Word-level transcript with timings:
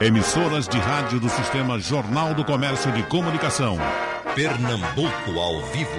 Emissoras 0.00 0.66
de 0.66 0.78
rádio 0.78 1.20
do 1.20 1.28
Sistema 1.28 1.78
Jornal 1.78 2.32
do 2.34 2.42
Comércio 2.42 2.90
de 2.92 3.02
Comunicação. 3.02 3.76
Pernambuco 4.34 5.38
ao 5.38 5.60
vivo. 5.66 5.90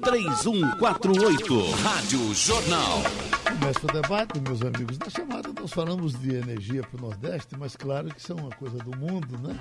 3421-3148. 0.00 1.74
Rádio 1.82 2.34
Jornal. 2.34 3.02
Começa 3.44 3.80
o 3.84 3.92
debate, 3.92 4.40
meus 4.40 4.62
amigos. 4.62 4.98
Na 4.98 5.10
chamada 5.10 5.50
nós 5.60 5.70
falamos 5.70 6.18
de 6.18 6.34
energia 6.36 6.82
para 6.82 6.96
o 6.96 7.02
Nordeste, 7.02 7.54
mas 7.58 7.76
claro 7.76 8.08
que 8.08 8.18
isso 8.18 8.32
é 8.32 8.34
uma 8.34 8.50
coisa 8.50 8.78
do 8.78 8.96
mundo, 8.96 9.38
né? 9.38 9.58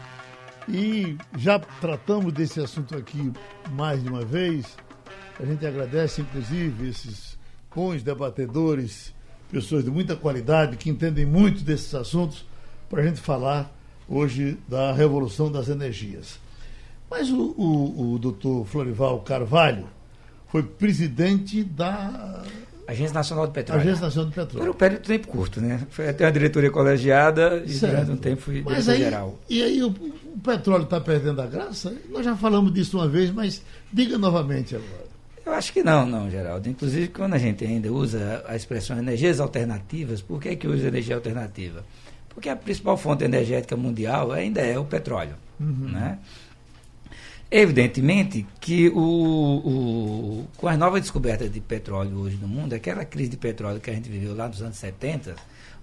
E 0.70 1.18
já 1.38 1.60
tratamos 1.60 2.32
desse 2.32 2.62
assunto 2.62 2.96
aqui 2.96 3.34
mais 3.72 4.02
de 4.02 4.08
uma 4.08 4.24
vez. 4.24 4.78
A 5.38 5.46
gente 5.46 5.66
agradece, 5.66 6.22
inclusive, 6.22 6.88
esses 6.88 7.38
bons 7.76 8.02
debatedores, 8.02 9.14
pessoas 9.52 9.84
de 9.84 9.92
muita 9.92 10.16
qualidade, 10.16 10.78
que 10.78 10.90
entendem 10.90 11.26
muito 11.26 11.64
desses 11.64 11.94
assuntos, 11.94 12.46
para 12.90 13.02
a 13.02 13.06
gente 13.06 13.20
falar 13.20 13.72
hoje 14.08 14.58
da 14.68 14.92
revolução 14.94 15.52
das 15.52 15.70
energias. 15.70 16.40
Mas 17.10 17.30
o, 17.30 17.54
o, 17.58 18.14
o 18.14 18.20
doutor 18.20 18.66
Florival 18.66 19.20
Carvalho 19.22 19.88
foi 20.48 20.64
presidente 20.64 21.64
da 21.64 22.44
Agência 22.88 23.14
Nacional 23.14 23.48
de 23.48 23.54
Petróleo. 23.54 23.82
Agência 23.82 24.06
Nacional 24.06 24.30
de 24.30 24.36
Petróleo. 24.36 24.66
Por 24.68 24.76
um 24.76 24.78
período 24.78 25.02
de 25.02 25.08
tempo 25.08 25.28
curto, 25.28 25.60
né? 25.60 25.82
Foi 25.90 26.08
até 26.08 26.26
uma 26.26 26.32
diretoria 26.32 26.70
colegiada 26.70 27.64
e 27.66 27.74
certo. 27.74 27.94
durante 27.94 28.12
um 28.12 28.18
tempo 28.18 28.42
fui 28.42 28.62
mas 28.64 28.88
aí, 28.88 29.00
geral. 29.00 29.40
E 29.50 29.64
aí 29.64 29.84
o, 29.84 29.90
o 29.90 30.40
petróleo 30.44 30.84
está 30.84 31.02
perdendo 31.02 31.42
a 31.42 31.48
graça? 31.48 31.94
Nós 32.10 32.24
já 32.24 32.36
falamos 32.36 32.74
disso 32.74 32.98
uma 32.98 33.08
vez, 33.08 33.32
mas 33.32 33.62
diga 33.92 34.18
novamente 34.18 34.76
agora. 34.76 35.05
Eu 35.46 35.54
acho 35.54 35.72
que 35.72 35.84
não, 35.84 36.06
não, 36.08 36.30
Geraldo. 36.30 36.68
Inclusive, 36.68 37.10
quando 37.10 37.36
a 37.36 37.38
gente 37.38 37.64
ainda 37.64 37.92
usa 37.92 38.44
a 38.48 38.56
expressão 38.56 38.98
energias 38.98 39.40
alternativas, 39.40 40.22
por 40.22 40.42
que, 40.42 40.56
que 40.56 40.68
usa 40.68 40.88
energia 40.88 41.16
alternativa? 41.16 41.86
Porque 42.30 42.50
a 42.50 42.56
principal 42.56 42.98
fonte 42.98 43.24
energética 43.24 43.78
mundial 43.78 44.32
ainda 44.32 44.62
é 44.62 44.78
o 44.78 44.86
petróleo. 44.86 45.36
Uhum. 45.60 45.90
Né? 45.90 46.18
Evidentemente 47.50 48.46
que 48.60 48.90
o, 48.90 48.98
o, 49.00 50.48
com 50.58 50.68
as 50.68 50.78
novas 50.78 51.02
descobertas 51.02 51.52
de 51.52 51.62
petróleo 51.62 52.18
hoje 52.18 52.38
no 52.38 52.48
mundo, 52.48 52.74
aquela 52.74 53.06
crise 53.06 53.30
de 53.30 53.38
petróleo 53.38 53.80
que 53.80 53.92
a 53.92 53.94
gente 53.94 54.10
viveu 54.10 54.36
lá 54.36 54.48
nos 54.48 54.62
anos 54.64 54.78
70, 54.78 55.36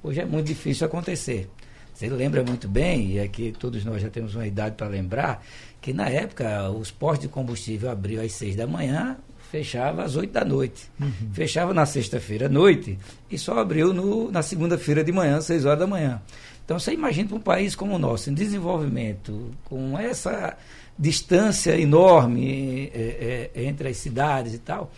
hoje 0.03 0.21
é 0.21 0.25
muito 0.25 0.47
difícil 0.49 0.87
acontecer. 0.87 1.49
Você 1.95 2.09
lembra 2.09 2.43
muito 2.43 2.67
bem, 2.67 3.13
e 3.13 3.21
aqui 3.21 3.55
todos 3.57 3.85
nós 3.85 4.03
já 4.03 4.11
temos 4.11 4.35
uma 4.35 4.47
idade 4.47 4.75
para 4.75 4.89
lembrar, 4.89 5.45
que 5.81 5.93
na 5.93 6.09
época 6.09 6.69
os 6.71 6.91
postos 6.91 7.29
de 7.29 7.29
combustível 7.29 7.91
abriam 7.91 8.25
às 8.25 8.33
seis 8.33 8.57
da 8.57 8.67
manhã, 8.67 9.17
fechava 9.53 10.03
às 10.03 10.17
oito 10.17 10.33
da 10.33 10.47
noite. 10.47 10.91
Uhum. 10.99 11.13
Fechava 11.35 11.75
na 11.75 11.85
sexta-feira 11.85 12.47
à 12.47 12.49
noite 12.49 12.99
e 13.31 13.37
só 13.37 13.59
abriu 13.59 13.93
no, 13.93 14.33
na 14.33 14.41
segunda-feira 14.41 15.05
de 15.05 15.13
manhã, 15.13 15.37
às 15.37 15.45
seis 15.45 15.67
horas 15.67 15.79
da 15.79 15.87
manhã. 15.87 16.23
Então 16.65 16.79
você 16.79 16.95
imagina 16.95 17.29
para 17.29 17.37
um 17.37 17.41
país 17.41 17.75
como 17.75 17.95
o 17.95 17.99
nosso, 17.99 18.31
em 18.31 18.35
desenvolvimento, 18.35 19.51
com 19.65 19.99
essa 19.99 20.57
distância 20.99 21.79
enorme 21.79 22.91
é, 22.95 23.51
é, 23.55 23.65
entre 23.65 23.89
as 23.89 23.99
cidades 23.99 24.55
e 24.55 24.59
tal, 24.59 24.91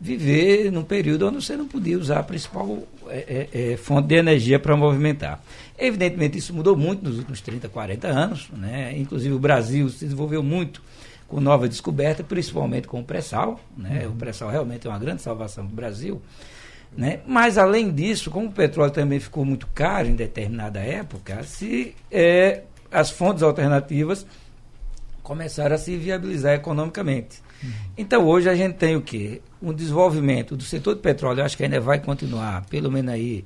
viver 0.00 0.72
num 0.72 0.82
período 0.82 1.28
onde 1.28 1.36
você 1.36 1.56
não 1.56 1.68
podia 1.68 1.96
usar 1.96 2.18
a 2.18 2.22
principal 2.24 2.82
é, 3.06 3.48
é, 3.52 3.72
é 3.72 3.76
fonte 3.76 4.08
de 4.08 4.16
energia 4.16 4.58
para 4.58 4.76
movimentar. 4.76 5.40
Evidentemente, 5.78 6.38
isso 6.38 6.52
mudou 6.52 6.76
muito 6.76 7.04
nos 7.04 7.18
últimos 7.18 7.40
30, 7.40 7.68
40 7.68 8.08
anos. 8.08 8.48
Né? 8.52 8.98
Inclusive, 8.98 9.32
o 9.32 9.38
Brasil 9.38 9.88
se 9.90 10.04
desenvolveu 10.06 10.42
muito 10.42 10.82
com 11.32 11.40
nova 11.40 11.66
descoberta, 11.66 12.22
principalmente 12.22 12.86
com 12.86 13.00
o 13.00 13.04
pré-sal. 13.04 13.58
Né? 13.74 14.04
Uhum. 14.04 14.12
O 14.12 14.16
pré-sal 14.16 14.50
realmente 14.50 14.86
é 14.86 14.90
uma 14.90 14.98
grande 14.98 15.22
salvação 15.22 15.64
para 15.64 15.72
o 15.72 15.76
Brasil. 15.76 16.22
Né? 16.94 17.20
Mas, 17.26 17.56
além 17.56 17.90
disso, 17.90 18.30
como 18.30 18.48
o 18.48 18.52
petróleo 18.52 18.92
também 18.92 19.18
ficou 19.18 19.42
muito 19.42 19.66
caro 19.68 20.08
em 20.08 20.14
determinada 20.14 20.78
época, 20.78 21.42
se 21.42 21.94
é, 22.10 22.64
as 22.90 23.10
fontes 23.10 23.42
alternativas 23.42 24.26
começaram 25.22 25.74
a 25.74 25.78
se 25.78 25.96
viabilizar 25.96 26.52
economicamente. 26.52 27.40
Uhum. 27.62 27.70
Então 27.96 28.26
hoje 28.26 28.50
a 28.50 28.54
gente 28.54 28.74
tem 28.74 28.94
o 28.94 29.00
quê? 29.00 29.40
Um 29.62 29.72
desenvolvimento 29.72 30.54
do 30.54 30.64
setor 30.64 30.96
de 30.96 31.00
petróleo, 31.00 31.42
acho 31.42 31.56
que 31.56 31.64
ainda 31.64 31.80
vai 31.80 31.98
continuar, 31.98 32.66
pelo 32.66 32.92
menos 32.92 33.14
aí, 33.14 33.42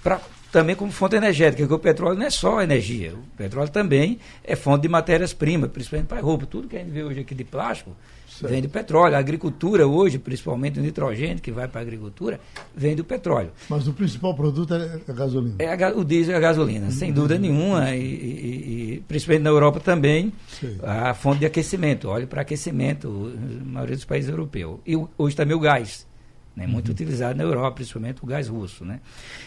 pra, 0.00 0.20
também 0.52 0.74
como 0.74 0.90
fonte 0.92 1.16
energética, 1.16 1.62
porque 1.62 1.74
o 1.74 1.78
petróleo 1.78 2.18
não 2.18 2.26
é 2.26 2.30
só 2.30 2.60
energia, 2.62 3.14
o 3.14 3.36
petróleo 3.36 3.70
também 3.70 4.18
é 4.44 4.56
fonte 4.56 4.82
de 4.82 4.88
matérias-primas, 4.88 5.70
principalmente 5.70 6.08
para 6.08 6.20
roupa. 6.20 6.46
Tudo 6.46 6.68
que 6.68 6.76
a 6.76 6.78
gente 6.78 6.90
vê 6.90 7.02
hoje 7.02 7.20
aqui 7.20 7.34
de 7.34 7.44
plástico 7.44 7.96
Certo. 8.36 8.52
Vem 8.52 8.60
do 8.60 8.68
petróleo. 8.68 9.14
A 9.14 9.18
agricultura 9.18 9.86
hoje, 9.86 10.18
principalmente 10.18 10.78
o 10.78 10.82
nitrogênio 10.82 11.40
que 11.40 11.50
vai 11.50 11.66
para 11.66 11.80
a 11.80 11.82
agricultura, 11.82 12.38
vem 12.74 12.94
do 12.94 13.02
petróleo. 13.02 13.50
Mas 13.68 13.88
o 13.88 13.94
principal 13.94 14.34
produto 14.34 14.74
é 14.74 15.00
a 15.08 15.12
gasolina? 15.12 15.54
É 15.58 15.84
a, 15.84 15.90
o 15.96 16.04
diesel 16.04 16.34
e 16.34 16.36
a 16.36 16.40
gasolina, 16.40 16.90
sem 16.90 17.12
dúvida 17.12 17.38
nenhuma. 17.38 17.94
E, 17.94 18.02
e, 18.02 18.94
e, 18.94 19.04
principalmente 19.08 19.42
na 19.42 19.50
Europa 19.50 19.80
também, 19.80 20.32
Sim. 20.48 20.78
a 20.82 21.14
fonte 21.14 21.40
de 21.40 21.46
aquecimento, 21.46 22.08
óleo 22.08 22.26
para 22.26 22.42
aquecimento, 22.42 23.32
na 23.64 23.72
maioria 23.72 23.96
dos 23.96 24.04
países 24.04 24.28
europeus. 24.28 24.80
E 24.86 24.94
hoje 25.16 25.34
também 25.34 25.56
o 25.56 25.60
gás 25.60 26.06
né, 26.56 26.66
muito 26.66 26.88
uhum. 26.88 26.92
utilizado 26.92 27.36
na 27.36 27.44
Europa, 27.44 27.72
principalmente 27.72 28.24
o 28.24 28.26
gás 28.26 28.48
russo. 28.48 28.84
Né? 28.84 29.00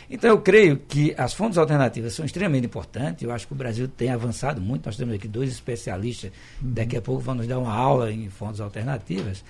Então, 0.10 0.30
eu 0.30 0.40
creio 0.40 0.78
que 0.78 1.14
as 1.18 1.34
fontes 1.34 1.58
alternativas 1.58 2.14
são 2.14 2.24
extremamente 2.24 2.66
importantes. 2.66 3.24
Eu 3.24 3.32
acho 3.32 3.48
que 3.48 3.54
o 3.54 3.56
Brasil 3.56 3.88
tem 3.88 4.12
avançado 4.12 4.62
muito. 4.62 4.86
Nós 4.86 4.96
temos 4.96 5.16
aqui 5.16 5.28
dois 5.28 5.50
especialistas, 5.50 6.32
uhum. 6.62 6.72
daqui 6.72 6.96
a 6.96 7.02
pouco 7.02 7.22
vão 7.22 7.36
nos 7.36 7.48
dar 7.48 7.58
uma 7.58 7.74
aula 7.74 8.12
em 8.12 8.30
fontes 8.30 8.62
alternativas. 8.62 9.44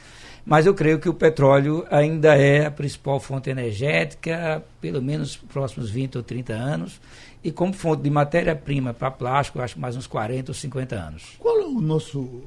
Mas 0.46 0.66
eu 0.66 0.74
creio 0.74 1.00
que 1.00 1.10
o 1.10 1.14
petróleo 1.14 1.86
ainda 1.92 2.36
é 2.36 2.66
a 2.66 2.72
principal 2.72 3.20
fonte 3.20 3.50
energética, 3.50 4.64
pelo 4.80 5.02
menos 5.02 5.20
nos 5.20 5.52
próximos 5.52 5.90
20 5.90 6.18
ou 6.18 6.24
30 6.24 6.54
anos. 6.54 7.00
E 7.44 7.52
como 7.52 7.74
fonte 7.74 8.04
de 8.04 8.10
matéria-prima 8.10 8.94
para 8.94 9.12
plástico, 9.12 9.62
acho 9.62 9.80
mais 9.80 9.96
uns 9.96 10.08
40 10.08 10.52
ou 10.52 10.56
50 10.56 10.96
anos. 10.96 11.36
Qual 11.38 11.60
é 11.60 11.66
o 11.66 11.80
nosso, 11.80 12.42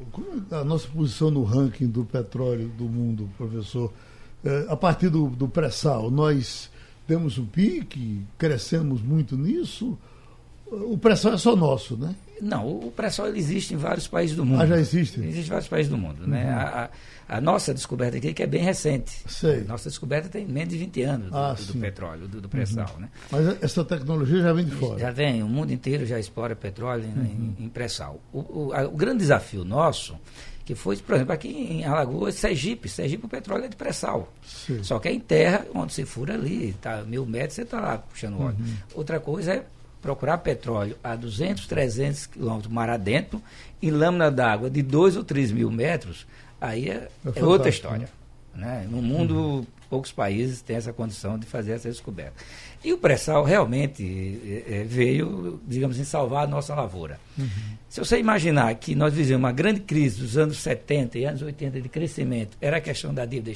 é 0.51 0.56
a 0.56 0.65
nossa 0.65 0.89
posição 0.89 1.31
no 1.31 1.45
ranking 1.45 1.87
do 1.87 2.05
petróleo 2.05 2.69
do 2.77 2.84
mundo, 2.84 3.28
professor? 3.39 3.93
É, 4.44 4.66
a 4.69 4.76
partir 4.76 5.08
do, 5.08 5.28
do 5.28 5.48
pré-sal, 5.48 6.10
nós 6.10 6.70
temos 7.06 7.38
um 7.38 7.47
pique, 7.47 8.22
crescemos 8.36 9.00
muito 9.00 9.36
nisso. 9.36 9.98
O 10.66 10.97
pré-sal 10.97 11.34
é 11.34 11.38
só 11.38 11.54
nosso, 11.54 11.97
né? 11.97 12.14
Não, 12.42 12.66
o 12.66 12.91
pré-sal 12.91 13.28
existe 13.28 13.72
em 13.72 13.76
vários 13.76 14.08
países 14.08 14.34
do 14.34 14.44
mundo. 14.44 14.60
Ah, 14.60 14.66
já 14.66 14.76
existe? 14.76 15.20
Existe 15.20 15.47
em 15.47 15.50
vários 15.50 15.69
países 15.69 15.88
do 15.88 15.97
mundo. 15.97 16.26
Né? 16.26 16.42
Uhum. 16.42 16.47
Né? 16.47 16.50
A, 16.50 16.91
a, 17.28 17.41
nossa 17.41 17.72
descoberta 17.72 18.16
aqui 18.16 18.34
que 18.34 18.42
é 18.42 18.47
bem 18.48 18.64
recente. 18.64 19.22
Sei. 19.28 19.62
Nossa 19.62 19.88
descoberta 19.88 20.28
tem 20.28 20.44
menos 20.44 20.70
de 20.70 20.78
20 20.78 21.03
anos 21.03 21.30
do, 21.30 21.36
ah, 21.36 21.53
do, 21.53 21.64
do 21.64 21.78
petróleo, 21.78 22.26
do, 22.26 22.41
do 22.41 22.48
pré-sal. 22.48 22.91
Uhum. 22.94 23.03
Né? 23.03 23.09
Mas 23.30 23.62
essa 23.62 23.84
tecnologia 23.84 24.42
já 24.42 24.53
vem 24.53 24.64
de 24.64 24.72
fora? 24.72 24.98
Já 24.98 25.12
vem, 25.12 25.41
o 25.44 25.48
mundo 25.48 25.72
inteiro 25.72 26.04
já 26.04 26.19
explora 26.19 26.56
petróleo 26.56 27.04
uhum. 27.04 27.54
em, 27.60 27.64
em 27.64 27.69
pré-sal. 27.69 28.20
O, 28.32 28.41
o, 28.41 28.86
o 28.86 28.97
grande 28.97 29.19
desafio 29.19 29.64
nosso 29.64 30.16
que 30.65 30.75
foi, 30.75 30.97
por 30.97 31.15
exemplo, 31.17 31.33
aqui 31.33 31.49
em 31.49 31.84
Alagoas, 31.84 32.37
Sergipe. 32.37 32.89
Sergipe 32.89 33.27
o 33.27 33.28
petróleo 33.28 33.65
é 33.65 33.69
de 33.69 33.77
pré-sal. 33.77 34.33
Só 34.83 34.99
que 34.99 35.09
é 35.09 35.12
em 35.12 35.21
terra, 35.21 35.67
onde 35.75 35.93
você 35.93 36.05
fura 36.05 36.34
ali, 36.34 36.75
tá 36.81 37.03
mil 37.03 37.27
metros, 37.27 37.55
você 37.55 37.62
está 37.62 37.81
lá 37.81 37.99
puxando 37.99 38.41
óleo. 38.41 38.56
Uhum. 38.59 38.75
Outra 38.95 39.19
coisa 39.19 39.55
é 39.55 39.65
procurar 40.01 40.39
petróleo 40.39 40.97
a 41.03 41.15
200, 41.15 41.67
300 41.67 42.27
quilômetros 42.27 42.72
mar 42.72 42.91
adentro, 42.91 43.41
em 43.81 43.91
lâmina 43.91 44.31
d'água 44.31 44.69
de 44.69 44.83
2 44.83 45.17
ou 45.17 45.25
3 45.25 45.53
mil 45.53 45.71
metros, 45.71 46.27
aí 46.61 46.91
é, 46.91 47.09
é, 47.25 47.33
é 47.34 47.45
outra 47.45 47.69
história. 47.69 48.09
Né? 48.55 48.87
No 48.91 49.01
mundo, 49.01 49.34
uhum. 49.34 49.67
Poucos 49.92 50.10
países 50.10 50.62
têm 50.62 50.76
essa 50.76 50.91
condição 50.91 51.38
de 51.38 51.44
fazer 51.44 51.72
essa 51.72 51.86
descoberta. 51.86 52.32
E 52.82 52.94
o 52.94 52.98
pré-sal 52.98 53.44
realmente 53.44 54.64
é, 54.66 54.84
veio, 54.84 55.60
digamos 55.69 55.97
assim, 55.97 56.04
salvar 56.06 56.44
a 56.44 56.47
nossa 56.47 56.75
lavoura. 56.75 57.20
Uhum. 57.36 57.47
Se 57.91 58.00
você 58.00 58.19
imaginar 58.19 58.75
que 58.76 58.94
nós 58.94 59.12
vivemos 59.12 59.44
uma 59.44 59.53
grande 59.53 59.80
crise 59.80 60.19
dos 60.19 60.38
anos 60.38 60.56
70 60.56 61.19
e 61.19 61.26
anos 61.26 61.42
80 61.42 61.78
de 61.78 61.91
crescimento, 61.91 62.56
era 62.58 62.78
a 62.78 62.80
questão 62.80 63.12
da 63.12 63.26
dívida 63.26 63.53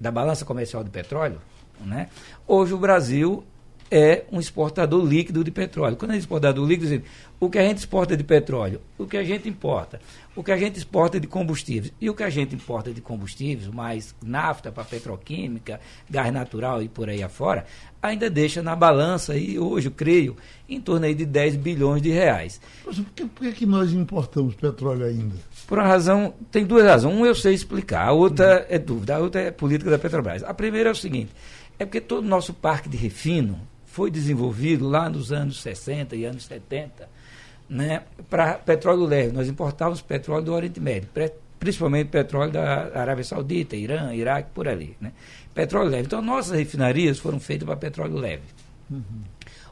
da 0.00 0.10
balança 0.10 0.46
comercial 0.46 0.82
do 0.82 0.90
petróleo, 0.90 1.42
né? 1.84 2.08
hoje 2.48 2.72
o 2.72 2.78
Brasil 2.78 3.44
é 3.90 4.24
um 4.30 4.38
exportador 4.38 5.04
líquido 5.04 5.42
de 5.42 5.50
petróleo. 5.50 5.96
Quando 5.96 6.12
é 6.12 6.16
exportador 6.16 6.66
líquido, 6.66 7.02
o 7.40 7.50
que 7.50 7.58
a 7.58 7.62
gente 7.62 7.78
exporta 7.78 8.16
de 8.16 8.22
petróleo, 8.22 8.80
o 8.96 9.06
que 9.06 9.16
a 9.16 9.24
gente 9.24 9.48
importa, 9.48 10.00
o 10.36 10.44
que 10.44 10.52
a 10.52 10.56
gente 10.56 10.78
exporta 10.78 11.18
de 11.18 11.26
combustíveis 11.26 11.92
e 12.00 12.08
o 12.08 12.14
que 12.14 12.22
a 12.22 12.30
gente 12.30 12.54
importa 12.54 12.92
de 12.92 13.00
combustíveis, 13.00 13.66
mais 13.68 14.14
nafta 14.22 14.70
para 14.70 14.84
petroquímica, 14.84 15.80
gás 16.08 16.32
natural 16.32 16.82
e 16.82 16.88
por 16.88 17.08
aí 17.08 17.22
afora, 17.22 17.66
ainda 18.00 18.30
deixa 18.30 18.62
na 18.62 18.76
balança, 18.76 19.36
e 19.36 19.58
hoje 19.58 19.88
eu 19.88 19.92
creio, 19.92 20.36
em 20.68 20.80
torno 20.80 21.06
aí 21.06 21.14
de 21.14 21.26
10 21.26 21.56
bilhões 21.56 22.00
de 22.00 22.10
reais. 22.10 22.60
Por 22.84 22.94
que, 22.94 23.24
por 23.24 23.52
que 23.52 23.66
nós 23.66 23.92
importamos 23.92 24.54
petróleo 24.54 25.04
ainda? 25.04 25.34
Por 25.66 25.78
uma 25.78 25.86
razão, 25.86 26.34
tem 26.50 26.64
duas 26.64 26.84
razões. 26.84 27.14
Um 27.14 27.26
eu 27.26 27.34
sei 27.34 27.54
explicar, 27.54 28.06
a 28.06 28.12
outra 28.12 28.66
é 28.68 28.78
dúvida, 28.78 29.16
a 29.16 29.18
outra 29.18 29.40
é 29.40 29.50
política 29.50 29.90
da 29.90 29.98
Petrobras. 29.98 30.42
A 30.44 30.54
primeira 30.54 30.90
é 30.90 30.92
o 30.92 30.96
seguinte, 30.96 31.30
é 31.78 31.84
porque 31.84 32.00
todo 32.00 32.24
o 32.24 32.28
nosso 32.28 32.52
parque 32.52 32.88
de 32.88 32.96
refino 32.96 33.58
foi 34.00 34.10
desenvolvido 34.10 34.88
lá 34.88 35.10
nos 35.10 35.30
anos 35.30 35.60
60 35.60 36.16
e 36.16 36.24
anos 36.24 36.46
70 36.46 37.06
né, 37.68 38.02
para 38.30 38.54
petróleo 38.54 39.04
leve. 39.04 39.30
Nós 39.30 39.46
importávamos 39.46 40.00
petróleo 40.00 40.42
do 40.42 40.54
Oriente 40.54 40.80
Médio, 40.80 41.10
principalmente 41.58 42.08
petróleo 42.08 42.50
da 42.50 42.98
Arábia 42.98 43.22
Saudita, 43.22 43.76
Irã, 43.76 44.14
Iraque, 44.14 44.52
por 44.54 44.66
ali. 44.66 44.96
Né? 44.98 45.12
Petróleo 45.52 45.90
leve. 45.90 46.04
Então, 46.04 46.22
nossas 46.22 46.58
refinarias 46.58 47.18
foram 47.18 47.38
feitas 47.38 47.66
para 47.66 47.76
petróleo 47.76 48.16
leve. 48.16 48.44
Uhum. 48.90 49.22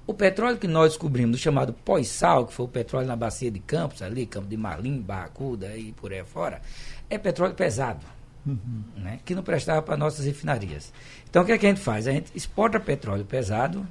O 0.07 0.13
petróleo 0.13 0.59
que 0.59 0.69
nós 0.69 0.91
descobrimos, 0.91 1.41
chamado 1.41 1.73
pós-sal, 1.73 2.45
que 2.45 2.53
foi 2.53 2.67
o 2.67 2.69
petróleo 2.69 3.07
na 3.07 3.17
bacia 3.17 3.51
de 3.51 3.61
Campos, 3.61 4.03
ali, 4.03 4.27
Campo 4.27 4.47
de 4.47 4.59
Marlim, 4.59 5.01
Barracuda 5.01 5.75
e 5.75 5.93
por 5.93 6.13
aí 6.13 6.23
fora, 6.23 6.61
é 7.09 7.17
petróleo 7.17 7.55
pesado, 7.55 8.05
uhum. 8.47 8.83
né, 8.95 9.21
que 9.25 9.35
não 9.35 9.43
prestava 9.43 9.81
para 9.81 9.97
nossas 9.97 10.27
refinarias. 10.27 10.93
Então, 11.31 11.45
o 11.45 11.47
que, 11.47 11.53
é 11.53 11.57
que 11.57 11.65
a 11.65 11.71
gente 11.71 11.81
faz? 11.81 12.07
A 12.07 12.13
gente 12.13 12.31
exporta 12.35 12.79
petróleo 12.79 13.25
pesado 13.25 13.89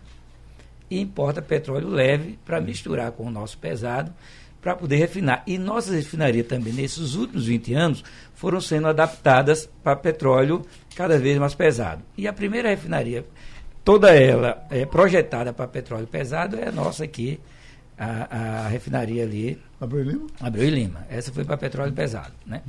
e 0.90 1.00
importa 1.00 1.42
petróleo 1.42 1.90
leve 1.90 2.40
para 2.46 2.62
misturar 2.62 3.12
com 3.12 3.26
o 3.26 3.32
nosso 3.32 3.58
pesado 3.58 4.14
para 4.62 4.76
poder 4.76 4.98
refinar. 4.98 5.44
E 5.48 5.58
nossas 5.58 5.96
refinarias 5.96 6.48
também, 6.48 6.74
nesses 6.74 7.16
últimos 7.16 7.46
20 7.46 7.74
anos, 7.74 8.04
foram 8.34 8.60
sendo 8.60 8.88
adaptadas 8.88 9.70
para 9.84 9.96
petróleo 9.96 10.66
cada 10.96 11.18
vez 11.18 11.38
mais 11.38 11.56
pesado. 11.56 12.04
E 12.18 12.28
a 12.28 12.34
primeira 12.34 12.70
refinaria 12.70 13.26
toda 13.84 14.14
ela 14.14 14.66
é 14.70 14.86
projetada 14.86 15.54
para 15.54 15.68
petróleo 15.68 16.08
pesado, 16.08 16.58
é 16.58 16.68
a 16.68 16.72
nossa 16.72 17.06
aqui, 17.06 17.40
a, 17.98 18.64
a 18.66 18.68
refinaria 18.68 19.24
ali. 19.24 19.62
Abreu 19.80 20.02
e 20.02 20.08
Lima? 20.10 20.28
Abreu 20.42 20.68
e 20.68 20.70
Lima. 20.70 21.06
Essa 21.10 21.32
foi 21.32 21.46
para 21.46 21.56
petróleo 21.56 21.94
pesado. 21.94 22.34
Né? 22.46 22.62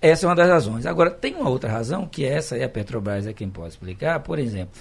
Essa 0.00 0.26
é 0.26 0.28
uma 0.28 0.34
das 0.34 0.48
razões. 0.48 0.86
Agora, 0.86 1.10
tem 1.10 1.34
uma 1.34 1.50
outra 1.50 1.70
razão, 1.70 2.06
que 2.06 2.24
essa 2.24 2.56
é 2.56 2.64
a 2.64 2.68
Petrobras 2.68 3.26
é 3.26 3.32
quem 3.32 3.48
pode 3.48 3.68
explicar, 3.68 4.20
por 4.20 4.38
exemplo, 4.38 4.74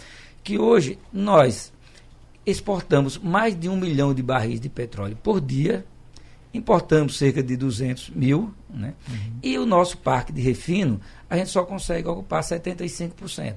que 0.44 0.58
hoje 0.58 0.98
nós 1.12 1.73
exportamos 2.46 3.18
mais 3.18 3.58
de 3.58 3.70
um 3.70 3.78
milhão 3.78 4.14
de 4.14 4.22
barris 4.22 4.60
de 4.60 4.70
petróleo 4.70 5.18
por 5.22 5.40
dia, 5.40 5.86
importamos 6.54 7.18
cerca 7.18 7.42
de 7.42 7.58
200 7.58 8.10
mil, 8.12 8.54
né? 8.70 8.94
Uhum. 9.10 9.40
e 9.42 9.58
o 9.58 9.66
nosso 9.66 9.98
parque 9.98 10.32
de 10.32 10.42
refino, 10.42 11.00
a 11.30 11.38
gente 11.38 11.50
só 11.50 11.64
consegue 11.64 12.08
ocupar 12.08 12.44
75%. 12.44 13.56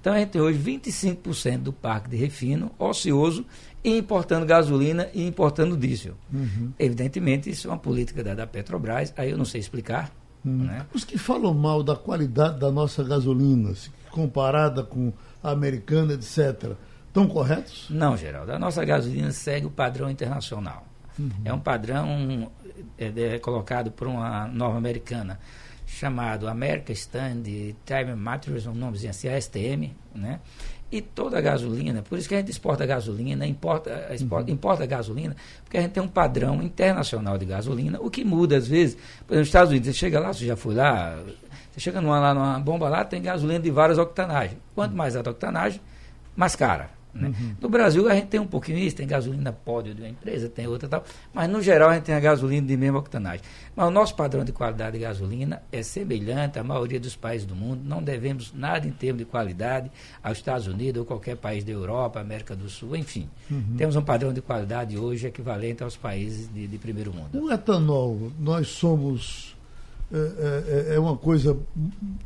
Então 0.00 0.12
a 0.12 0.18
gente 0.18 0.30
tem 0.30 0.40
hoje 0.40 0.58
25% 0.58 1.58
do 1.58 1.72
parque 1.72 2.10
de 2.10 2.16
refino 2.16 2.72
ocioso 2.76 3.46
e 3.84 3.96
importando 3.96 4.44
gasolina 4.44 5.08
e 5.14 5.24
importando 5.24 5.76
diesel. 5.76 6.14
Uhum. 6.32 6.72
Evidentemente, 6.76 7.48
isso 7.48 7.68
é 7.68 7.70
uma 7.70 7.78
política 7.78 8.22
da, 8.22 8.34
da 8.34 8.46
Petrobras, 8.46 9.14
aí 9.16 9.30
eu 9.30 9.38
não 9.38 9.44
sei 9.44 9.60
explicar. 9.60 10.12
Uhum. 10.44 10.64
Né? 10.64 10.86
Os 10.92 11.04
que 11.04 11.16
falam 11.16 11.54
mal 11.54 11.84
da 11.84 11.94
qualidade 11.94 12.58
da 12.58 12.70
nossa 12.70 13.04
gasolina, 13.04 13.72
comparada 14.10 14.82
com 14.82 15.12
a 15.40 15.52
americana, 15.52 16.14
etc., 16.14 16.72
estão 17.12 17.28
corretos? 17.28 17.86
Não, 17.90 18.16
Geraldo. 18.16 18.52
A 18.52 18.58
nossa 18.58 18.82
gasolina 18.84 19.30
segue 19.30 19.66
o 19.66 19.70
padrão 19.70 20.10
internacional. 20.10 20.86
Uhum. 21.18 21.30
É 21.44 21.52
um 21.52 21.60
padrão 21.60 22.50
é, 22.98 23.34
é, 23.34 23.38
colocado 23.38 23.90
por 23.90 24.08
uma 24.08 24.48
norma 24.48 24.78
americana 24.78 25.38
chamado 25.86 26.48
America 26.48 26.90
Stand 26.92 27.42
Time 27.84 28.14
Materials, 28.16 28.66
um 28.66 28.74
nomezinho 28.74 29.10
assim, 29.10 29.28
ASTM, 29.28 29.94
né? 30.14 30.40
E 30.90 31.00
toda 31.00 31.38
a 31.38 31.40
gasolina, 31.40 32.02
por 32.02 32.18
isso 32.18 32.28
que 32.28 32.34
a 32.34 32.38
gente 32.38 32.50
exporta 32.50 32.84
gasolina, 32.84 33.46
importa, 33.46 34.08
exporta, 34.10 34.48
uhum. 34.48 34.54
importa 34.54 34.86
gasolina, 34.86 35.36
porque 35.64 35.76
a 35.76 35.80
gente 35.82 35.92
tem 35.92 36.02
um 36.02 36.08
padrão 36.08 36.62
internacional 36.62 37.36
de 37.36 37.44
gasolina, 37.44 37.98
o 38.00 38.10
que 38.10 38.24
muda 38.24 38.56
às 38.56 38.66
vezes. 38.66 38.94
Por 38.94 39.34
exemplo, 39.34 39.38
nos 39.38 39.48
Estados 39.48 39.70
Unidos, 39.70 39.88
você 39.88 39.94
chega 39.94 40.18
lá, 40.18 40.32
você 40.32 40.46
já 40.46 40.56
foi 40.56 40.74
lá, 40.74 41.18
você 41.70 41.80
chega 41.80 42.00
numa, 42.00 42.18
lá 42.18 42.34
numa 42.34 42.58
bomba 42.58 42.88
lá, 42.88 43.04
tem 43.04 43.20
gasolina 43.22 43.60
de 43.60 43.70
várias 43.70 43.98
octanagens. 43.98 44.58
Quanto 44.74 44.94
mais 44.94 45.16
alta 45.16 45.30
octanagem, 45.30 45.80
mais 46.36 46.56
cara. 46.56 47.01
Né? 47.14 47.28
Uhum. 47.28 47.54
No 47.60 47.68
Brasil 47.68 48.08
a 48.08 48.14
gente 48.14 48.28
tem 48.28 48.40
um 48.40 48.46
pouquinho 48.46 48.78
isso, 48.78 48.96
tem 48.96 49.06
gasolina 49.06 49.52
pódio 49.52 49.94
de 49.94 50.02
uma 50.02 50.08
empresa, 50.08 50.48
tem 50.48 50.66
outra 50.66 50.88
tal, 50.88 51.04
mas 51.32 51.48
no 51.48 51.60
geral 51.60 51.90
a 51.90 51.94
gente 51.94 52.04
tem 52.04 52.14
a 52.14 52.20
gasolina 52.20 52.66
de 52.66 52.76
mesma 52.76 52.98
octanagem. 52.98 53.42
Mas 53.76 53.86
o 53.86 53.90
nosso 53.90 54.14
padrão 54.14 54.44
de 54.44 54.52
qualidade 54.52 54.98
de 54.98 55.04
gasolina 55.04 55.62
é 55.70 55.82
semelhante 55.82 56.58
à 56.58 56.64
maioria 56.64 56.98
dos 56.98 57.14
países 57.14 57.46
do 57.46 57.54
mundo, 57.54 57.82
não 57.84 58.02
devemos 58.02 58.52
nada 58.54 58.86
em 58.86 58.90
termos 58.90 59.18
de 59.18 59.24
qualidade 59.24 59.90
aos 60.22 60.38
Estados 60.38 60.66
Unidos 60.66 61.00
ou 61.00 61.06
qualquer 61.06 61.36
país 61.36 61.64
da 61.64 61.72
Europa, 61.72 62.20
América 62.20 62.56
do 62.56 62.68
Sul, 62.68 62.96
enfim. 62.96 63.28
Uhum. 63.50 63.74
Temos 63.76 63.96
um 63.96 64.02
padrão 64.02 64.32
de 64.32 64.40
qualidade 64.40 64.96
hoje 64.96 65.26
equivalente 65.26 65.82
aos 65.82 65.96
países 65.96 66.48
de, 66.52 66.66
de 66.66 66.78
primeiro 66.78 67.12
mundo. 67.12 67.38
O 67.38 67.52
etanol, 67.52 68.32
nós 68.38 68.68
somos 68.68 69.54
é, 70.12 70.90
é, 70.90 70.94
é, 70.96 71.00
uma 71.00 71.16
coisa 71.16 71.56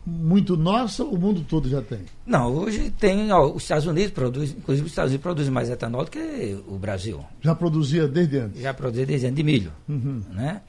muito 0.04 0.56
nossa, 0.56 1.04
o 1.04 1.16
mundo 1.16 1.44
todo 1.48 1.68
já 1.68 1.80
tem? 1.80 2.00
Não, 2.26 2.52
hoje 2.52 2.90
tem, 2.90 3.30
ó, 3.30 3.48
os 3.48 3.62
Estados 3.62 3.86
Unidos 3.86 4.10
produzem, 4.10 4.56
inclusive 4.58 4.86
os 4.86 4.92
Estados 4.92 5.12
Unidos 5.12 5.22
produzem 5.22 5.52
mais 5.52 5.70
etanol 5.70 6.04
do 6.04 6.10
que 6.10 6.58
o 6.66 6.76
Brasil. 6.78 7.24
Já 7.40 7.54
produzia 7.54 8.08
desde 8.08 8.38
antes? 8.38 8.60
Já 8.60 8.74
produzia 8.74 9.06
desde 9.06 9.26
antes, 9.26 9.36
de 9.36 9.42
milho. 9.44 9.72
Uhum. 9.88 10.20
Né? 10.32 10.62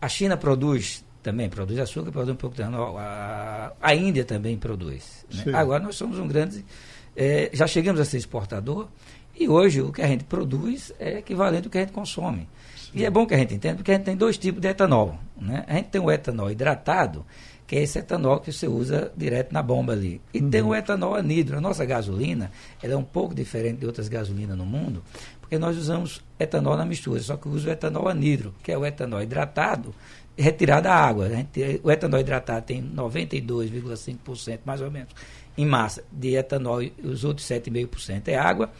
A 0.00 0.08
China 0.08 0.36
produz 0.36 1.04
também, 1.22 1.48
produz 1.48 1.78
açúcar, 1.78 2.10
produz 2.10 2.30
um 2.30 2.36
pouco 2.36 2.56
de 2.56 2.62
etanol. 2.62 2.98
A, 2.98 3.72
a 3.80 3.94
Índia 3.94 4.24
também 4.24 4.58
produz. 4.58 5.24
Né? 5.32 5.54
Agora 5.54 5.80
nós 5.80 5.94
somos 5.94 6.18
um 6.18 6.26
grande, 6.26 6.64
é, 7.16 7.50
já 7.52 7.68
chegamos 7.68 8.00
a 8.00 8.04
ser 8.04 8.16
exportador 8.16 8.88
e 9.38 9.48
hoje 9.48 9.80
o 9.80 9.92
que 9.92 10.02
a 10.02 10.08
gente 10.08 10.24
produz 10.24 10.92
é 10.98 11.18
equivalente 11.18 11.66
ao 11.66 11.70
que 11.70 11.78
a 11.78 11.82
gente 11.82 11.92
consome. 11.92 12.48
E 12.92 13.04
é 13.04 13.10
bom 13.10 13.26
que 13.26 13.34
a 13.34 13.38
gente 13.38 13.54
entenda, 13.54 13.76
porque 13.76 13.92
a 13.92 13.94
gente 13.94 14.04
tem 14.04 14.16
dois 14.16 14.36
tipos 14.38 14.60
de 14.60 14.68
etanol. 14.68 15.18
Né? 15.44 15.64
A 15.68 15.74
gente 15.74 15.90
tem 15.90 16.00
o 16.00 16.10
etanol 16.10 16.50
hidratado, 16.50 17.24
que 17.66 17.76
é 17.76 17.82
esse 17.82 17.98
etanol 17.98 18.40
que 18.40 18.52
você 18.52 18.66
usa 18.66 19.12
direto 19.16 19.52
na 19.52 19.62
bomba 19.62 19.92
ali. 19.92 20.20
E 20.32 20.40
uhum. 20.40 20.50
tem 20.50 20.62
o 20.62 20.74
etanol 20.74 21.14
anidro. 21.14 21.58
A 21.58 21.60
nossa 21.60 21.84
gasolina 21.84 22.50
ela 22.82 22.94
é 22.94 22.96
um 22.96 23.04
pouco 23.04 23.34
diferente 23.34 23.78
de 23.78 23.86
outras 23.86 24.08
gasolinas 24.08 24.56
no 24.56 24.66
mundo, 24.66 25.02
porque 25.40 25.58
nós 25.58 25.76
usamos 25.76 26.22
etanol 26.38 26.76
na 26.76 26.84
mistura, 26.84 27.20
só 27.20 27.36
que 27.36 27.48
usa 27.48 27.68
o 27.68 27.72
etanol 27.72 28.08
anidro, 28.08 28.54
que 28.62 28.72
é 28.72 28.78
o 28.78 28.84
etanol 28.84 29.22
hidratado, 29.22 29.94
retirado 30.36 30.84
da 30.84 30.94
água. 30.94 31.28
Gente, 31.28 31.80
o 31.82 31.90
etanol 31.90 32.20
hidratado 32.20 32.66
tem 32.66 32.82
92,5% 32.82 34.60
mais 34.64 34.80
ou 34.80 34.90
menos 34.90 35.12
em 35.56 35.64
massa 35.64 36.04
de 36.10 36.34
etanol 36.34 36.82
e 36.82 36.92
os 37.02 37.24
outros 37.24 37.46
7,5% 37.46 38.28
é 38.28 38.36
água. 38.36 38.70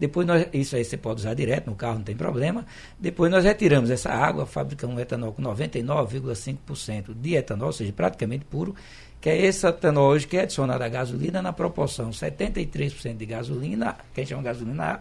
Depois 0.00 0.26
nós, 0.26 0.46
isso 0.54 0.74
aí 0.74 0.82
você 0.82 0.96
pode 0.96 1.20
usar 1.20 1.34
direto 1.34 1.66
no 1.66 1.76
carro, 1.76 1.96
não 1.96 2.04
tem 2.04 2.16
problema. 2.16 2.64
Depois 2.98 3.30
nós 3.30 3.44
retiramos 3.44 3.90
essa 3.90 4.10
água, 4.10 4.46
fabricamos 4.46 4.96
um 4.96 4.98
etanol 4.98 5.32
com 5.32 5.42
99,5% 5.42 7.14
de 7.14 7.34
etanol, 7.34 7.66
ou 7.66 7.72
seja, 7.72 7.92
praticamente 7.92 8.46
puro, 8.46 8.74
que 9.20 9.28
é 9.28 9.44
esse 9.44 9.66
etanol 9.66 10.08
hoje 10.08 10.26
que 10.26 10.38
é 10.38 10.42
adicionado 10.44 10.82
à 10.82 10.88
gasolina 10.88 11.42
na 11.42 11.52
proporção 11.52 12.08
73% 12.08 13.18
de 13.18 13.26
gasolina, 13.26 13.94
que 14.14 14.20
a 14.20 14.24
gente 14.24 14.30
chama 14.30 14.42
gasolina 14.42 14.84
A, 14.84 15.00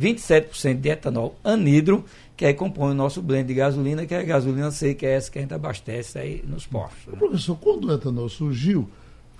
27% 0.00 0.80
de 0.80 0.88
etanol 0.88 1.34
anidro, 1.42 2.04
que 2.36 2.46
aí 2.46 2.54
compõe 2.54 2.92
o 2.92 2.94
nosso 2.94 3.20
blend 3.20 3.48
de 3.48 3.54
gasolina, 3.54 4.06
que 4.06 4.14
é 4.14 4.20
a 4.20 4.22
gasolina 4.22 4.70
C, 4.70 4.94
que 4.94 5.04
é 5.04 5.14
essa 5.14 5.28
que 5.28 5.40
a 5.40 5.42
gente 5.42 5.52
abastece 5.52 6.16
aí 6.16 6.44
nos 6.46 6.64
postos. 6.64 7.12
Né? 7.12 7.18
Professor, 7.18 7.56
quando 7.56 7.88
o 7.88 7.92
etanol 7.92 8.28
surgiu, 8.28 8.88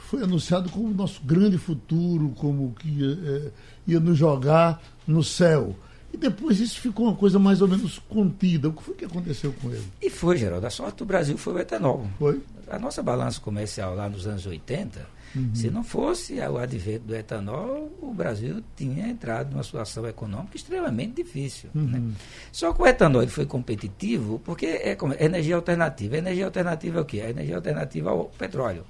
foi 0.09 0.23
anunciado 0.23 0.71
como 0.71 0.89
nosso 0.95 1.21
grande 1.23 1.59
futuro, 1.59 2.31
como 2.31 2.73
que 2.73 2.89
ia, 2.89 3.13
é, 3.13 3.51
ia 3.87 4.01
nos 4.01 4.17
jogar 4.17 4.83
no 5.07 5.23
céu. 5.23 5.77
E 6.11 6.17
depois 6.17 6.59
isso 6.61 6.81
ficou 6.81 7.09
uma 7.09 7.15
coisa 7.15 7.39
mais 7.39 7.61
ou 7.61 7.69
menos 7.69 7.99
contida. 7.99 8.71
O 8.71 8.73
que 8.73 8.83
foi 8.83 8.95
que 8.95 9.05
aconteceu 9.05 9.53
com 9.61 9.69
ele? 9.69 9.85
E 10.01 10.09
foi, 10.09 10.39
Geraldo. 10.39 10.67
A 10.67 10.71
sorte 10.71 10.97
do 10.97 11.05
Brasil 11.05 11.37
foi 11.37 11.53
o 11.53 11.59
etanol. 11.59 12.07
Foi? 12.19 12.41
A 12.71 12.79
nossa 12.79 13.03
balança 13.03 13.39
comercial 13.39 13.95
lá 13.95 14.09
nos 14.09 14.27
anos 14.27 14.47
80, 14.47 15.07
uhum. 15.37 15.55
se 15.55 15.69
não 15.69 15.85
fosse 15.85 16.41
o 16.41 16.57
advento 16.57 17.05
do 17.05 17.15
etanol, 17.15 17.93
o 18.01 18.15
Brasil 18.15 18.65
tinha 18.75 19.09
entrado 19.09 19.51
numa 19.51 19.63
situação 19.63 20.09
econômica 20.09 20.57
extremamente 20.57 21.23
difícil. 21.23 21.69
Uhum. 21.75 21.85
Né? 21.85 22.15
Só 22.51 22.73
que 22.73 22.81
o 22.81 22.87
etanol 22.87 23.29
foi 23.29 23.45
competitivo 23.45 24.41
porque 24.43 24.65
é, 24.65 24.97
é 24.97 25.25
energia 25.25 25.57
alternativa. 25.57 26.15
A 26.15 26.19
energia 26.19 26.47
alternativa 26.47 26.99
é 26.99 27.03
o 27.03 27.05
quê? 27.05 27.21
A 27.21 27.29
energia 27.29 27.57
alternativa 27.57 28.09
ao 28.09 28.25
petróleo. 28.25 28.87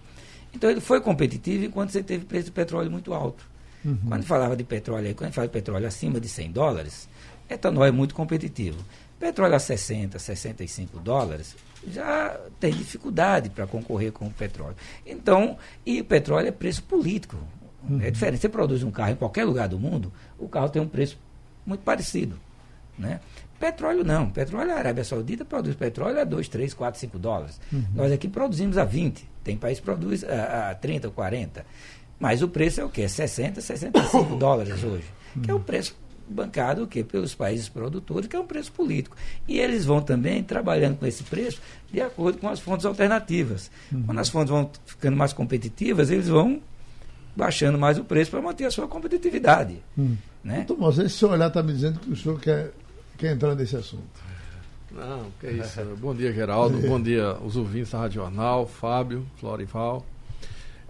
Então 0.59 0.69
ele 0.69 0.81
foi 0.81 1.01
competitivo 1.01 1.67
enquanto 1.67 1.91
você 1.91 2.03
teve 2.03 2.25
preço 2.25 2.47
de 2.47 2.51
petróleo 2.51 2.91
muito 2.91 3.15
alto. 3.15 3.47
Uhum. 3.85 3.97
Quando 4.09 4.25
falava 4.25 4.57
de 4.57 4.65
petróleo, 4.65 5.15
quando 5.15 5.33
fala 5.33 5.47
de 5.47 5.53
petróleo 5.53 5.87
acima 5.87 6.19
de 6.19 6.29
100 6.29 6.51
dólares, 6.51 7.09
etanol 7.49 7.85
é 7.85 7.93
muito 7.93 8.13
competitivo. 8.13 8.77
Petróleo 9.21 9.55
a 9.55 9.61
60, 9.61 10.19
65 10.19 10.99
dólares, 10.99 11.55
já 11.87 12.37
tem 12.59 12.73
dificuldade 12.73 13.51
para 13.51 13.69
concorrer 13.69 14.11
com 14.11 14.27
o 14.27 14.33
petróleo. 14.33 14.75
Então, 15.07 15.57
e 15.87 16.01
o 16.01 16.05
petróleo 16.05 16.49
é 16.49 16.51
preço 16.51 16.83
político. 16.83 17.37
Uhum. 17.89 18.03
É 18.03 18.11
diferente. 18.11 18.41
Você 18.41 18.49
produz 18.49 18.83
um 18.83 18.91
carro 18.91 19.13
em 19.13 19.17
qualquer 19.17 19.45
lugar 19.45 19.69
do 19.69 19.79
mundo, 19.79 20.13
o 20.37 20.49
carro 20.49 20.69
tem 20.69 20.83
um 20.83 20.89
preço 20.89 21.17
muito 21.65 21.85
parecido. 21.85 22.37
Né? 22.99 23.21
Petróleo 23.59 24.05
não. 24.05 24.31
Petróleo, 24.31 24.73
a 24.73 24.77
Arábia 24.77 25.05
Saudita 25.05 25.45
produz 25.45 25.75
petróleo 25.75 26.21
a 26.21 26.25
2, 26.25 26.49
3, 26.49 26.75
4, 26.75 27.01
5 27.01 27.19
dólares. 27.19 27.61
Uhum. 27.73 27.85
Nós 27.95 28.13
aqui 28.13 28.29
produzimos 28.29 28.79
a 28.79 28.85
20. 28.85 29.29
Tem 29.43 29.57
país 29.57 29.79
que 29.79 29.85
produz 29.85 30.23
a, 30.25 30.71
a 30.71 30.75
30 30.75 31.09
ou 31.09 31.13
40. 31.13 31.65
Mas 32.21 32.43
o 32.43 32.49
preço 32.49 32.81
é 32.81 32.85
o 32.85 32.89
quê? 32.89 33.09
60, 33.09 33.61
65 33.61 34.37
dólares 34.37 34.83
hoje. 34.85 35.05
Uhum. 35.35 35.43
Que 35.43 35.51
é 35.51 35.55
o 35.55 35.61
preço 35.61 35.97
bancado 36.29 36.85
o 36.85 36.87
quê? 36.87 37.03
pelos 37.03 37.35
países 37.35 37.69
produtores, 37.69 38.29
que 38.29 38.37
é 38.37 38.39
um 38.39 38.47
preço 38.47 38.71
político. 38.73 39.17
E 39.47 39.59
eles 39.59 39.85
vão 39.85 40.01
também 40.01 40.43
trabalhando 40.43 40.99
com 40.99 41.07
esse 41.07 41.25
preço 41.25 41.61
de 41.91 42.01
acordo 42.01 42.39
com 42.39 42.49
as 42.49 42.61
fontes 42.61 42.85
alternativas. 42.85 43.71
Uhum. 43.91 44.05
Quando 44.05 44.19
as 44.19 44.29
fontes 44.29 44.51
vão 44.51 44.71
ficando 44.85 45.17
mais 45.17 45.33
competitivas, 45.33 46.11
eles 46.11 46.29
vão 46.29 46.61
baixando 47.35 47.79
mais 47.79 47.99
o 47.99 48.05
preço 48.05 48.31
para 48.31 48.43
manter 48.43 48.67
a 48.67 48.71
sua 48.71 48.87
competitividade. 48.87 49.77
Uhum. 49.97 50.17
Né? 50.45 50.65
Tomás, 50.67 50.99
esse 50.99 51.17
seu 51.17 51.31
olhar 51.31 51.49
está 51.49 51.63
me 51.63 51.73
dizendo 51.73 51.99
que 52.01 52.11
o 52.11 52.17
senhor 52.17 52.39
quer 52.41 52.73
quer 53.19 53.33
entrar 53.33 53.55
nesse 53.55 53.77
assunto. 53.77 54.23
Não, 54.91 55.31
que 55.39 55.49
é 55.49 55.53
isso. 55.53 55.81
Bom 56.01 56.15
dia, 56.15 56.33
Geraldo. 56.33 56.79
Bom 56.87 57.01
dia, 57.01 57.35
os 57.45 57.57
ouvintes 57.57 57.91
da 57.91 57.99
Rádio 57.99 58.23
Jornal, 58.23 58.67
Fábio, 58.67 59.27
Florival. 59.37 60.07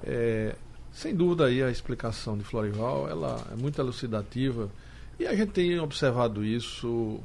É, 0.04 0.54
sem 0.92 1.14
dúvida 1.14 1.46
aí 1.46 1.62
a 1.62 1.70
explicação 1.70 2.36
de 2.36 2.44
Florival, 2.44 3.08
ela 3.08 3.44
é 3.50 3.56
muito 3.56 3.80
elucidativa. 3.80 4.68
E 5.18 5.26
a 5.26 5.34
gente 5.34 5.50
tem 5.52 5.80
observado 5.80 6.44
isso 6.44 7.18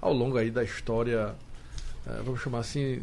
ao 0.00 0.12
longo 0.12 0.36
aí 0.36 0.50
da 0.50 0.62
história, 0.62 1.34
eh, 2.06 2.22
vamos 2.24 2.40
chamar 2.40 2.60
assim, 2.60 3.00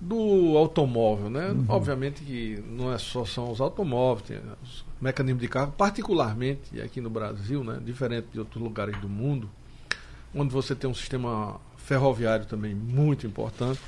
do 0.00 0.56
automóvel, 0.56 1.30
né? 1.30 1.50
Uhum. 1.50 1.66
Obviamente 1.68 2.24
que 2.24 2.62
não 2.66 2.92
é 2.92 2.98
só 2.98 3.24
são 3.24 3.52
os 3.52 3.60
automóveis, 3.60 4.26
tem 4.26 4.40
os 4.62 4.84
mecanismos 5.00 5.42
de 5.42 5.48
carro, 5.48 5.72
particularmente 5.76 6.80
aqui 6.80 7.00
no 7.00 7.10
Brasil, 7.10 7.62
né? 7.62 7.78
Diferente 7.84 8.28
de 8.32 8.40
outros 8.40 8.60
lugares 8.60 8.96
do 8.98 9.08
mundo, 9.08 9.48
onde 10.34 10.52
você 10.52 10.74
tem 10.74 10.88
um 10.88 10.94
sistema 10.94 11.60
ferroviário 11.76 12.46
também 12.46 12.74
muito 12.74 13.26
importante. 13.26 13.80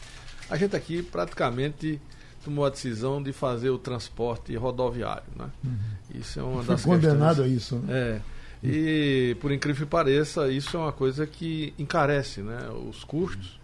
A 0.50 0.56
gente 0.56 0.74
aqui 0.74 1.02
praticamente 1.02 2.00
tomou 2.44 2.64
a 2.64 2.70
decisão 2.70 3.22
de 3.22 3.32
fazer 3.32 3.70
o 3.70 3.78
transporte 3.78 4.54
rodoviário, 4.56 5.24
né? 5.36 5.50
Uhum. 5.64 5.78
Isso 6.14 6.40
é 6.40 6.42
uma 6.42 6.62
Foi 6.62 6.74
das 6.74 6.84
condenado 6.84 7.42
questões, 7.42 7.52
a 7.52 7.56
isso, 7.56 7.76
né? 7.76 7.92
É. 7.92 8.20
E 8.64 9.36
por 9.40 9.50
incrível 9.50 9.86
que 9.86 9.90
pareça, 9.90 10.48
isso 10.50 10.76
é 10.76 10.80
uma 10.80 10.92
coisa 10.92 11.26
que 11.26 11.74
encarece, 11.76 12.42
né, 12.42 12.70
os 12.88 13.02
custos 13.02 13.60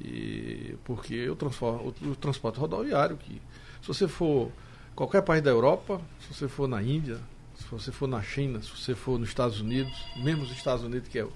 e 0.00 0.76
porque 0.82 1.28
o, 1.28 1.36
transporte, 1.36 2.04
o 2.04 2.16
transporte 2.16 2.58
rodoviário, 2.58 3.16
que 3.18 3.40
se 3.82 3.88
você 3.88 4.08
for 4.08 4.50
qualquer 4.94 5.22
país 5.22 5.42
da 5.42 5.50
Europa, 5.50 6.00
se 6.20 6.34
você 6.34 6.48
for 6.48 6.66
na 6.66 6.82
Índia, 6.82 7.18
se 7.54 7.64
você 7.70 7.92
for 7.92 8.08
na 8.08 8.22
China, 8.22 8.62
se 8.62 8.70
você 8.70 8.94
for 8.94 9.18
nos 9.18 9.28
Estados 9.28 9.60
Unidos, 9.60 9.92
mesmo 10.16 10.42
os 10.42 10.50
Estados 10.50 10.82
Unidos, 10.82 11.08
que 11.08 11.18
é 11.18 11.24
o 11.24 11.32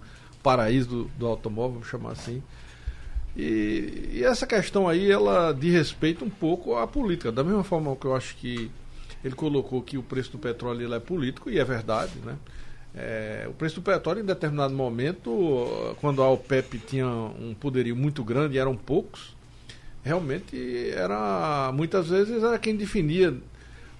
paraíso 0.49 0.89
do, 0.89 1.05
do 1.19 1.27
automóvel, 1.27 1.73
vamos 1.73 1.89
chamar 1.89 2.13
assim. 2.13 2.43
E, 3.37 4.09
e, 4.15 4.25
essa 4.25 4.47
questão 4.47 4.89
aí, 4.89 5.11
ela 5.11 5.53
diz 5.53 5.75
respeito 5.75 6.25
um 6.25 6.31
pouco 6.31 6.75
à 6.75 6.87
política. 6.87 7.31
Da 7.31 7.45
mesma 7.45 7.63
forma 7.63 7.95
que 7.95 8.07
eu 8.07 8.17
acho 8.17 8.35
que 8.37 8.71
ele 9.23 9.35
colocou 9.35 9.83
que 9.83 9.99
o 9.99 10.03
preço 10.03 10.33
do 10.33 10.39
petróleo 10.39 10.87
ele 10.87 10.95
é 10.95 10.99
político, 10.99 11.51
e 11.51 11.59
é 11.59 11.65
verdade, 11.65 12.13
né? 12.25 12.37
É, 12.95 13.47
o 13.47 13.53
preço 13.53 13.75
do 13.75 13.83
petróleo, 13.83 14.23
em 14.23 14.25
determinado 14.25 14.73
momento, 14.73 15.95
quando 16.01 16.23
a 16.23 16.31
OPEP 16.31 16.79
tinha 16.79 17.07
um 17.07 17.55
poderio 17.55 17.95
muito 17.95 18.25
grande, 18.25 18.55
e 18.55 18.59
eram 18.59 18.75
poucos, 18.75 19.37
realmente 20.03 20.91
era 20.95 21.71
muitas 21.75 22.09
vezes 22.09 22.43
era 22.43 22.59
quem 22.59 22.75
definia 22.75 23.37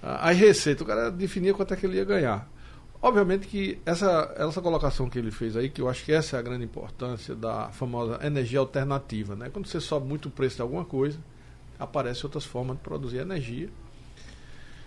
as 0.01 0.35
receitas, 0.35 0.81
o 0.81 0.85
cara 0.85 1.11
definia 1.11 1.53
quanto 1.53 1.75
é 1.75 1.77
que 1.77 1.85
ele 1.85 1.97
ia 1.97 2.05
ganhar. 2.05 2.49
Obviamente 3.01 3.47
que 3.47 3.79
essa, 3.85 4.33
essa 4.35 4.61
colocação 4.61 5.09
que 5.09 5.17
ele 5.17 5.31
fez 5.31 5.55
aí, 5.55 5.69
que 5.69 5.81
eu 5.81 5.87
acho 5.87 6.03
que 6.03 6.11
essa 6.11 6.35
é 6.35 6.39
a 6.39 6.41
grande 6.41 6.65
importância 6.65 7.33
da 7.33 7.69
famosa 7.69 8.19
energia 8.21 8.59
alternativa, 8.59 9.35
né? 9.35 9.49
Quando 9.49 9.67
você 9.67 9.79
sobe 9.79 10.05
muito 10.05 10.27
o 10.27 10.31
preço 10.31 10.57
de 10.57 10.61
alguma 10.61 10.83
coisa, 10.83 11.17
aparecem 11.79 12.25
outras 12.25 12.43
formas 12.43 12.75
de 12.75 12.83
produzir 12.83 13.19
energia 13.19 13.69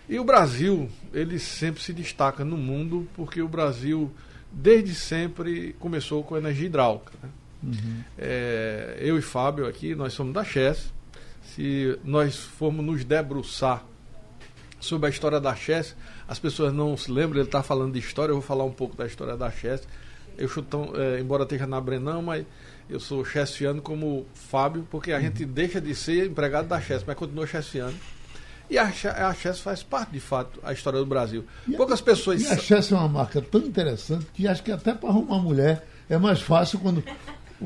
e 0.08 0.18
o 0.18 0.24
Brasil, 0.24 0.90
ele 1.12 1.38
sempre 1.38 1.82
se 1.82 1.92
destaca 1.92 2.44
no 2.44 2.56
mundo 2.56 3.08
porque 3.14 3.40
o 3.40 3.48
Brasil, 3.48 4.10
desde 4.50 4.94
sempre, 4.94 5.74
começou 5.78 6.22
com 6.24 6.36
energia 6.36 6.66
hidráulica. 6.66 7.12
Né? 7.22 7.28
Uhum. 7.62 8.04
É, 8.18 8.98
eu 9.00 9.16
e 9.16 9.22
Fábio 9.22 9.66
aqui, 9.66 9.94
nós 9.94 10.12
somos 10.12 10.34
da 10.34 10.44
Chess. 10.44 10.92
Se 11.42 11.98
nós 12.04 12.36
formos 12.36 12.84
nos 12.84 13.04
debruçar 13.04 13.84
sobre 14.82 15.06
a 15.06 15.10
história 15.10 15.40
da 15.40 15.54
Chess, 15.54 15.94
as 16.26 16.38
pessoas 16.38 16.72
não 16.72 16.96
se 16.96 17.10
lembram, 17.10 17.38
ele 17.38 17.48
está 17.48 17.62
falando 17.62 17.92
de 17.92 18.00
história, 18.00 18.32
eu 18.32 18.36
vou 18.36 18.42
falar 18.42 18.64
um 18.64 18.72
pouco 18.72 18.96
da 18.96 19.06
história 19.06 19.36
da 19.36 19.50
Chess. 19.50 19.86
Eu 20.36 20.48
chutão, 20.48 20.92
é, 20.96 21.20
embora 21.20 21.44
esteja 21.44 21.66
na 21.66 21.80
Brenão, 21.80 22.22
mas 22.22 22.44
eu 22.90 22.98
sou 22.98 23.24
chessiano 23.24 23.80
como 23.80 24.26
Fábio, 24.34 24.86
porque 24.90 25.12
a 25.12 25.16
uhum. 25.16 25.22
gente 25.22 25.44
deixa 25.44 25.80
de 25.80 25.94
ser 25.94 26.26
empregado 26.26 26.68
da 26.68 26.80
Chess, 26.80 27.04
mas 27.06 27.16
continua 27.16 27.46
chessiano. 27.46 27.94
E 28.68 28.78
a, 28.78 28.84
a 29.28 29.34
Chess 29.34 29.60
faz 29.60 29.82
parte, 29.82 30.12
de 30.12 30.20
fato, 30.20 30.58
a 30.62 30.72
história 30.72 30.98
do 30.98 31.06
Brasil. 31.06 31.44
E 31.68 31.76
Poucas 31.76 32.00
a, 32.00 32.02
pessoas. 32.02 32.42
E 32.42 32.46
a 32.46 32.56
Chess 32.56 32.90
é 32.90 32.96
uma 32.96 33.08
marca 33.08 33.40
tão 33.40 33.60
interessante 33.60 34.26
que 34.34 34.48
acho 34.48 34.62
que 34.62 34.72
até 34.72 34.94
para 34.94 35.10
arrumar 35.10 35.38
mulher 35.38 35.86
é 36.08 36.18
mais 36.18 36.40
fácil 36.40 36.78
quando 36.80 37.04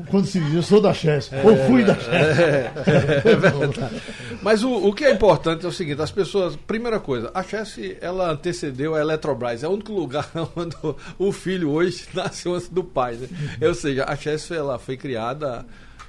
quando 0.09 0.25
se 0.25 0.39
diz 0.39 0.53
eu 0.53 0.63
sou 0.63 0.81
da 0.81 0.93
Chess, 0.93 1.31
é, 1.31 1.43
ou 1.43 1.55
fui 1.67 1.83
da 1.83 1.95
Chess. 1.95 2.39
É, 2.39 2.73
é, 2.85 3.31
é 3.31 3.35
verdade. 3.35 4.01
Mas 4.41 4.63
o, 4.63 4.71
o 4.71 4.93
que 4.93 5.05
é 5.05 5.11
importante 5.11 5.65
é 5.65 5.67
o 5.67 5.71
seguinte: 5.71 6.01
as 6.01 6.11
pessoas, 6.11 6.55
primeira 6.55 6.99
coisa, 6.99 7.31
a 7.33 7.43
Chess 7.43 7.97
ela 8.01 8.31
antecedeu 8.31 8.95
a 8.95 8.99
Eletrobras, 8.99 9.63
é 9.63 9.67
o 9.67 9.71
único 9.71 9.93
lugar 9.93 10.29
onde 10.55 10.75
o 11.17 11.31
filho 11.31 11.71
hoje 11.71 12.05
nasceu 12.13 12.55
antes 12.55 12.69
do 12.69 12.83
pai. 12.83 13.15
Né? 13.15 13.67
Ou 13.67 13.73
seja, 13.73 14.05
a 14.07 14.15
Chess 14.15 14.51
ela 14.51 14.77
foi 14.79 14.97
criada 14.97 15.65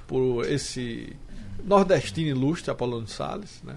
por 0.07 0.45
esse 0.45 1.15
nordestino 1.63 2.29
ilustre, 2.29 2.71
Apolônio 2.71 3.07
Salles, 3.07 3.61
né? 3.63 3.75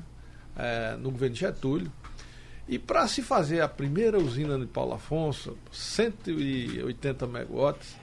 é, 0.57 0.97
no 0.97 1.11
governo 1.11 1.35
de 1.35 1.41
Getúlio. 1.41 1.93
E 2.69 2.79
para 2.79 3.07
se 3.07 3.23
fazer 3.23 3.61
a 3.61 3.69
primeira 3.69 4.19
usina 4.19 4.59
de 4.59 4.67
Paulo 4.67 4.95
Afonso, 4.95 5.59
180 5.71 7.27
megawatts, 7.27 7.97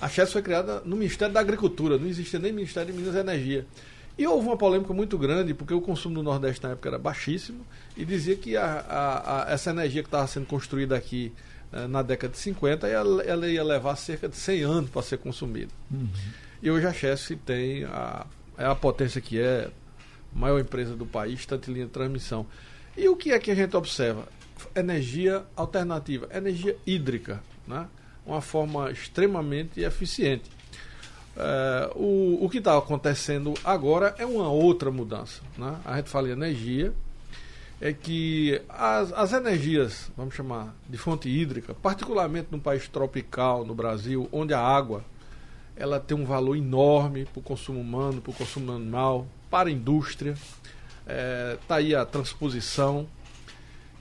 a 0.00 0.08
CHES 0.08 0.32
foi 0.32 0.42
criada 0.42 0.82
no 0.84 0.96
Ministério 0.96 1.32
da 1.32 1.40
Agricultura, 1.40 1.98
não 1.98 2.06
existia 2.06 2.38
nem 2.38 2.52
Ministério 2.52 2.92
de 2.92 2.98
Minas 2.98 3.14
e 3.14 3.18
Energia. 3.18 3.66
E 4.16 4.26
houve 4.26 4.46
uma 4.46 4.56
polêmica 4.56 4.94
muito 4.94 5.18
grande, 5.18 5.52
porque 5.54 5.74
o 5.74 5.80
consumo 5.80 6.14
do 6.14 6.22
Nordeste 6.22 6.62
na 6.62 6.70
época 6.70 6.88
era 6.88 6.98
baixíssimo, 6.98 7.66
e 7.96 8.04
dizia 8.04 8.36
que 8.36 8.56
a, 8.56 8.64
a, 8.64 9.48
a, 9.48 9.52
essa 9.52 9.70
energia 9.70 10.02
que 10.02 10.08
estava 10.08 10.26
sendo 10.26 10.46
construída 10.46 10.96
aqui 10.96 11.32
eh, 11.72 11.88
na 11.88 12.00
década 12.02 12.32
de 12.32 12.38
50, 12.38 12.86
ela, 12.86 13.22
ela, 13.24 13.48
ia 13.48 13.64
levar 13.64 13.96
cerca 13.96 14.28
de 14.28 14.36
100 14.36 14.62
anos 14.62 14.90
para 14.90 15.02
ser 15.02 15.18
consumida. 15.18 15.72
Uhum. 15.90 16.08
E 16.62 16.70
hoje 16.70 16.86
a 16.86 16.92
Chess 16.92 17.32
tem 17.44 17.84
a, 17.84 18.24
é 18.56 18.64
a 18.64 18.74
potência 18.74 19.20
que 19.20 19.40
é, 19.40 19.68
maior 20.32 20.60
empresa 20.60 20.94
do 20.94 21.04
país, 21.04 21.44
tanto 21.44 21.70
em 21.70 21.74
linha 21.74 21.86
de 21.86 21.92
transmissão. 21.92 22.46
E 22.96 23.08
o 23.08 23.16
que 23.16 23.32
é 23.32 23.38
que 23.40 23.50
a 23.50 23.54
gente 23.54 23.76
observa? 23.76 24.28
Energia 24.76 25.44
alternativa, 25.56 26.28
energia 26.32 26.76
hídrica, 26.86 27.42
né? 27.66 27.88
Uma 28.26 28.40
forma 28.40 28.90
extremamente 28.90 29.80
eficiente. 29.80 30.50
É, 31.36 31.90
o, 31.94 32.44
o 32.44 32.48
que 32.48 32.58
está 32.58 32.76
acontecendo 32.76 33.54
agora 33.64 34.14
é 34.18 34.24
uma 34.24 34.48
outra 34.48 34.90
mudança. 34.90 35.42
Né? 35.58 35.76
A 35.84 35.96
gente 35.96 36.08
fala 36.08 36.28
em 36.28 36.32
energia, 36.32 36.92
é 37.80 37.92
que 37.92 38.60
as, 38.68 39.12
as 39.12 39.32
energias, 39.32 40.10
vamos 40.16 40.34
chamar 40.34 40.74
de 40.88 40.96
fonte 40.96 41.28
hídrica, 41.28 41.74
particularmente 41.74 42.48
no 42.50 42.60
país 42.60 42.88
tropical, 42.88 43.64
no 43.64 43.74
Brasil, 43.74 44.28
onde 44.32 44.54
a 44.54 44.60
água 44.60 45.04
ela 45.76 45.98
tem 45.98 46.16
um 46.16 46.24
valor 46.24 46.56
enorme 46.56 47.24
para 47.26 47.40
o 47.40 47.42
consumo 47.42 47.80
humano, 47.80 48.20
para 48.20 48.30
o 48.30 48.34
consumo 48.34 48.72
animal, 48.72 49.26
para 49.50 49.68
a 49.68 49.72
indústria. 49.72 50.32
Está 50.32 51.12
é, 51.12 51.58
tá 51.66 51.74
aí 51.76 51.94
a 51.94 52.04
transposição. 52.06 53.08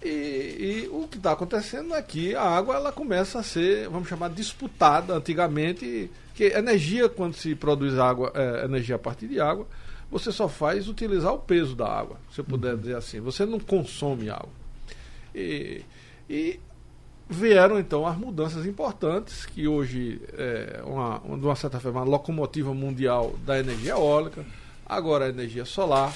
E, 0.03 0.88
e 0.88 0.89
o 0.91 1.07
que 1.07 1.17
está 1.17 1.31
acontecendo 1.31 1.93
é 1.93 2.01
que 2.01 2.36
a 2.36 2.43
água 2.43 2.75
ela 2.75 2.91
começa 2.91 3.39
a 3.39 3.43
ser, 3.43 3.88
vamos 3.89 4.10
chamar, 4.10 4.29
disputada 4.29 5.13
antigamente, 5.13 6.12
que 6.36 6.45
energia, 6.45 7.07
quando 7.07 7.36
se 7.36 7.55
produz 7.55 7.98
água, 7.98 8.31
é, 8.36 8.65
energia 8.65 8.95
a 8.95 9.00
partir 9.00 9.27
de 9.27 9.39
água, 9.39 9.65
você 10.12 10.31
só 10.31 10.48
faz 10.48 10.88
utilizar 10.88 11.33
o 11.33 11.39
peso 11.39 11.75
da 11.75 11.88
água, 11.88 12.17
se 12.31 12.39
eu 12.41 12.45
puder 12.45 12.74
uhum. 12.74 12.79
dizer 12.79 12.95
assim. 12.95 13.19
Você 13.22 13.45
não 13.45 13.60
consome 13.60 14.29
água. 14.29 14.50
E, 15.33 15.83
e 16.29 16.60
vieram 17.29 17.79
então 17.79 18.05
as 18.05 18.17
mudanças 18.17 18.65
importantes, 18.65 19.45
que 19.45 19.67
hoje 19.67 20.22
é 20.33 20.81
uma, 20.86 21.19
de 21.19 21.45
uma 21.45 21.55
certa 21.55 21.79
forma, 21.79 22.01
uma 22.01 22.10
locomotiva 22.12 22.74
mundial 22.74 23.36
da 23.45 23.57
energia 23.60 23.93
eólica 23.93 24.45
agora 24.86 25.25
a 25.25 25.29
energia 25.29 25.65
solar. 25.65 26.13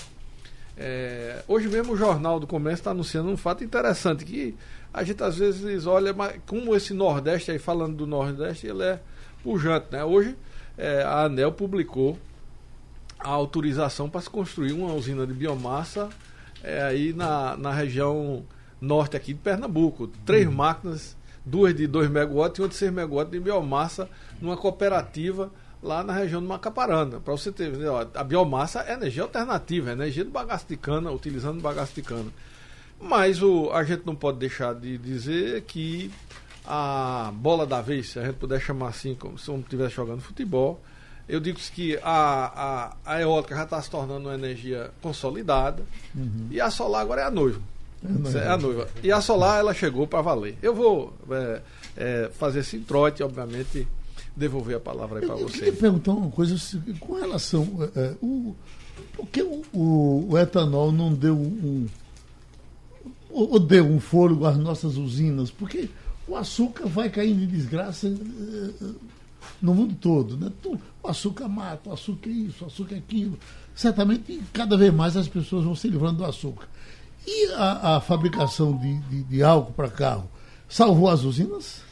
É, 0.79 1.41
hoje 1.47 1.67
mesmo 1.67 1.93
o 1.93 1.97
Jornal 1.97 2.39
do 2.39 2.45
Comércio 2.45 2.81
está 2.81 2.91
anunciando 2.91 3.29
um 3.29 3.37
fato 3.37 3.63
interessante, 3.63 4.23
que 4.23 4.55
a 4.93 5.03
gente 5.03 5.23
às 5.23 5.37
vezes 5.37 5.87
olha, 5.87 6.13
mas 6.13 6.39
como 6.45 6.75
esse 6.75 6.93
Nordeste, 6.93 7.51
aí 7.51 7.57
falando 7.57 7.95
do 7.95 8.07
Nordeste, 8.07 8.67
ele 8.67 8.83
é 8.83 8.99
pujante. 9.43 9.87
Né? 9.91 10.03
Hoje 10.03 10.35
é, 10.77 11.01
a 11.01 11.23
ANEL 11.23 11.51
publicou 11.51 12.17
a 13.19 13.29
autorização 13.29 14.07
para 14.09 14.21
se 14.21 14.29
construir 14.29 14.73
uma 14.73 14.93
usina 14.93 15.25
de 15.25 15.33
biomassa 15.33 16.09
é, 16.63 16.83
aí 16.83 17.11
na, 17.13 17.57
na 17.57 17.73
região 17.73 18.43
norte 18.79 19.17
aqui 19.17 19.33
de 19.33 19.39
Pernambuco. 19.39 20.07
Três 20.25 20.45
uhum. 20.45 20.53
máquinas, 20.53 21.17
duas 21.43 21.73
de 21.75 21.87
2 21.87 22.09
megawatts 22.09 22.59
e 22.59 22.61
uma 22.61 22.67
de 22.67 22.75
6 22.75 22.91
megawatts 22.91 23.31
de 23.31 23.39
biomassa 23.39 24.07
numa 24.39 24.55
cooperativa 24.55 25.51
lá 25.87 26.03
na 26.03 26.13
região 26.13 26.41
do 26.41 26.47
Macaparana. 26.47 27.19
Para 27.19 27.31
você 27.31 27.51
ter, 27.51 27.71
a 28.13 28.23
biomassa 28.23 28.81
é 28.81 28.93
energia 28.93 29.23
alternativa, 29.23 29.89
é 29.89 29.93
energia 29.93 30.23
do 30.23 30.31
bagaço 30.31 30.65
de 30.67 30.75
cana, 30.75 31.11
utilizando 31.11 31.61
bagaço 31.61 31.95
de 31.95 32.01
cana. 32.01 32.29
Mas 32.99 33.41
o, 33.41 33.71
a 33.71 33.83
gente 33.83 34.05
não 34.05 34.15
pode 34.15 34.37
deixar 34.37 34.73
de 34.75 34.97
dizer 34.97 35.61
que 35.61 36.11
a 36.65 37.31
bola 37.33 37.65
da 37.65 37.81
vez, 37.81 38.09
se 38.09 38.19
a 38.19 38.25
gente 38.25 38.35
puder 38.35 38.59
chamar 38.59 38.89
assim, 38.89 39.15
como 39.15 39.37
se 39.37 39.49
eu 39.49 39.57
estivesse 39.59 39.95
jogando 39.95 40.21
futebol, 40.21 40.81
eu 41.27 41.39
digo 41.39 41.59
que 41.73 41.97
a, 42.03 42.93
a, 43.05 43.13
a 43.13 43.21
eólica 43.21 43.55
já 43.55 43.63
está 43.63 43.81
se 43.81 43.89
tornando 43.89 44.27
uma 44.27 44.35
energia 44.35 44.91
consolidada 45.01 45.83
uhum. 46.15 46.47
e 46.49 46.59
a 46.59 46.69
solar 46.69 47.01
agora 47.01 47.21
é 47.21 47.25
a 47.25 47.31
noiva. 47.31 47.61
É, 48.33 48.37
é 48.37 48.47
a 48.47 48.57
noiva. 48.57 48.87
E 49.03 49.11
a 49.11 49.19
solar 49.21 49.59
ela 49.59 49.73
chegou 49.73 50.07
para 50.07 50.21
valer. 50.21 50.57
Eu 50.61 50.73
vou 50.73 51.13
é, 51.29 51.61
é, 51.97 52.31
fazer 52.37 52.59
esse 52.59 52.79
trote, 52.79 53.23
obviamente, 53.23 53.87
devolver 54.37 54.77
a 54.77 54.79
palavra 54.79 55.19
para 55.19 55.35
você. 55.35 55.43
Eu 55.43 55.49
queria 55.49 55.73
perguntar 55.73 56.11
uma 56.11 56.29
coisa 56.29 56.55
com 56.99 57.15
relação. 57.15 57.67
É, 57.95 57.99
é, 57.99 58.15
o, 58.21 58.55
por 59.13 59.27
que 59.27 59.41
o, 59.41 59.63
o, 59.73 60.27
o, 60.31 60.37
etanol 60.37 60.91
não 60.91 61.13
deu 61.13 61.35
um. 61.35 61.87
ou 63.31 63.59
deu 63.59 63.85
um 63.85 63.99
fôlego 63.99 64.45
às 64.45 64.57
nossas 64.57 64.95
usinas? 64.95 65.49
Porque 65.49 65.89
o 66.27 66.35
açúcar 66.35 66.85
vai 66.87 67.09
caindo 67.09 67.43
em 67.43 67.47
desgraça 67.47 68.13
no 69.61 69.73
mundo 69.73 69.95
todo. 69.99 70.37
Né? 70.37 70.51
O 71.01 71.07
açúcar 71.07 71.47
mata, 71.47 71.89
o 71.89 71.93
açúcar 71.93 72.29
é 72.29 72.33
isso, 72.33 72.63
o 72.63 72.67
açúcar 72.67 72.95
é 72.95 72.97
aquilo. 72.99 73.39
Certamente, 73.73 74.41
cada 74.53 74.77
vez 74.77 74.93
mais 74.93 75.17
as 75.17 75.27
pessoas 75.27 75.63
vão 75.63 75.75
se 75.75 75.87
livrando 75.87 76.17
do 76.17 76.25
açúcar. 76.25 76.67
E 77.25 77.51
a, 77.53 77.97
a 77.97 78.01
fabricação 78.01 78.77
de, 78.77 78.97
de, 79.01 79.23
de 79.23 79.43
álcool 79.43 79.73
para 79.73 79.89
carro 79.89 80.29
salvou 80.69 81.09
as 81.09 81.23
usinas? 81.23 81.86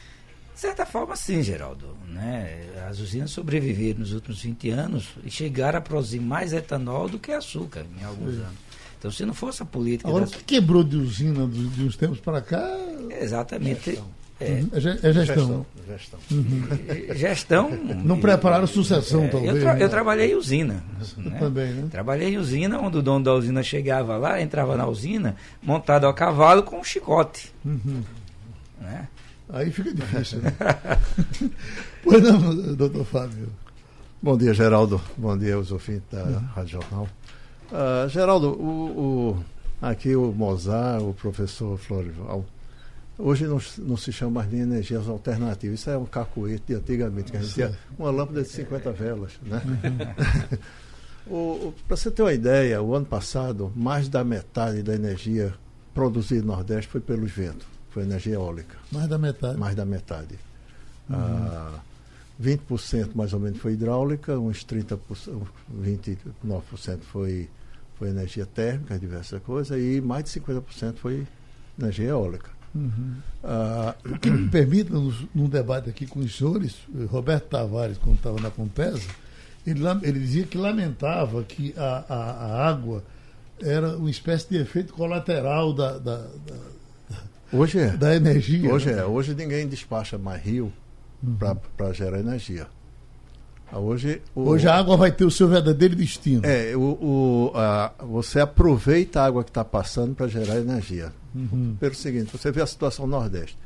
De 0.56 0.60
certa 0.62 0.86
forma, 0.86 1.14
sim, 1.14 1.42
Geraldo. 1.42 1.94
Né? 2.08 2.64
As 2.88 2.98
usinas 2.98 3.30
sobreviveram 3.30 4.00
nos 4.00 4.14
últimos 4.14 4.40
20 4.40 4.70
anos 4.70 5.08
e 5.22 5.30
chegaram 5.30 5.78
a 5.78 5.82
produzir 5.82 6.18
mais 6.18 6.54
etanol 6.54 7.10
do 7.10 7.18
que 7.18 7.30
açúcar 7.30 7.84
em 8.00 8.02
alguns 8.02 8.36
sim. 8.36 8.40
anos. 8.40 8.56
Então, 8.98 9.10
se 9.10 9.26
não 9.26 9.34
fosse 9.34 9.62
a 9.62 9.66
política. 9.66 10.08
Agora, 10.08 10.24
o 10.24 10.30
que 10.30 10.42
quebrou 10.42 10.82
de 10.82 10.96
usina 10.96 11.46
de, 11.46 11.68
de 11.68 11.84
uns 11.84 11.94
tempos 11.94 12.20
para 12.20 12.40
cá? 12.40 12.74
Exatamente. 13.20 14.00
É, 14.40 14.52
uhum. 14.52 14.70
é, 14.72 15.08
é 15.08 15.12
gestão. 15.12 15.66
Gestão. 15.86 16.20
Uhum. 16.30 16.68
gestão. 17.14 17.70
Não 18.04 18.18
prepararam 18.18 18.66
sucessão, 18.66 19.24
é, 19.24 19.28
talvez. 19.28 19.54
Eu, 19.54 19.60
tra 19.60 19.74
né? 19.74 19.82
eu, 19.82 19.88
trabalhei 19.88 20.32
em 20.32 20.34
usina. 20.34 20.82
Né? 21.16 21.38
Também, 21.38 21.72
né? 21.72 21.88
Trabalhei 21.90 22.34
em 22.34 22.38
usina, 22.38 22.78
onde 22.78 22.98
o 22.98 23.02
dono 23.02 23.24
da 23.24 23.34
usina 23.34 23.62
chegava 23.62 24.16
lá, 24.16 24.40
entrava 24.40 24.76
na 24.76 24.86
usina, 24.86 25.36
montado 25.62 26.06
a 26.06 26.12
cavalo 26.12 26.62
com 26.62 26.78
um 26.78 26.84
chicote. 26.84 27.52
Uhum. 27.64 28.02
Né? 28.80 29.08
Aí 29.48 29.70
fica 29.70 29.92
difícil. 29.94 30.40
Né? 30.40 30.52
pois 32.02 32.22
não, 32.22 32.74
doutor 32.74 33.04
Fábio. 33.04 33.48
Bom 34.22 34.36
dia, 34.36 34.52
Geraldo. 34.52 35.00
Bom 35.16 35.36
dia 35.36 35.54
aos 35.54 35.70
ouvintes 35.70 36.08
da 36.10 36.24
uhum. 36.24 36.38
Rádio 36.54 36.80
Jornal. 36.80 37.08
Uh, 37.70 38.08
Geraldo, 38.08 38.48
o, 38.50 39.34
o, 39.34 39.44
aqui 39.80 40.16
o 40.16 40.32
Mozart, 40.32 41.02
o 41.02 41.14
professor 41.14 41.76
Florival, 41.78 42.44
Hoje 43.18 43.46
não, 43.46 43.58
não, 43.78 43.96
se 43.96 44.12
chama 44.12 44.32
mais 44.32 44.50
de 44.50 44.56
energias 44.56 45.08
alternativas. 45.08 45.80
Isso 45.80 45.88
é 45.88 45.96
um 45.96 46.04
cacuete 46.04 46.64
de 46.66 46.74
antigamente, 46.74 47.30
que 47.30 47.38
a 47.38 47.40
gente 47.40 47.54
tinha 47.54 47.72
uma 47.98 48.10
lâmpada 48.10 48.42
de 48.42 48.48
50 48.48 48.92
velas. 48.92 49.32
Né? 49.42 49.62
Para 51.88 51.96
você 51.96 52.10
ter 52.10 52.22
uma 52.22 52.32
ideia, 52.32 52.80
o 52.82 52.94
ano 52.94 53.06
passado, 53.06 53.72
mais 53.74 54.08
da 54.08 54.22
metade 54.22 54.82
da 54.82 54.94
energia 54.94 55.54
produzida 55.94 56.42
no 56.42 56.52
Nordeste 56.52 56.90
foi 56.90 57.00
pelos 57.00 57.30
ventos, 57.30 57.66
foi 57.96 58.02
energia 58.02 58.34
eólica. 58.34 58.76
Mais 58.92 59.08
da 59.08 59.16
metade? 59.16 59.58
Mais 59.58 59.74
da 59.74 59.86
metade. 59.86 60.38
Uhum. 61.08 61.16
Ah, 61.16 61.80
20% 62.38 63.12
mais 63.14 63.32
ou 63.32 63.40
menos 63.40 63.58
foi 63.58 63.72
hidráulica, 63.72 64.38
uns 64.38 64.66
30%, 64.66 64.98
29% 65.82 66.98
foi, 67.10 67.48
foi 67.98 68.10
energia 68.10 68.44
térmica, 68.44 68.98
diversas 68.98 69.42
coisas, 69.42 69.80
e 69.80 70.02
mais 70.02 70.24
de 70.24 70.38
50% 70.38 70.96
foi 70.96 71.26
energia 71.80 72.10
eólica. 72.10 72.50
Uhum. 72.74 73.14
Ah, 73.42 73.94
o 74.04 74.18
que 74.18 74.30
me 74.30 74.50
permite, 74.50 74.90
num 75.34 75.48
debate 75.48 75.88
aqui 75.88 76.06
com 76.06 76.20
os 76.20 76.36
senhores, 76.36 76.76
Roberto 77.08 77.48
Tavares, 77.48 77.96
quando 77.96 78.16
estava 78.16 78.38
na 78.38 78.50
Compesa, 78.50 79.08
ele, 79.66 79.80
ele 80.02 80.20
dizia 80.20 80.44
que 80.44 80.58
lamentava 80.58 81.42
que 81.44 81.72
a, 81.78 82.04
a, 82.06 82.14
a, 82.14 82.68
água 82.68 83.02
era 83.58 83.96
uma 83.96 84.10
espécie 84.10 84.50
de 84.50 84.58
efeito 84.58 84.92
colateral 84.92 85.72
da, 85.72 85.96
da, 85.96 86.18
da 86.18 86.76
Hoje 87.52 87.78
é. 87.78 87.96
Da 87.96 88.14
energia. 88.14 88.72
Hoje 88.72 88.92
né? 88.92 89.00
é. 89.00 89.04
Hoje 89.04 89.34
ninguém 89.34 89.66
despacha 89.68 90.18
mais 90.18 90.42
rio 90.42 90.72
uhum. 91.22 91.36
para 91.76 91.92
gerar 91.92 92.18
energia. 92.18 92.66
Hoje, 93.72 94.22
o, 94.34 94.48
Hoje 94.48 94.68
a 94.68 94.76
água 94.76 94.96
vai 94.96 95.10
ter 95.10 95.24
o 95.24 95.30
seu 95.30 95.48
verdadeiro 95.48 95.96
destino. 95.96 96.42
É, 96.44 96.76
o, 96.76 96.80
o 96.80 97.52
a, 97.54 97.92
você 97.98 98.38
aproveita 98.38 99.20
a 99.20 99.26
água 99.26 99.42
que 99.42 99.50
está 99.50 99.64
passando 99.64 100.14
para 100.14 100.28
gerar 100.28 100.56
energia. 100.56 101.12
Uhum. 101.34 101.76
Pelo 101.78 101.94
seguinte, 101.94 102.30
você 102.30 102.52
vê 102.52 102.62
a 102.62 102.66
situação 102.66 103.06
no 103.06 103.12
Nordeste. 103.18 103.58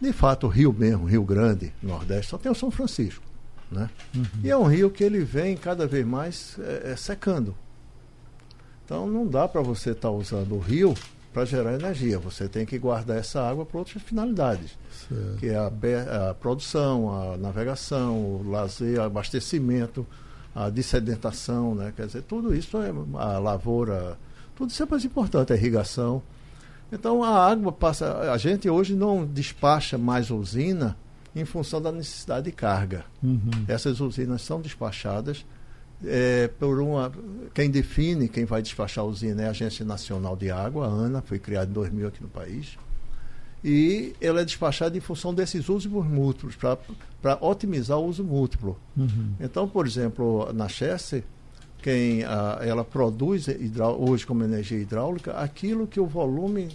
De 0.00 0.12
fato, 0.12 0.46
o 0.46 0.48
rio 0.48 0.72
mesmo, 0.72 1.06
Rio 1.06 1.24
Grande, 1.24 1.72
Nordeste, 1.82 2.30
só 2.30 2.38
tem 2.38 2.50
o 2.50 2.54
São 2.54 2.70
Francisco. 2.70 3.24
Né? 3.70 3.90
Uhum. 4.14 4.24
E 4.44 4.50
é 4.50 4.56
um 4.56 4.64
rio 4.64 4.90
que 4.90 5.02
ele 5.02 5.20
vem 5.20 5.56
cada 5.56 5.86
vez 5.86 6.06
mais 6.06 6.56
é, 6.60 6.92
é, 6.92 6.96
secando. 6.96 7.54
Então 8.84 9.06
não 9.06 9.26
dá 9.26 9.46
para 9.46 9.60
você 9.60 9.90
estar 9.90 10.08
tá 10.08 10.10
usando 10.10 10.54
o 10.54 10.58
rio 10.58 10.94
para 11.32 11.44
gerar 11.44 11.74
energia. 11.74 12.18
Você 12.18 12.48
tem 12.48 12.64
que 12.64 12.78
guardar 12.78 13.18
essa 13.18 13.40
água 13.40 13.64
para 13.64 13.78
outras 13.78 14.02
finalidades, 14.02 14.78
certo. 15.08 15.36
que 15.38 15.48
é 15.48 15.56
a, 15.56 16.30
a, 16.30 16.34
produção, 16.34 17.10
a 17.10 17.36
navegação, 17.36 18.16
o 18.16 18.50
lazer, 18.50 18.98
o 18.98 19.02
abastecimento, 19.02 20.06
a 20.54 20.70
dissedentação, 20.70 21.74
né? 21.74 21.92
Quer 21.94 22.06
dizer, 22.06 22.22
tudo 22.22 22.54
isso 22.54 22.78
é 22.78 22.92
a 23.14 23.38
lavoura, 23.38 24.18
tudo 24.56 24.70
isso 24.70 24.82
é 24.82 24.86
mais 24.86 25.04
importante, 25.04 25.52
a 25.52 25.56
irrigação. 25.56 26.22
Então 26.90 27.22
a 27.22 27.46
água 27.46 27.70
passa. 27.70 28.32
A 28.32 28.38
gente 28.38 28.68
hoje 28.68 28.94
não 28.94 29.24
despacha 29.24 29.98
mais 29.98 30.30
usina 30.30 30.96
em 31.36 31.44
função 31.44 31.80
da 31.80 31.92
necessidade 31.92 32.46
de 32.46 32.52
carga. 32.52 33.04
Uhum. 33.22 33.50
Essas 33.68 34.00
usinas 34.00 34.42
são 34.42 34.60
despachadas 34.60 35.44
é, 36.04 36.48
por 36.58 36.80
uma. 36.80 37.12
Quem 37.54 37.70
define, 37.70 38.28
quem 38.28 38.44
vai 38.44 38.62
despachar 38.62 39.04
a 39.04 39.06
usina 39.06 39.42
é 39.42 39.46
a 39.46 39.50
Agência 39.50 39.84
Nacional 39.84 40.36
de 40.36 40.50
Água, 40.50 40.86
a 40.86 40.90
ANA, 40.90 41.22
foi 41.22 41.38
criada 41.38 41.70
em 41.70 41.74
2000 41.74 42.08
aqui 42.08 42.22
no 42.22 42.28
país. 42.28 42.78
E 43.64 44.14
ela 44.20 44.40
é 44.40 44.44
despachada 44.44 44.96
em 44.96 45.00
função 45.00 45.34
desses 45.34 45.68
usos 45.68 45.90
múltiplos, 45.90 46.54
para 46.54 47.38
otimizar 47.40 47.98
o 47.98 48.06
uso 48.06 48.22
múltiplo. 48.22 48.78
Uhum. 48.96 49.32
Então, 49.40 49.68
por 49.68 49.84
exemplo, 49.84 50.52
na 50.52 50.68
Chesse, 50.68 51.24
quem 51.82 52.24
a, 52.24 52.60
ela 52.62 52.84
produz 52.84 53.46
hoje 53.98 54.24
como 54.24 54.44
energia 54.44 54.78
hidráulica 54.78 55.32
aquilo 55.32 55.86
que 55.86 55.98
o 55.98 56.06
volume 56.06 56.68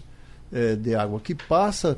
é, 0.51 0.75
de 0.75 0.93
água 0.93 1.19
que 1.19 1.33
passa 1.33 1.97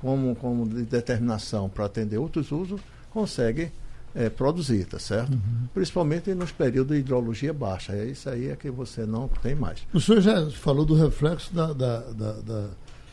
como, 0.00 0.34
como 0.36 0.68
de 0.68 0.82
determinação 0.82 1.68
para 1.68 1.86
atender 1.86 2.18
outros 2.18 2.50
usos 2.50 2.80
consegue 3.10 3.70
é, 4.14 4.28
produzir, 4.28 4.84
tá 4.86 4.98
certo? 4.98 5.32
Uhum. 5.32 5.68
Principalmente 5.72 6.34
nos 6.34 6.52
períodos 6.52 6.94
de 6.94 7.00
hidrologia 7.00 7.52
baixa. 7.52 7.92
É 7.92 8.06
isso 8.06 8.28
aí 8.28 8.48
é 8.48 8.56
que 8.56 8.70
você 8.70 9.06
não 9.06 9.28
tem 9.28 9.54
mais. 9.54 9.80
O 9.92 10.00
senhor 10.00 10.20
já 10.20 10.50
falou 10.50 10.84
do 10.84 10.94
reflexo 10.94 11.54
da, 11.54 11.72
da, 11.72 12.00
da, 12.00 12.32
da, 12.32 12.66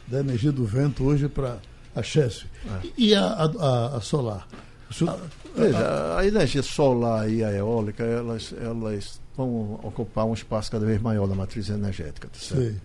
da 0.08 0.20
energia 0.20 0.52
do 0.52 0.66
vento 0.66 1.04
hoje 1.04 1.28
para 1.28 1.58
a 1.96 2.04
Chesse. 2.04 2.46
É. 2.66 2.88
E 2.98 3.16
a, 3.16 3.26
a, 3.26 3.98
a 3.98 4.02
solar? 4.02 4.48
Senhor, 4.92 5.14
a, 5.14 5.60
veja, 5.60 6.18
a 6.18 6.26
energia 6.26 6.64
solar 6.64 7.30
e 7.30 7.44
a 7.44 7.52
eólica, 7.52 8.04
elas, 8.04 8.54
elas 8.60 9.22
vão 9.38 9.80
ocupar 9.84 10.26
um 10.26 10.34
espaço 10.34 10.72
cada 10.72 10.86
vez 10.86 11.02
maior 11.02 11.28
na 11.28 11.36
matriz 11.36 11.70
energética, 11.70 12.28
tá 12.28 12.40
certo? 12.40 12.74
Sim. 12.74 12.82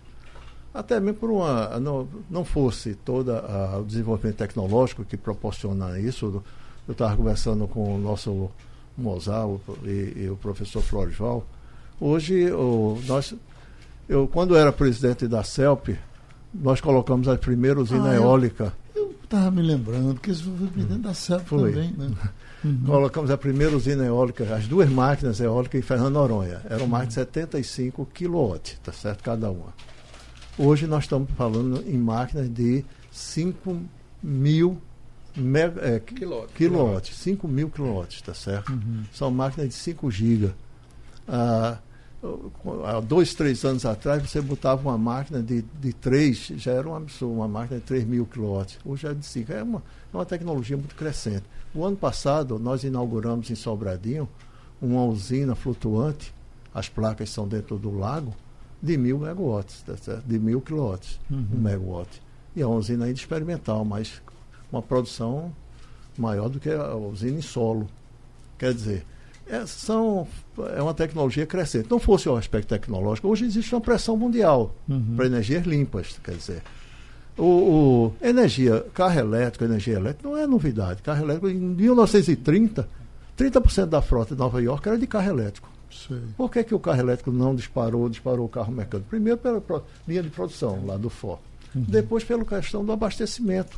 Até 0.72 0.98
mesmo 0.98 1.20
por 1.20 1.30
uma. 1.30 1.78
Não, 1.78 2.08
não 2.28 2.44
fosse 2.44 2.96
todo 2.96 3.30
o 3.30 3.84
desenvolvimento 3.84 4.38
tecnológico 4.38 5.04
que 5.04 5.16
proporciona 5.16 6.00
isso. 6.00 6.42
Eu 6.86 6.92
estava 6.92 7.16
conversando 7.16 7.66
com 7.66 7.94
o 7.94 7.98
nosso 7.98 8.50
Mozart 8.96 9.58
e, 9.84 10.24
e 10.24 10.28
o 10.30 10.36
professor 10.36 10.82
Florival. 10.82 11.44
Hoje, 12.00 12.50
o, 12.52 13.00
nós, 13.06 13.34
eu, 14.08 14.28
quando 14.28 14.56
era 14.56 14.72
presidente 14.72 15.26
da 15.26 15.42
CELP, 15.42 15.96
nós 16.52 16.80
colocamos 16.80 17.26
a 17.26 17.36
primeira 17.36 17.80
usina 17.80 18.10
ah, 18.10 18.14
eólica. 18.14 18.72
Eu 18.94 19.14
estava 19.22 19.50
me 19.50 19.62
lembrando 19.62 20.20
que 20.20 20.30
isso 20.30 20.52
foi 20.58 20.68
presidente 20.68 21.00
da 21.00 21.14
CELP 21.14 21.46
foi. 21.46 21.72
também, 21.72 21.92
né? 21.92 22.10
Uhum. 22.64 22.80
Colocamos 22.86 23.30
a 23.30 23.36
primeira 23.36 23.76
usina 23.76 24.06
eólica, 24.06 24.42
as 24.54 24.66
duas 24.66 24.88
máquinas 24.88 25.38
eólicas 25.38 25.78
em 25.78 25.82
Fernando 25.82 26.14
Noronha. 26.14 26.62
Eram 26.70 26.86
mais 26.86 27.08
de 27.08 27.12
75 27.12 28.06
kW, 28.06 28.56
tá 28.82 28.90
certo? 28.90 29.22
Cada 29.22 29.50
uma. 29.50 29.74
Hoje 30.56 30.86
nós 30.86 31.04
estamos 31.04 31.28
falando 31.36 31.84
em 31.86 31.98
máquinas 31.98 32.48
de 32.48 32.82
5 33.12 33.82
mil 34.22 34.80
mega, 35.36 35.80
é, 35.80 36.00
quilowatts, 36.00 37.16
5 37.16 37.48
mil 37.48 37.70
quilowatts, 37.70 38.22
tá 38.22 38.34
certo? 38.34 38.72
Uhum. 38.72 39.04
São 39.12 39.30
máquinas 39.30 39.68
de 39.68 39.74
5 39.74 40.10
GB. 40.10 40.52
Ah, 41.26 41.78
há 42.84 43.00
dois, 43.00 43.34
três 43.34 43.64
anos 43.64 43.84
atrás, 43.84 44.22
você 44.22 44.40
botava 44.40 44.88
uma 44.88 44.96
máquina 44.96 45.42
de, 45.42 45.62
de 45.62 45.92
3, 45.92 46.52
já 46.56 46.72
era 46.72 46.88
um 46.88 46.94
absurdo, 46.94 47.34
uma 47.34 47.48
máquina 47.48 47.78
de 47.80 47.86
3 47.86 48.04
mil 48.04 48.26
quilowatts. 48.26 48.78
Hoje 48.84 49.06
é 49.06 49.14
de 49.14 49.24
5. 49.24 49.52
É 49.52 49.62
uma, 49.62 49.82
é 50.12 50.16
uma 50.16 50.26
tecnologia 50.26 50.76
muito 50.76 50.94
crescente. 50.94 51.44
O 51.74 51.84
ano 51.84 51.96
passado, 51.96 52.58
nós 52.58 52.84
inauguramos 52.84 53.50
em 53.50 53.54
Sobradinho 53.54 54.28
uma 54.80 55.04
usina 55.04 55.54
flutuante, 55.54 56.34
as 56.72 56.88
placas 56.88 57.30
são 57.30 57.46
dentro 57.46 57.78
do 57.78 57.96
lago, 57.96 58.34
de 58.82 58.98
mil 58.98 59.18
megawatts, 59.18 59.82
tá 59.82 60.20
de 60.26 60.38
mil 60.38 60.60
quilowatts, 60.60 61.18
uhum. 61.30 61.46
um 61.54 61.58
megawatt. 61.58 62.22
E 62.54 62.62
é 62.62 62.66
uma 62.66 62.76
usina 62.76 63.06
ainda 63.06 63.18
experimental, 63.18 63.84
mas 63.84 64.22
uma 64.74 64.82
produção 64.82 65.52
maior 66.18 66.48
do 66.48 66.60
que 66.60 66.70
a 66.70 66.94
usina 66.94 67.38
em 67.38 67.42
solo. 67.42 67.88
Quer 68.58 68.72
dizer, 68.72 69.04
é, 69.46 69.66
são, 69.66 70.26
é 70.76 70.82
uma 70.82 70.94
tecnologia 70.94 71.46
crescente. 71.46 71.88
Não 71.90 71.98
fosse 71.98 72.28
o 72.28 72.36
aspecto 72.36 72.68
tecnológico, 72.68 73.28
hoje 73.28 73.44
existe 73.44 73.74
uma 73.74 73.80
pressão 73.80 74.16
mundial 74.16 74.74
uhum. 74.88 75.14
para 75.16 75.26
energias 75.26 75.66
limpas, 75.66 76.18
quer 76.22 76.34
dizer. 76.34 76.62
O, 77.36 77.42
o, 77.42 78.12
energia, 78.22 78.86
carro 78.94 79.18
elétrico, 79.18 79.64
energia 79.64 79.94
elétrica 79.94 80.28
não 80.28 80.36
é 80.36 80.46
novidade. 80.46 81.02
Carro 81.02 81.24
elétrico, 81.24 81.48
em 81.48 81.58
1930, 81.58 82.88
30% 83.36 83.86
da 83.86 84.00
frota 84.00 84.34
de 84.34 84.38
Nova 84.38 84.62
York 84.62 84.88
era 84.88 84.96
de 84.96 85.06
carro 85.06 85.30
elétrico. 85.30 85.68
Sei. 85.90 86.22
Por 86.36 86.50
que, 86.50 86.64
que 86.64 86.74
o 86.74 86.78
carro 86.78 87.00
elétrico 87.00 87.30
não 87.30 87.54
disparou, 87.54 88.08
disparou 88.08 88.46
o 88.46 88.48
carro 88.48 88.72
mecânico? 88.72 89.08
Primeiro 89.08 89.38
pela 89.38 89.84
linha 90.06 90.22
de 90.22 90.30
produção 90.30 90.84
lá 90.86 90.96
do 90.96 91.10
Ford. 91.10 91.40
Uhum. 91.74 91.84
Depois 91.88 92.24
pela 92.24 92.44
questão 92.44 92.84
do 92.84 92.92
abastecimento. 92.92 93.76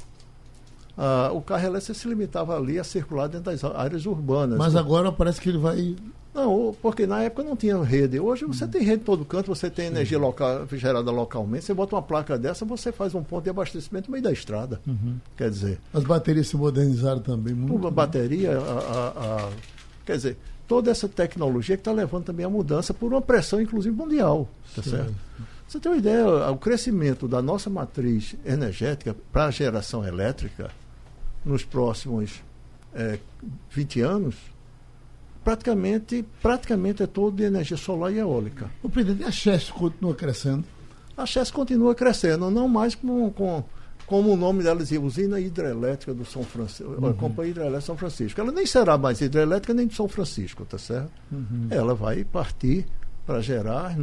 Ah, 0.96 1.30
o 1.32 1.40
carro 1.40 1.66
elétrico 1.66 1.94
se 1.98 2.08
limitava 2.08 2.56
ali 2.56 2.78
a 2.78 2.84
circular 2.84 3.28
dentro 3.28 3.50
das 3.52 3.62
áreas 3.64 4.06
urbanas. 4.06 4.58
Mas 4.58 4.74
agora 4.76 5.10
parece 5.12 5.40
que 5.40 5.48
ele 5.48 5.58
vai. 5.58 5.94
Não, 6.34 6.76
porque 6.82 7.06
na 7.06 7.22
época 7.22 7.42
não 7.42 7.56
tinha 7.56 7.82
rede. 7.82 8.20
Hoje 8.20 8.44
você 8.44 8.66
Hum. 8.66 8.68
tem 8.68 8.82
rede 8.82 9.00
em 9.00 9.04
todo 9.04 9.24
canto, 9.24 9.46
você 9.46 9.70
tem 9.70 9.86
energia 9.86 10.18
local, 10.18 10.66
gerada 10.72 11.10
localmente. 11.10 11.64
Você 11.64 11.72
bota 11.72 11.96
uma 11.96 12.02
placa 12.02 12.36
dessa, 12.38 12.62
você 12.64 12.92
faz 12.92 13.14
um 13.14 13.22
ponto 13.22 13.44
de 13.44 13.48
abastecimento 13.50 14.08
no 14.08 14.12
meio 14.12 14.22
da 14.24 14.30
estrada. 14.32 14.78
Uhum. 14.86 15.16
Quer 15.34 15.48
dizer, 15.48 15.78
As 15.94 16.04
baterias 16.04 16.48
se 16.48 16.56
modernizaram 16.56 17.20
também 17.20 17.54
muito. 17.54 17.86
a 17.86 17.90
bateria, 17.90 18.58
a- 18.58 18.60
a- 18.60 19.46
a- 19.46 19.50
quer 20.04 20.16
dizer, 20.16 20.36
toda 20.68 20.90
essa 20.90 21.08
tecnologia 21.08 21.74
que 21.74 21.80
está 21.80 21.92
levando 21.92 22.24
também 22.24 22.44
a 22.44 22.50
mudança 22.50 22.92
por 22.92 23.10
uma 23.12 23.22
pressão, 23.22 23.58
inclusive, 23.58 23.96
mundial. 23.96 24.46
Tá 24.74 24.82
certo? 24.82 25.14
Você 25.66 25.80
tem 25.80 25.90
uma 25.90 25.98
ideia, 25.98 26.50
o 26.50 26.58
crescimento 26.58 27.26
da 27.26 27.40
nossa 27.40 27.70
matriz 27.70 28.36
energética 28.44 29.16
para 29.32 29.46
a 29.46 29.50
geração 29.50 30.06
elétrica 30.06 30.70
nos 31.46 31.64
próximos 31.64 32.42
eh, 32.94 33.18
20 33.70 34.00
anos, 34.02 34.34
praticamente, 35.44 36.24
praticamente 36.42 37.02
é 37.02 37.06
todo 37.06 37.36
de 37.36 37.44
energia 37.44 37.76
solar 37.76 38.12
e 38.12 38.18
eólica. 38.18 38.70
O 38.82 38.88
presidente, 38.90 39.24
a 39.24 39.30
Chess 39.30 39.70
continua 39.70 40.14
crescendo. 40.14 40.64
A 41.16 41.24
Chess 41.24 41.50
continua 41.50 41.94
crescendo, 41.94 42.50
não 42.50 42.68
mais 42.68 42.94
com, 42.94 43.30
com- 43.30 43.64
como 44.06 44.32
o 44.32 44.36
nome 44.36 44.62
dela 44.62 44.78
dizia, 44.80 45.00
Usina 45.00 45.40
Hidrelétrica 45.40 46.12
do 46.12 46.24
São 46.24 46.42
Francisco, 46.44 46.94
Companhia 47.14 47.50
Hidrelétrica 47.52 47.80
São 47.80 47.96
Francisco. 47.96 48.40
Ela 48.40 48.52
nem 48.52 48.66
será 48.66 48.98
mais 48.98 49.20
hidrelétrica 49.20 49.72
nem 49.74 49.86
de 49.86 49.94
São 49.94 50.08
Francisco, 50.08 50.64
tá 50.64 50.78
certo? 50.78 51.10
Ela 51.70 51.94
vai 51.94 52.22
partir 52.24 52.86
para 53.24 53.40
gerar, 53.40 53.96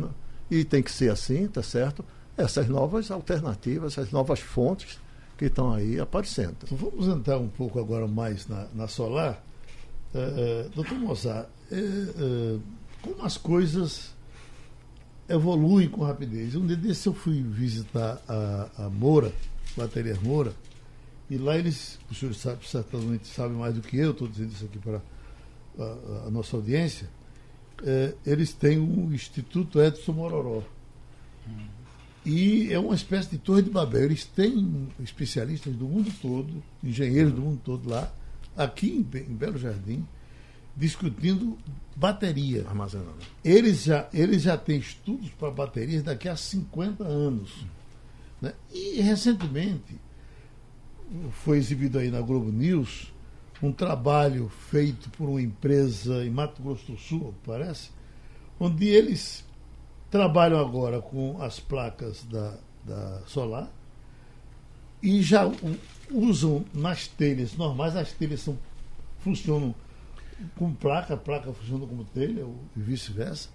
e 0.52 0.64
tem 0.66 0.82
que 0.84 0.92
ser 0.92 1.10
assim, 1.12 1.48
tá 1.48 1.62
certo? 1.64 2.04
Essas 2.36 2.68
novas 2.68 3.12
alternativas, 3.12 3.94
essas 3.98 4.12
novas 4.12 4.40
fontes 4.40 5.00
que 5.38 5.46
estão 5.46 5.74
aí 5.74 6.00
aparecendo. 6.00 6.56
Então, 6.64 6.78
vamos 6.78 7.08
entrar 7.08 7.38
um 7.38 7.50
pouco 7.50 7.80
agora 7.80 8.08
mais 8.08 8.48
na, 8.48 8.68
na 8.74 8.88
solar. 8.88 9.44
Eh, 10.14 10.34
eh, 10.66 10.70
doutor 10.76 10.98
Mozart, 11.00 11.48
eh, 11.72 11.76
eh, 11.76 12.60
como 13.02 13.24
as 13.24 13.38
coisas 13.38 14.14
evoluem 15.28 15.90
com 15.90 16.04
rapidez? 16.04 16.56
Um 16.56 16.66
dia 16.66 16.76
desse 16.76 17.08
eu 17.08 17.14
fui 17.14 17.42
visitar 17.42 18.22
a, 18.28 18.86
a 18.86 18.90
Moura, 18.90 19.32
Baterias 19.76 20.20
Moura, 20.20 20.54
e 21.30 21.38
lá 21.38 21.58
eles, 21.58 22.00
o 22.12 22.14
senhor 22.14 22.34
sabe, 22.36 22.68
certamente 22.68 23.28
sabe 23.28 23.54
mais 23.54 23.74
do 23.74 23.82
que 23.82 23.98
eu, 23.98 24.12
estou 24.12 24.28
dizendo 24.28 24.52
isso 24.52 24.66
aqui 24.66 24.78
para 24.78 25.02
a, 25.80 26.28
a 26.28 26.30
nossa 26.30 26.56
audiência, 26.56 27.10
eh, 27.84 28.14
eles 28.26 28.54
têm 28.54 28.80
um 28.80 29.12
Instituto 29.14 29.82
Edson 29.82 30.12
Mororó. 30.14 30.62
E 32.26 32.72
é 32.72 32.80
uma 32.80 32.96
espécie 32.96 33.32
de 33.32 33.38
torre 33.38 33.62
de 33.64 33.70
Babel. 33.70 34.06
Eles 34.06 34.24
têm 34.26 34.88
especialistas 35.04 35.74
do 35.76 35.86
mundo 35.86 36.12
todo, 36.22 36.64
engenheiros 36.84 37.34
do 37.34 37.42
mundo 37.42 37.60
todo 37.64 37.90
lá, 37.90 38.14
aqui 38.56 38.90
em, 38.92 39.02
Be- 39.02 39.26
em 39.30 39.34
Belo 39.36 39.58
Jardim, 39.58 40.06
discutindo 40.76 41.58
bateria. 41.96 42.66
Armazenando. 42.68 43.18
Eles 43.44 43.84
já, 43.84 44.08
eles 44.14 44.42
já 44.44 44.58
têm 44.58 44.80
estudos 44.80 45.30
para 45.32 45.52
baterias 45.52 46.02
daqui 46.04 46.30
a 46.30 46.36
50 46.36 47.04
anos. 47.04 47.66
né? 48.42 48.54
E 48.72 49.02
recentemente 49.02 49.96
foi 51.44 51.58
exibido 51.58 52.00
aí 52.00 52.10
na 52.10 52.22
Globo 52.22 52.52
News 52.52 53.12
um 53.62 53.72
trabalho 53.72 54.50
feito 54.72 55.10
por 55.12 55.30
uma 55.30 55.42
empresa 55.42 56.26
em 56.26 56.30
Mato 56.30 56.62
Grosso 56.62 56.92
do 56.92 56.98
Sul, 56.98 57.34
parece, 57.46 57.92
onde 58.60 58.86
eles 58.88 59.43
trabalham 60.14 60.60
agora 60.60 61.02
com 61.02 61.42
as 61.42 61.60
placas 61.60 62.24
da, 62.26 62.54
da 62.86 63.22
solar 63.26 63.68
e 65.02 65.24
já 65.24 65.52
usam 66.12 66.64
nas 66.72 67.08
telhas 67.08 67.58
normais, 67.58 67.96
as 67.96 68.12
telhas 68.12 68.42
são, 68.42 68.56
funcionam 69.22 69.74
com 70.56 70.72
placa, 70.72 71.16
a 71.16 71.18
placa 71.18 71.52
funciona 71.52 71.88
como 71.88 72.04
telha, 72.06 72.46
ou- 72.46 72.60
vice-versa. 72.76 73.50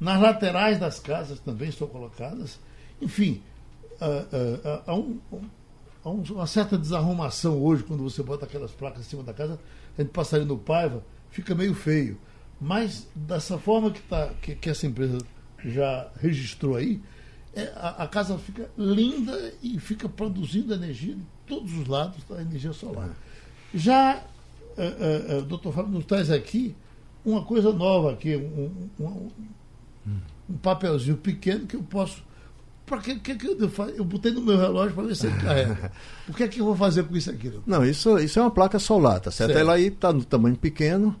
Nas 0.00 0.18
laterais 0.18 0.78
das 0.78 0.98
casas 0.98 1.40
também 1.40 1.68
estão 1.68 1.86
colocadas. 1.86 2.58
Enfim, 3.02 3.42
ah, 4.00 4.24
ah, 4.32 4.60
ah, 4.64 4.82
há, 4.86 4.94
um- 4.94 5.18
há 6.02 6.08
um- 6.08 6.22
uma 6.30 6.46
certa 6.46 6.78
desarrumação 6.78 7.62
hoje 7.62 7.82
quando 7.84 8.02
você 8.02 8.22
bota 8.22 8.46
aquelas 8.46 8.70
placas 8.70 9.00
em 9.02 9.10
cima 9.10 9.22
da 9.22 9.34
casa. 9.34 9.60
A 9.98 10.00
gente 10.00 10.10
passaria 10.12 10.46
no 10.46 10.56
Paiva, 10.56 11.02
fica 11.30 11.54
meio 11.54 11.74
feio. 11.74 12.18
Mas 12.58 13.06
dessa 13.14 13.58
forma 13.58 13.90
que, 13.90 14.00
tá, 14.00 14.30
que, 14.40 14.54
que 14.54 14.70
essa 14.70 14.86
empresa 14.86 15.18
já 15.64 16.08
registrou 16.20 16.76
aí, 16.76 17.00
é, 17.54 17.72
a, 17.76 18.04
a 18.04 18.08
casa 18.08 18.38
fica 18.38 18.70
linda 18.76 19.52
e 19.62 19.78
fica 19.78 20.08
produzindo 20.08 20.72
energia 20.74 21.14
de 21.14 21.22
todos 21.46 21.72
os 21.76 21.86
lados 21.86 22.22
da 22.28 22.40
energia 22.40 22.72
solar. 22.72 23.10
Já 23.74 24.22
eh, 24.76 25.24
eh, 25.30 25.36
o 25.38 25.42
doutor 25.42 25.72
Fábio 25.72 25.90
nos 25.92 26.04
traz 26.04 26.30
aqui 26.30 26.74
uma 27.24 27.42
coisa 27.44 27.72
nova 27.72 28.12
aqui, 28.12 28.36
um, 28.36 28.88
um- 29.00 29.30
um- 30.48 30.56
papelzinho 30.62 31.16
pequeno 31.16 31.66
que 31.66 31.76
eu 31.76 31.82
posso. 31.82 32.22
Para 32.86 32.98
que, 33.02 33.16
que, 33.18 33.34
que 33.34 33.46
eu 33.46 33.68
faço? 33.68 33.90
Eu 33.92 34.04
botei 34.04 34.32
no 34.32 34.40
meu 34.40 34.56
relógio 34.56 34.94
para 34.94 35.04
ver 35.04 35.14
se 35.16 35.26
ele 35.26 35.36
carrega. 35.40 35.92
O 36.28 36.32
que 36.32 36.42
é 36.42 36.48
que 36.48 36.60
eu 36.60 36.64
vou 36.64 36.74
fazer 36.76 37.02
com 37.04 37.14
isso 37.16 37.30
aqui? 37.30 37.52
Não, 37.66 37.84
isso, 37.84 38.18
isso 38.18 38.38
é 38.38 38.42
uma 38.42 38.50
placa 38.50 38.78
solar, 38.78 39.20
tá 39.20 39.30
certo? 39.30 39.50
Certo. 39.50 39.60
Ela 39.60 39.74
aí 39.74 39.88
está 39.88 40.10
no 40.12 40.24
tamanho 40.24 40.56
pequeno, 40.56 41.14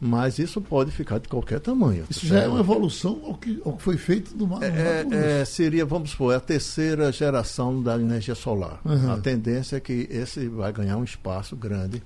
mas 0.00 0.38
isso 0.38 0.60
pode 0.60 0.90
ficar 0.90 1.18
de 1.18 1.28
qualquer 1.28 1.60
tamanho. 1.60 2.02
tá 2.04 2.08
Isso 2.10 2.26
já 2.26 2.40
é 2.40 2.48
uma 2.48 2.60
evolução 2.60 3.20
ao 3.24 3.34
que, 3.34 3.60
ao 3.64 3.74
que 3.74 3.82
foi 3.82 3.96
feito 3.98 4.34
no, 4.36 4.46
Ma- 4.46 4.58
no 4.60 4.64
É, 4.64 5.40
é, 5.40 5.44
seria, 5.44 5.84
vamos 5.84 6.10
supor, 6.12 6.34
a 6.34 6.40
terceira 6.40 7.12
geração 7.12 7.82
da 7.82 7.96
energia 7.96 8.34
solar. 8.34 8.80
Uhum. 8.84 9.12
A 9.12 9.18
tendência 9.18 9.76
é 9.76 9.80
que 9.80 10.08
esse 10.10 10.48
vai 10.48 10.72
ganhar 10.72 10.96
um 10.96 11.04
espaço 11.04 11.54
grande 11.54 12.02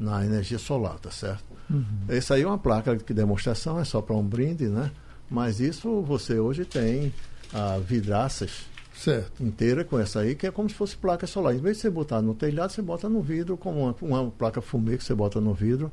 na 0.00 0.24
energia 0.24 0.58
solar, 0.58 0.98
tá 0.98 1.10
certo? 1.10 1.44
Uhum. 1.68 1.84
Essa 2.08 2.34
aí 2.34 2.42
é 2.42 2.46
uma 2.46 2.58
placa 2.58 2.96
de 2.96 3.12
demonstração, 3.14 3.78
é 3.78 3.84
só 3.84 4.00
para 4.00 4.14
um 4.16 4.22
brinde, 4.22 4.66
né? 4.68 4.90
Mas 5.28 5.60
isso 5.60 6.00
você 6.02 6.38
hoje 6.38 6.64
tem 6.64 7.12
ah, 7.52 7.78
vidraças 7.84 8.66
Certo. 8.94 9.42
inteira 9.42 9.84
com 9.84 9.98
essa 9.98 10.20
aí, 10.20 10.34
que 10.34 10.46
é 10.46 10.50
como 10.50 10.68
se 10.70 10.74
fosse 10.74 10.96
placa 10.96 11.26
solar. 11.26 11.54
Em 11.54 11.58
vez 11.58 11.76
de 11.76 11.82
você 11.82 11.90
botar 11.90 12.22
no 12.22 12.34
telhado, 12.34 12.72
você 12.72 12.80
bota 12.80 13.08
no 13.10 13.20
vidro, 13.20 13.56
como 13.56 13.80
uma, 13.80 13.94
uma 14.00 14.30
placa 14.30 14.62
fumê 14.62 14.96
que 14.96 15.04
você 15.04 15.14
bota 15.14 15.38
no 15.40 15.52
vidro 15.52 15.92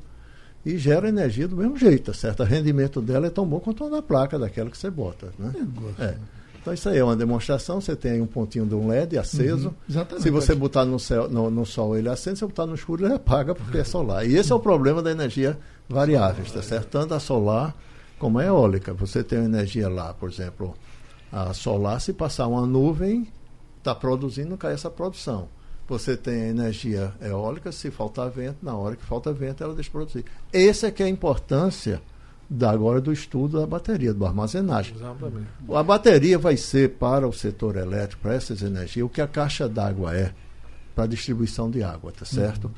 e 0.65 0.77
gera 0.77 1.09
energia 1.09 1.47
do 1.47 1.57
mesmo 1.57 1.77
jeito, 1.77 2.13
certo? 2.13 2.41
O 2.41 2.45
rendimento 2.45 3.01
dela 3.01 3.27
é 3.27 3.29
tão 3.29 3.45
bom 3.45 3.59
quanto 3.59 3.83
a 3.83 3.89
da 3.89 4.01
placa 4.01 4.39
daquela 4.39 4.69
que 4.69 4.77
você 4.77 4.89
bota, 4.89 5.33
né? 5.37 5.51
É. 5.99 6.15
Então 6.61 6.73
isso 6.73 6.87
aí 6.87 6.97
é 6.97 7.03
uma 7.03 7.15
demonstração, 7.15 7.81
você 7.81 7.93
tem 7.93 8.13
aí 8.13 8.21
um 8.21 8.25
pontinho 8.25 8.65
de 8.65 8.73
um 8.73 8.87
LED 8.87 9.17
aceso. 9.17 9.67
Uhum, 9.67 9.73
exatamente. 9.89 10.23
Se 10.23 10.29
você 10.29 10.55
botar 10.55 10.85
no, 10.85 10.97
céu, 10.97 11.29
no, 11.29 11.51
no 11.51 11.65
sol 11.65 11.97
ele 11.97 12.07
acende, 12.07 12.37
se 12.37 12.39
você 12.39 12.47
botar 12.47 12.65
no 12.65 12.75
escuro 12.75 13.05
ele 13.05 13.13
apaga 13.13 13.53
porque 13.53 13.79
é 13.79 13.83
solar. 13.83 14.25
E 14.25 14.37
esse 14.37 14.49
é 14.53 14.55
o 14.55 14.59
problema 14.59 15.01
da 15.01 15.11
energia 15.11 15.59
variável, 15.89 16.45
tá 16.45 16.61
certo? 16.61 16.87
Tanto 16.87 17.13
a 17.13 17.19
solar 17.19 17.75
como 18.17 18.39
a 18.39 18.45
eólica. 18.45 18.93
Você 18.93 19.21
tem 19.21 19.39
uma 19.39 19.45
energia 19.45 19.89
lá, 19.89 20.13
por 20.13 20.29
exemplo, 20.29 20.73
a 21.29 21.53
solar, 21.53 21.99
se 21.99 22.13
passar 22.13 22.47
uma 22.47 22.65
nuvem, 22.65 23.27
está 23.79 23.93
produzindo, 23.93 24.55
cai 24.55 24.73
essa 24.73 24.89
produção. 24.89 25.49
Você 25.87 26.15
tem 26.15 26.49
energia 26.49 27.13
eólica, 27.21 27.71
se 27.71 27.91
faltar 27.91 28.29
vento, 28.29 28.57
na 28.61 28.75
hora 28.75 28.95
que 28.95 29.03
falta 29.03 29.33
vento, 29.33 29.63
ela 29.63 29.73
deixa 29.73 29.89
de 29.89 29.91
produzir. 29.91 30.25
Essa 30.51 30.87
é 30.87 30.91
que 30.91 31.03
é 31.03 31.05
a 31.05 31.09
importância 31.09 32.01
da, 32.49 32.71
agora 32.71 33.01
do 33.01 33.11
estudo 33.11 33.59
da 33.59 33.67
bateria, 33.67 34.13
do 34.13 34.25
armazenagem. 34.25 34.95
Exatamente. 34.95 35.47
A 35.73 35.83
bateria 35.83 36.37
vai 36.37 36.55
ser 36.55 36.91
para 36.91 37.27
o 37.27 37.33
setor 37.33 37.75
elétrico, 37.75 38.21
para 38.21 38.33
essas 38.33 38.61
energias, 38.61 39.05
o 39.05 39.09
que 39.09 39.21
a 39.21 39.27
caixa 39.27 39.67
d'água 39.67 40.15
é 40.15 40.33
para 40.95 41.03
a 41.03 41.07
distribuição 41.07 41.69
de 41.69 41.83
água, 41.83 42.11
tá 42.11 42.25
certo? 42.25 42.71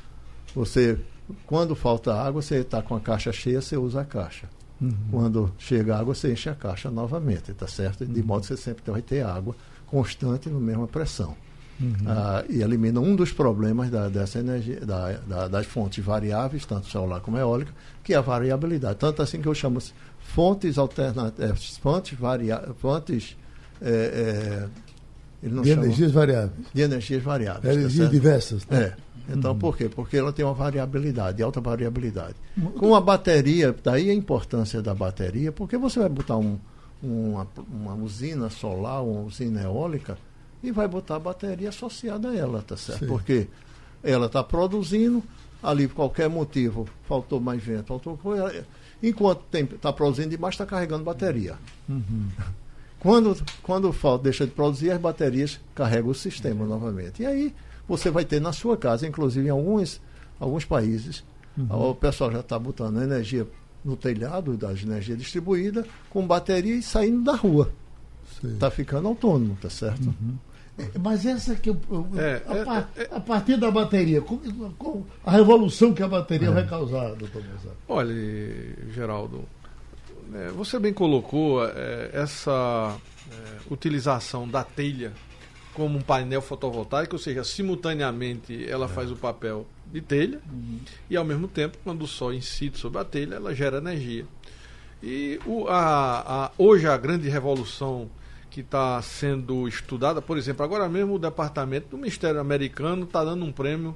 Você, 0.55 0.97
quando 1.45 1.75
falta 1.75 2.13
água, 2.13 2.41
você 2.41 2.57
está 2.57 2.81
com 2.81 2.95
a 2.95 2.99
caixa 2.99 3.31
cheia, 3.31 3.61
você 3.61 3.77
usa 3.77 4.01
a 4.01 4.05
caixa. 4.05 4.49
Quando 5.09 5.51
chega 5.57 5.97
água, 5.97 6.13
você 6.13 6.31
enche 6.33 6.49
a 6.49 6.55
caixa 6.55 6.91
novamente, 6.91 7.53
tá 7.53 7.67
certo? 7.67 8.05
De 8.05 8.23
modo 8.23 8.41
que 8.41 8.47
você 8.47 8.57
sempre 8.57 8.89
vai 8.91 9.01
ter 9.01 9.25
água 9.25 9.55
constante 9.87 10.49
na 10.49 10.59
mesma 10.59 10.87
pressão. 10.87 11.35
Ah, 12.07 12.43
e 12.49 12.61
elimina 12.61 12.99
um 13.01 13.15
dos 13.15 13.31
problemas 13.33 13.89
da- 13.89 14.07
dessa 14.07 14.39
energia, 14.39 14.79
da- 14.85 15.11
da- 15.27 15.47
das 15.49 15.65
fontes 15.65 16.03
variáveis, 16.03 16.65
tanto 16.65 16.87
solar 16.87 17.19
como 17.19 17.37
eólica, 17.37 17.71
que 18.03 18.13
é 18.13 18.17
a 18.17 18.21
variabilidade. 18.21 18.97
Tanto 18.97 19.21
assim 19.21 19.41
que 19.41 19.47
eu 19.47 19.53
chamo 19.53 19.79
-se 19.81 19.91
fontes 20.19 20.77
alternativas, 20.77 21.77
fontes, 21.77 22.17
varia 22.17 22.61
fontes 22.79 23.35
é, 23.81 23.89
é, 23.89 24.67
ele 25.43 25.53
não 25.53 25.63
De 25.63 25.69
chama- 25.71 25.83
energias 25.83 26.11
variáveis. 26.13 26.51
de 26.73 26.81
energias 26.81 27.21
variáveis. 27.23 27.63
tá 27.63 27.73
Energias 27.73 27.93
certo? 27.93 28.11
diversas. 28.11 28.65
né? 28.67 28.77
É. 28.79 29.05
Então, 29.33 29.57
por 29.57 29.75
quê? 29.75 29.89
Porque 29.89 30.15
ela 30.15 30.31
tem 30.31 30.45
uma 30.45 30.53
variabilidade, 30.53 31.41
alta 31.43 31.59
variabilidade. 31.59 32.35
Com 32.77 32.95
a 32.95 33.01
bateria, 33.01 33.75
daí 33.83 34.09
a 34.09 34.13
importância 34.13 34.81
da 34.81 34.93
bateria, 34.93 35.51
porque 35.51 35.77
você 35.77 35.99
vai 35.99 36.07
botar 36.09 36.37
um- 36.37 36.57
uma, 37.03 37.45
uma 37.69 37.95
usina 37.95 38.49
solar, 38.49 39.03
uma 39.03 39.21
usina 39.21 39.61
eólica, 39.63 40.17
e 40.63 40.71
vai 40.71 40.87
botar 40.87 41.15
a 41.15 41.19
bateria 41.19 41.69
associada 41.69 42.29
a 42.29 42.35
ela, 42.35 42.61
tá 42.61 42.75
certo? 42.75 42.99
Sim. 42.99 43.07
Porque 43.07 43.47
ela 44.03 44.27
está 44.27 44.43
produzindo, 44.43 45.23
ali 45.61 45.87
por 45.87 45.95
qualquer 45.95 46.29
motivo, 46.29 46.87
faltou 47.07 47.39
mais 47.39 47.63
vento, 47.63 47.87
faltou 47.87 48.17
coisa, 48.17 48.65
enquanto 49.01 49.43
está 49.53 49.91
produzindo 49.91 50.29
demais, 50.29 50.53
está 50.53 50.65
carregando 50.65 51.03
bateria. 51.03 51.57
Quando, 52.99 53.37
quando 53.61 53.93
falta, 53.93 54.23
deixa 54.23 54.45
de 54.45 54.51
produzir, 54.51 54.91
as 54.91 54.99
baterias 54.99 55.59
carregam 55.75 56.09
o 56.09 56.15
sistema 56.15 56.65
novamente. 56.65 57.21
E 57.21 57.25
aí 57.25 57.53
você 57.87 58.09
vai 58.09 58.25
ter 58.25 58.41
na 58.41 58.51
sua 58.51 58.75
casa, 58.75 59.05
inclusive 59.05 59.45
em 59.45 59.51
alguns, 59.51 60.01
alguns 60.39 60.65
países, 60.65 61.23
uhum. 61.55 61.91
o 61.91 61.95
pessoal 61.95 62.31
já 62.31 62.39
está 62.39 62.57
botando 62.57 63.01
energia 63.01 63.47
no 63.83 63.95
telhado 63.95 64.57
das 64.57 64.81
energias 64.81 65.19
distribuídas 65.19 65.85
com 66.09 66.25
bateria 66.25 66.75
e 66.75 66.81
saindo 66.81 67.23
da 67.23 67.35
rua. 67.35 67.71
Está 68.43 68.69
ficando 68.69 69.07
autônomo, 69.07 69.57
tá 69.61 69.69
certo? 69.69 70.07
Uhum. 70.07 70.37
É, 70.77 70.97
mas 70.99 71.25
essa 71.25 71.55
que 71.55 71.69
eu, 71.69 71.79
é, 72.17 72.41
a, 72.47 72.79
é, 72.99 73.03
é, 73.03 73.09
a, 73.15 73.19
partir 73.19 73.57
da 73.57 73.71
bateria, 73.71 74.21
com, 74.21 74.37
com 74.77 75.05
a 75.23 75.31
revolução 75.31 75.93
que 75.93 76.03
a 76.03 76.07
bateria 76.07 76.51
vai 76.51 76.67
causar, 76.67 77.15
doutor 77.15 77.41
Mozart? 77.43 77.75
Olha, 77.87 78.13
Geraldo, 78.93 79.45
é, 80.33 80.49
você 80.49 80.77
bem 80.77 80.91
colocou 80.91 81.65
é, 81.65 82.09
essa 82.13 82.97
utilização 83.71 84.47
da 84.47 84.63
telha 84.63 85.13
como 85.73 85.97
um 85.97 86.01
painel 86.01 86.41
fotovoltaico, 86.41 87.15
ou 87.15 87.19
seja, 87.19 87.43
simultaneamente 87.43 88.69
ela 88.69 88.87
faz 88.87 89.11
o 89.11 89.15
papel 89.15 89.65
de 89.91 89.99
telha 89.99 90.39
uhum. 90.49 90.79
e 91.09 91.17
ao 91.17 91.25
mesmo 91.25 91.47
tempo, 91.47 91.77
quando 91.83 92.03
o 92.03 92.07
sol 92.07 92.33
incide 92.33 92.77
sobre 92.77 92.99
a 92.99 93.03
telha, 93.03 93.35
ela 93.35 93.53
gera 93.53 93.77
energia. 93.77 94.25
E 95.03 95.39
o, 95.45 95.67
a, 95.67 96.45
a, 96.45 96.51
hoje 96.57 96.87
a 96.87 96.97
grande 96.97 97.29
revolução 97.29 98.09
que 98.49 98.61
está 98.61 99.01
sendo 99.01 99.67
estudada, 99.67 100.21
por 100.21 100.37
exemplo, 100.37 100.63
agora 100.63 100.87
mesmo 100.87 101.15
o 101.15 101.19
departamento 101.19 101.89
do 101.89 101.97
Ministério 101.97 102.39
Americano 102.39 103.03
está 103.03 103.23
dando 103.23 103.43
um 103.43 103.51
prêmio 103.51 103.95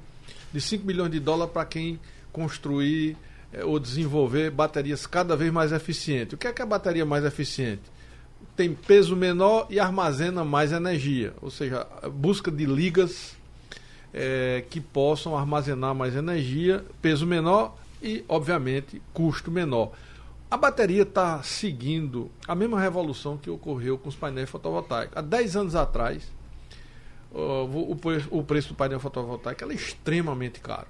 de 0.52 0.60
5 0.60 0.86
milhões 0.86 1.10
de 1.10 1.18
dólares 1.18 1.52
para 1.52 1.64
quem 1.64 1.98
construir 2.32 3.16
eh, 3.52 3.64
ou 3.64 3.78
desenvolver 3.78 4.50
baterias 4.50 5.06
cada 5.06 5.34
vez 5.34 5.52
mais 5.52 5.72
eficientes. 5.72 6.34
O 6.34 6.36
que 6.36 6.46
é 6.46 6.52
que 6.52 6.60
é 6.60 6.64
a 6.64 6.68
bateria 6.68 7.06
mais 7.06 7.24
eficiente? 7.24 7.82
Tem 8.56 8.74
peso 8.74 9.16
menor 9.16 9.66
e 9.70 9.80
armazena 9.80 10.44
mais 10.44 10.72
energia, 10.72 11.32
ou 11.40 11.50
seja, 11.50 11.86
busca 12.12 12.50
de 12.50 12.66
ligas 12.66 13.34
eh, 14.12 14.64
que 14.68 14.80
possam 14.80 15.36
armazenar 15.36 15.94
mais 15.94 16.14
energia, 16.14 16.84
peso 17.00 17.26
menor 17.26 17.76
e, 18.02 18.24
obviamente, 18.28 19.00
custo 19.14 19.50
menor. 19.50 19.92
A 20.50 20.56
bateria 20.56 21.02
está 21.02 21.40
seguindo 21.44 22.28
a 22.48 22.56
mesma 22.56 22.80
revolução 22.80 23.36
que 23.36 23.48
ocorreu 23.48 23.96
com 23.96 24.08
os 24.08 24.16
painéis 24.16 24.50
fotovoltaicos. 24.50 25.16
Há 25.16 25.20
10 25.20 25.56
anos 25.56 25.74
atrás, 25.76 26.24
o, 27.32 27.96
o, 28.30 28.42
preço 28.42 28.70
do 28.70 28.74
painel 28.74 28.98
fotovoltaico 28.98 29.62
era 29.62 29.72
extremamente 29.72 30.58
caro. 30.58 30.88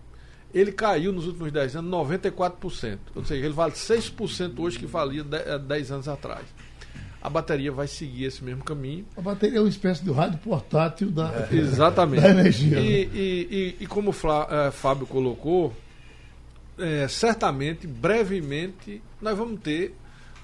Ele 0.54 0.72
caiu 0.72 1.12
nos 1.12 1.26
últimos 1.26 1.52
10 1.52 1.76
anos 1.76 1.90
94%. 1.90 2.98
Ou 3.14 3.24
seja, 3.24 3.44
ele 3.44 3.54
vale 3.54 3.72
6% 3.72 4.58
hoje 4.58 4.78
que 4.78 4.86
valia 4.86 5.22
10 5.22 5.92
anos 5.92 6.08
atrás. 6.08 6.46
A 7.22 7.28
bateria 7.28 7.70
vai 7.70 7.86
seguir 7.86 8.24
esse 8.24 8.42
mesmo 8.42 8.64
caminho. 8.64 9.04
A 9.14 9.20
bateria 9.20 9.58
é 9.58 9.60
uma 9.60 9.68
espécie 9.68 10.02
de 10.02 10.10
rádio 10.10 10.38
portátil 10.38 11.10
da, 11.10 11.48
é, 11.50 11.54
exatamente. 11.54 12.22
da 12.24 12.30
energia. 12.30 12.80
E, 12.80 13.06
né? 13.06 13.12
e, 13.14 13.76
e, 13.78 13.84
e 13.84 13.86
como 13.86 14.08
o 14.08 14.12
Flá, 14.12 14.48
é, 14.50 14.70
Fábio 14.70 15.06
colocou, 15.06 15.76
é, 16.80 17.08
certamente, 17.08 17.86
brevemente, 17.86 19.02
nós 19.20 19.36
vamos 19.36 19.60
ter, 19.60 19.94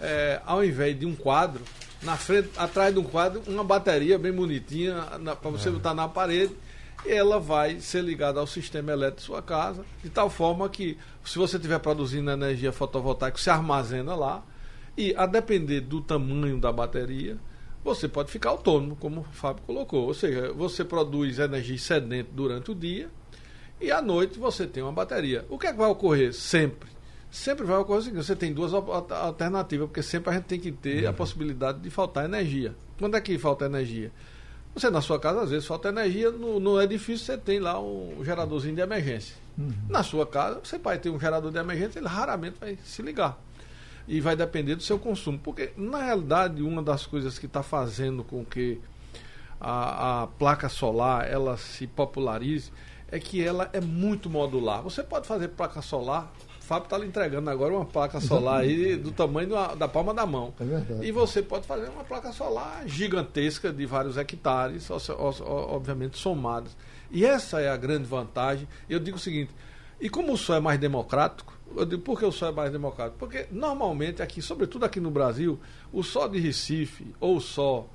é, 0.01 0.41
ao 0.45 0.65
invés 0.65 0.99
de 0.99 1.07
um 1.07 1.15
quadro, 1.15 1.63
na 2.03 2.17
frente, 2.17 2.51
atrás 2.57 2.93
de 2.93 3.01
um 3.01 3.05
quadro, 3.05 3.43
uma 3.47 3.65
bateria 3.65 4.19
bem 4.19 4.33
bonitinha 4.33 4.95
para 5.41 5.51
você 5.51 5.69
é. 5.69 5.73
botar 5.73 5.95
na 5.95 6.07
parede. 6.07 6.55
E 7.05 7.13
ela 7.13 7.39
vai 7.39 7.79
ser 7.81 8.03
ligada 8.03 8.41
ao 8.41 8.47
sistema 8.47 8.93
elétrico 8.93 9.21
da 9.21 9.27
sua 9.27 9.43
casa, 9.43 9.85
de 10.03 10.11
tal 10.11 10.29
forma 10.29 10.69
que, 10.69 10.99
se 11.25 11.39
você 11.39 11.57
estiver 11.57 11.79
produzindo 11.79 12.31
energia 12.31 12.73
fotovoltaica, 12.73 13.39
se 13.39 13.49
armazena 13.49 14.15
lá. 14.15 14.43
E, 14.97 15.15
a 15.15 15.27
depender 15.27 15.83
do 15.83 16.01
tamanho 16.01 16.59
da 16.59 16.73
bateria, 16.73 17.37
você 17.85 18.09
pode 18.09 18.31
ficar 18.33 18.51
autônomo, 18.51 18.97
como 18.97 19.21
o 19.21 19.25
Fábio 19.25 19.63
colocou. 19.65 20.07
Ou 20.07 20.15
seja, 20.15 20.53
você 20.53 20.85
produz 20.85 21.39
energia 21.39 21.77
excedente 21.77 22.31
durante 22.33 22.71
o 22.71 22.75
dia 22.75 23.09
e 23.81 23.91
à 23.91 24.01
noite 24.01 24.39
você 24.39 24.67
tem 24.67 24.83
uma 24.83 24.93
bateria. 24.93 25.45
O 25.49 25.59
que 25.59 25.67
é 25.67 25.73
que 25.73 25.79
vai 25.79 25.89
ocorrer 25.89 26.33
sempre? 26.33 26.89
Sempre 27.31 27.65
vai 27.65 27.77
ocorrer 27.77 28.01
o 28.01 28.05
seguinte: 28.05 28.25
você 28.25 28.37
tem 28.37 28.53
duas 28.53 28.73
alternativas, 28.73 29.89
porque 29.89 30.03
sempre 30.03 30.31
a 30.31 30.35
gente 30.35 30.45
tem 30.45 30.59
que 30.59 30.73
ter 30.73 31.05
uhum. 31.05 31.11
a 31.11 31.13
possibilidade 31.13 31.81
de 31.81 31.91
faltar 31.91 32.25
energia. 32.25 32.75
Quando 32.99 33.17
é 33.17 33.21
que 33.21 33.39
falta 33.39 33.67
energia? 33.67 34.11
Você 34.75 34.91
na 34.91 35.01
sua 35.01 35.19
casa, 35.19 35.43
às 35.43 35.51
vezes, 35.51 35.67
falta 35.67 35.89
energia, 35.89 36.31
no, 36.31 36.61
no 36.61 36.81
edifício 36.81 37.25
você 37.25 37.39
tem 37.39 37.59
lá 37.59 37.81
um 37.81 38.23
geradorzinho 38.23 38.75
de 38.75 38.83
emergência. 38.83 39.35
Uhum. 39.57 39.73
Na 39.89 40.03
sua 40.03 40.27
casa, 40.27 40.61
você 40.63 40.79
vai 40.79 40.99
ter 40.99 41.09
um 41.09 41.19
gerador 41.19 41.51
de 41.51 41.59
emergência, 41.59 41.99
ele 41.99 42.09
raramente 42.09 42.57
vai 42.61 42.79
se 42.85 43.01
ligar. 43.01 43.39
E 44.07 44.21
vai 44.21 44.37
depender 44.37 44.77
do 44.77 44.83
seu 44.83 44.99
consumo. 44.99 45.39
Porque, 45.39 45.73
na 45.77 46.03
realidade, 46.03 46.63
uma 46.63 46.83
das 46.83 47.07
coisas 47.07 47.39
que 47.39 47.47
está 47.47 47.63
fazendo 47.63 48.23
com 48.23 48.45
que 48.45 48.79
a, 49.59 50.23
a 50.23 50.27
placa 50.27 50.69
solar 50.69 51.27
ela 51.27 51.57
se 51.57 51.87
popularize 51.87 52.71
é 53.11 53.19
que 53.19 53.43
ela 53.43 53.69
é 53.73 53.81
muito 53.81 54.29
modular. 54.29 54.83
Você 54.83 55.03
pode 55.03 55.27
fazer 55.27 55.49
placa 55.49 55.81
solar. 55.81 56.33
O 56.61 56.65
Fábio 56.65 56.85
está 56.85 56.99
lhe 56.99 57.07
entregando 57.07 57.49
agora 57.49 57.73
uma 57.73 57.85
placa 57.85 58.21
solar 58.21 58.61
aí 58.63 58.97
do 58.99 59.13
tamanho 59.13 59.51
da, 59.51 59.75
da 59.75 59.89
palma 59.89 60.13
da 60.13 60.27
mão. 60.27 60.53
É 60.59 60.65
verdade. 60.65 61.07
E 61.07 61.13
você 61.13 61.41
pode 61.41 61.67
fazer 61.67 61.89
uma 61.89 62.03
placa 62.03 62.33
solar 62.33 62.83
gigantesca 62.87 63.73
de 63.73 63.87
vários 63.87 64.17
hectares, 64.17 64.89
obviamente 64.91 66.19
somadas. 66.19 66.77
E 67.11 67.25
essa 67.25 67.61
é 67.61 67.69
a 67.69 67.77
grande 67.77 68.05
vantagem. 68.05 68.67
Eu 68.91 68.99
digo 68.99 69.17
o 69.17 69.21
seguinte: 69.21 69.55
e 70.01 70.11
como 70.11 70.33
o 70.33 70.37
sol 70.37 70.57
é 70.57 70.61
mais 70.61 70.79
democrático, 70.79 71.57
eu 71.75 71.85
digo, 71.87 72.03
por 72.03 72.19
que 72.19 72.25
o 72.25 72.33
sol 72.33 72.49
é 72.49 72.53
mais 72.53 72.71
democrático? 72.71 73.19
Porque 73.19 73.47
normalmente 73.51 74.23
aqui, 74.23 74.43
sobretudo 74.43 74.85
aqui 74.85 75.01
no 75.01 75.11
Brasil, 75.11 75.59
o 75.93 76.03
sol 76.03 76.29
de 76.29 76.39
Recife 76.39 77.15
ou 77.21 77.37
o 77.37 77.41
sol 77.41 77.89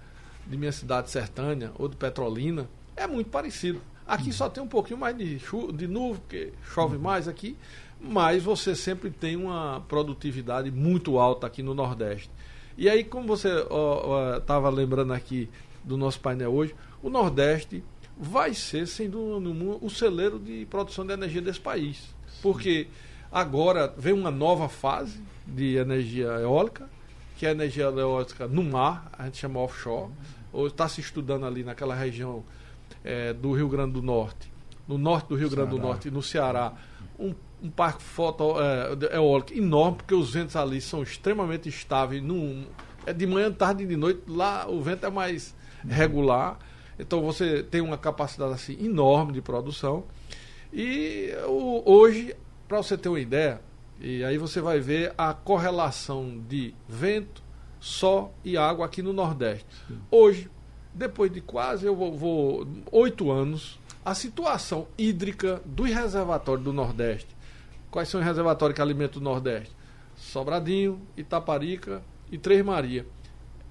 de 0.48 0.58
minha 0.58 0.72
cidade 0.72 1.10
sertânia 1.10 1.72
ou 1.78 1.88
de 1.88 1.96
Petrolina 1.96 2.70
é 2.96 3.06
muito 3.06 3.30
parecido. 3.30 3.82
Aqui 4.12 4.34
só 4.34 4.50
tem 4.50 4.62
um 4.62 4.68
pouquinho 4.68 5.00
mais 5.00 5.18
de, 5.18 5.38
de 5.74 5.88
nuvem, 5.88 6.20
porque 6.20 6.52
chove 6.74 6.98
mais 6.98 7.30
aqui, 7.30 7.56
mas 7.98 8.44
você 8.44 8.76
sempre 8.76 9.10
tem 9.10 9.38
uma 9.38 9.86
produtividade 9.88 10.70
muito 10.70 11.18
alta 11.18 11.48
aqui 11.48 11.64
no 11.64 11.74
Nordeste. 11.74 12.30
E 12.78 12.90
aí, 12.90 13.06
como 13.06 13.26
você 13.26 13.48
estava 14.38 14.70
lembrando 14.70 15.14
aqui 15.14 15.48
do 15.82 15.96
nosso 15.96 16.20
painel 16.20 16.52
hoje, 16.54 16.76
o 17.02 17.10
Nordeste 17.10 17.82
vai 18.18 18.54
ser, 18.54 18.86
sem 18.86 19.10
dúvida 19.10 19.40
nenhuma, 19.40 19.78
o 19.82 19.90
celeiro 19.90 20.38
de 20.38 20.66
produção 20.66 21.06
de 21.06 21.14
energia 21.14 21.42
desse 21.42 21.62
país. 21.62 22.14
Porque 22.42 22.88
agora 23.32 23.94
vem 23.98 24.12
uma 24.12 24.30
nova 24.30 24.68
fase 24.68 25.22
de 25.48 25.78
energia 25.78 26.28
eólica, 26.42 26.90
que 27.38 27.46
é 27.46 27.50
a 27.50 27.54
energia 27.54 27.86
eólica 27.86 28.46
no 28.46 28.62
mar, 28.62 29.10
a 29.18 29.24
gente 29.24 29.38
chama 29.38 29.62
offshore. 29.62 30.12
Ou 30.52 30.68
está 30.68 30.90
se 30.90 31.00
estudando 31.00 31.46
ali 31.46 31.64
naquela 31.64 31.96
região 31.96 32.44
é, 33.04 33.34
do 33.34 33.52
Rio 33.54 33.68
Grande 33.68 33.94
do 33.94 34.02
Norte, 34.02 34.52
no 34.88 34.98
norte 34.98 35.30
do 35.30 35.36
Rio 35.36 35.50
Ceará. 35.50 35.66
Grande 35.66 35.80
do 35.80 35.88
Norte, 35.88 36.12
no 36.12 36.22
Ceará, 36.22 36.74
um, 37.20 37.34
um 37.62 37.70
parque 37.70 38.04
foto, 38.04 38.56
é, 38.60 39.16
eólico 39.16 39.54
enorme, 39.54 39.98
porque 39.98 40.16
os 40.16 40.34
ventos 40.34 40.56
ali 40.56 40.82
são 40.82 41.04
extremamente 41.04 41.70
estáveis. 41.70 42.22
Num, 42.22 42.66
é 43.06 43.14
de 43.14 43.26
manhã, 43.26 43.52
tarde 43.52 43.84
e 43.84 43.88
de 43.88 43.96
noite, 43.96 44.24
lá 44.28 44.68
o 44.68 44.82
vento 44.82 45.06
é 45.06 45.10
mais 45.10 45.56
regular. 45.88 46.60
Então 47.00 47.22
você 47.22 47.64
tem 47.64 47.82
uma 47.82 47.98
capacidade 47.98 48.54
assim 48.54 48.78
enorme 48.84 49.34
de 49.34 49.42
produção. 49.42 50.04
E 50.72 51.34
o, 51.48 51.82
hoje, 51.86 52.36
para 52.68 52.78
você 52.78 52.98
ter 52.98 53.10
uma 53.10 53.20
ideia, 53.20 53.62
e 54.00 54.24
aí 54.24 54.38
você 54.38 54.62
vai 54.62 54.80
ver 54.80 55.14
a 55.18 55.34
correlação 55.34 56.42
de 56.48 56.74
vento, 56.88 57.44
sol 57.80 58.34
e 58.44 58.56
água 58.58 58.86
aqui 58.86 59.02
no 59.02 59.14
Nordeste. 59.14 59.66
Hoje, 60.10 60.50
depois 60.94 61.32
de 61.32 61.42
quase 61.42 61.86
eu 61.86 61.96
vou 61.96 62.68
oito 62.92 63.32
anos, 63.32 63.80
a 64.04 64.14
situação 64.14 64.88
hídrica 64.98 65.62
dos 65.66 65.90
reservatórios 65.90 66.66
do 66.66 66.74
Nordeste. 66.74 67.36
Quais 67.90 68.10
são 68.10 68.20
os 68.20 68.26
reservatórios 68.26 68.76
que 68.76 68.82
alimentam 68.82 69.22
o 69.22 69.24
Nordeste? 69.24 69.76
Sobradinho, 70.16 71.02
Itaparica 71.16 72.02
e 72.32 72.38
Três 72.38 72.64
Maria. 72.64 73.06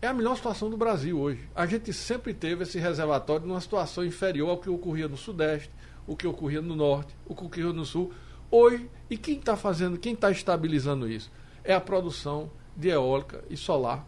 É 0.03 0.07
a 0.07 0.15
melhor 0.15 0.35
situação 0.37 0.71
do 0.71 0.77
Brasil 0.77 1.19
hoje. 1.19 1.49
A 1.55 1.67
gente 1.67 1.93
sempre 1.93 2.33
teve 2.33 2.63
esse 2.63 2.79
reservatório 2.79 3.47
numa 3.47 3.61
situação 3.61 4.05
inferior 4.05 4.51
ao 4.51 4.59
que 4.59 4.71
ocorria 4.71 5.09
no 5.09 5.17
Sudeste, 5.17 5.71
o 6.07 6.17
que 6.17 6.27
ocorria 6.27 6.63
no 6.63 6.75
Norte, 6.75 7.15
o 7.27 7.35
que 7.35 7.45
ocorria 7.45 7.73
no 7.73 7.85
Sul. 7.85 8.13
Hoje, 8.51 8.89
e 9.09 9.17
quem 9.17 9.39
está 9.39 9.57
fazendo, 9.57 9.99
quem 9.99 10.15
está 10.15 10.31
estabilizando 10.31 11.09
isso? 11.09 11.31
É 11.63 11.75
a 11.75 11.81
produção 11.81 12.51
de 12.77 12.89
eólica 12.89 13.45
e 13.51 13.57
solar, 13.57 14.07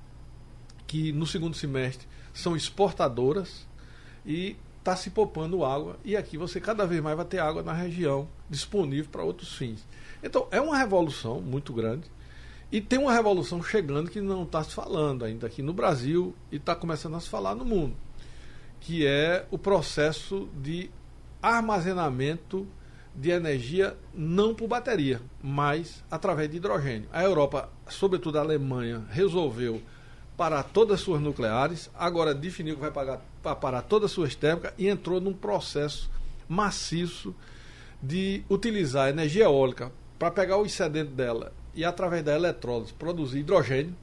que 0.86 1.12
no 1.12 1.26
segundo 1.26 1.54
semestre 1.54 2.08
são 2.32 2.56
exportadoras 2.56 3.66
e 4.24 4.56
está 4.78 4.96
se 4.96 5.10
poupando 5.10 5.64
água. 5.64 5.96
E 6.04 6.16
aqui 6.16 6.36
você 6.36 6.60
cada 6.60 6.86
vez 6.86 7.00
mais 7.00 7.16
vai 7.16 7.24
ter 7.24 7.38
água 7.38 7.62
na 7.62 7.72
região 7.72 8.28
disponível 8.50 9.10
para 9.10 9.22
outros 9.22 9.54
fins. 9.54 9.86
Então 10.22 10.46
é 10.50 10.60
uma 10.60 10.76
revolução 10.76 11.40
muito 11.40 11.72
grande. 11.72 12.10
E 12.70 12.80
tem 12.80 12.98
uma 12.98 13.12
revolução 13.12 13.62
chegando 13.62 14.10
que 14.10 14.20
não 14.20 14.44
está 14.44 14.64
se 14.64 14.72
falando 14.72 15.24
ainda 15.24 15.46
aqui 15.46 15.60
no 15.60 15.74
Brasil 15.74 16.34
e 16.50 16.56
está 16.56 16.74
começando 16.74 17.16
a 17.16 17.20
se 17.20 17.28
falar 17.28 17.54
no 17.54 17.66
mundo, 17.66 17.94
que 18.80 19.06
é 19.06 19.46
o 19.50 19.58
processo 19.58 20.48
de 20.56 20.90
armazenamento 21.42 22.66
de 23.14 23.30
energia 23.30 23.94
não 24.14 24.54
por 24.54 24.68
bateria, 24.68 25.20
mas 25.42 26.02
através 26.10 26.50
de 26.50 26.56
hidrogênio. 26.56 27.08
A 27.12 27.22
Europa, 27.22 27.68
sobretudo 27.88 28.38
a 28.38 28.40
Alemanha, 28.40 29.04
resolveu 29.10 29.82
parar 30.42 30.64
todas 30.64 30.94
as 30.96 31.00
suas 31.02 31.20
nucleares, 31.20 31.88
agora 31.94 32.34
definiu 32.34 32.74
que 32.74 32.80
vai 32.80 32.90
pagar, 32.90 33.24
para 33.40 33.54
parar 33.54 33.82
todas 33.82 34.06
as 34.06 34.10
suas 34.10 34.34
térmicas 34.34 34.72
e 34.76 34.88
entrou 34.88 35.20
num 35.20 35.32
processo 35.32 36.10
maciço 36.48 37.32
de 38.02 38.42
utilizar 38.50 39.06
a 39.06 39.10
energia 39.10 39.44
eólica 39.44 39.92
para 40.18 40.32
pegar 40.32 40.56
o 40.56 40.66
excedente 40.66 41.12
dela 41.12 41.52
e, 41.72 41.84
através 41.84 42.24
da 42.24 42.34
eletrólise, 42.34 42.92
produzir 42.92 43.38
hidrogênio 43.38 43.94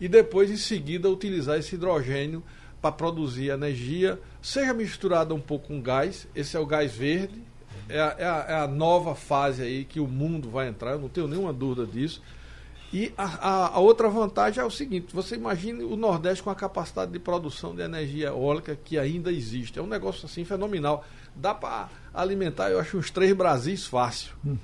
e 0.00 0.08
depois, 0.08 0.50
em 0.50 0.56
seguida, 0.56 1.10
utilizar 1.10 1.58
esse 1.58 1.74
hidrogênio 1.74 2.42
para 2.80 2.92
produzir 2.92 3.50
energia, 3.50 4.18
seja 4.40 4.72
misturada 4.72 5.34
um 5.34 5.40
pouco 5.42 5.66
com 5.66 5.82
gás, 5.82 6.26
esse 6.34 6.56
é 6.56 6.58
o 6.58 6.64
gás 6.64 6.90
verde, 6.90 7.42
é 7.86 8.00
a, 8.00 8.16
é, 8.18 8.24
a, 8.24 8.46
é 8.48 8.54
a, 8.62 8.66
nova 8.66 9.14
fase 9.14 9.62
aí 9.62 9.84
que 9.84 10.00
o 10.00 10.08
mundo 10.08 10.48
vai 10.48 10.68
entrar, 10.68 10.92
eu 10.92 11.00
não 11.00 11.10
tenho 11.10 11.28
nenhuma 11.28 11.52
dúvida 11.52 11.86
disso. 11.86 12.22
E 12.92 13.12
a, 13.16 13.76
a, 13.76 13.78
outra 13.78 14.08
vantagem 14.08 14.62
é 14.62 14.66
o 14.66 14.70
seguinte: 14.70 15.14
você 15.14 15.36
imagine 15.36 15.84
o 15.84 15.96
Nordeste 15.96 16.42
com 16.42 16.50
a 16.50 16.54
capacidade 16.54 17.12
de 17.12 17.18
produção 17.18 17.74
de 17.74 17.82
energia 17.82 18.28
eólica 18.28 18.76
que 18.76 18.98
ainda 18.98 19.30
existe. 19.30 19.78
É 19.78 19.82
um 19.82 19.86
negócio 19.86 20.26
assim 20.26 20.44
fenomenal. 20.44 21.04
Dá 21.34 21.54
para 21.54 21.88
alimentar, 22.12 22.70
eu 22.70 22.80
acho, 22.80 22.98
uns 22.98 23.10
três 23.10 23.32
Brasis 23.32 23.86
fácil. 23.86 24.32
Uhum. 24.44 24.58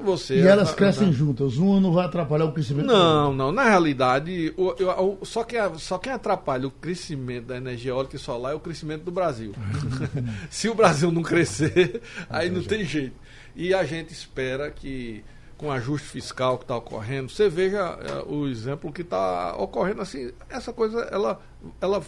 Você, 0.00 0.36
e 0.36 0.46
elas 0.46 0.74
crescem 0.74 1.12
juntas, 1.12 1.58
uma 1.58 1.78
não 1.78 1.92
vai 1.92 2.06
atrapalhar 2.06 2.46
o 2.46 2.52
crescimento 2.52 2.86
Não, 2.86 3.32
não. 3.32 3.52
Na 3.52 3.64
realidade, 3.64 4.52
o, 4.56 4.74
o, 5.20 5.24
só, 5.24 5.44
quem, 5.44 5.58
só 5.78 5.98
quem 5.98 6.12
atrapalha 6.12 6.66
o 6.66 6.70
crescimento 6.70 7.46
da 7.46 7.56
energia 7.56 7.90
eólica 7.92 8.16
e 8.16 8.18
solar 8.18 8.52
é 8.52 8.54
o 8.54 8.60
crescimento 8.60 9.04
do 9.04 9.10
Brasil. 9.10 9.52
Se 10.50 10.68
o 10.68 10.74
Brasil 10.74 11.12
não 11.12 11.22
crescer, 11.22 12.00
aí 12.28 12.50
não 12.50 12.62
tem 12.62 12.84
jeito. 12.84 13.14
E 13.54 13.74
a 13.74 13.84
gente 13.84 14.12
espera 14.12 14.70
que, 14.70 15.22
com 15.62 15.68
o 15.68 15.70
ajuste 15.70 16.08
fiscal 16.08 16.58
que 16.58 16.64
está 16.64 16.76
ocorrendo, 16.76 17.30
você 17.30 17.48
veja 17.48 17.78
é, 17.78 18.24
o 18.26 18.48
exemplo 18.48 18.92
que 18.92 19.02
está 19.02 19.54
ocorrendo 19.56 20.02
assim. 20.02 20.32
Essa 20.50 20.72
coisa, 20.72 21.02
ela. 21.02 21.40
ela 21.80 22.02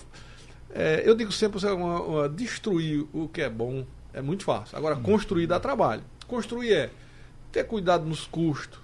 é, 0.70 1.04
eu 1.06 1.14
digo 1.14 1.30
sempre, 1.30 1.64
uma, 1.68 2.00
uma, 2.02 2.28
destruir 2.28 3.06
o 3.12 3.28
que 3.28 3.40
é 3.40 3.48
bom 3.48 3.86
é 4.12 4.20
muito 4.20 4.42
fácil. 4.42 4.76
Agora, 4.76 4.96
construir 4.96 5.46
dá 5.46 5.60
trabalho. 5.60 6.02
Construir 6.26 6.72
é 6.72 6.90
ter 7.52 7.62
cuidado 7.62 8.04
nos 8.04 8.26
custos, 8.26 8.80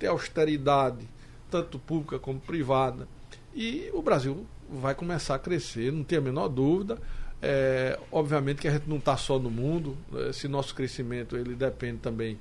ter 0.00 0.08
austeridade, 0.08 1.08
tanto 1.48 1.78
pública 1.78 2.18
como 2.18 2.40
privada. 2.40 3.06
E 3.54 3.88
o 3.92 4.02
Brasil 4.02 4.44
vai 4.68 4.96
começar 4.96 5.36
a 5.36 5.38
crescer, 5.38 5.92
não 5.92 6.02
tem 6.02 6.18
a 6.18 6.20
menor 6.20 6.48
dúvida. 6.48 6.98
É, 7.40 7.96
obviamente 8.10 8.62
que 8.62 8.66
a 8.66 8.72
gente 8.72 8.88
não 8.88 8.96
está 8.96 9.16
só 9.16 9.38
no 9.38 9.48
mundo, 9.48 9.96
esse 10.28 10.48
nosso 10.48 10.74
crescimento 10.74 11.36
ele 11.36 11.54
depende 11.54 11.98
também 11.98 12.36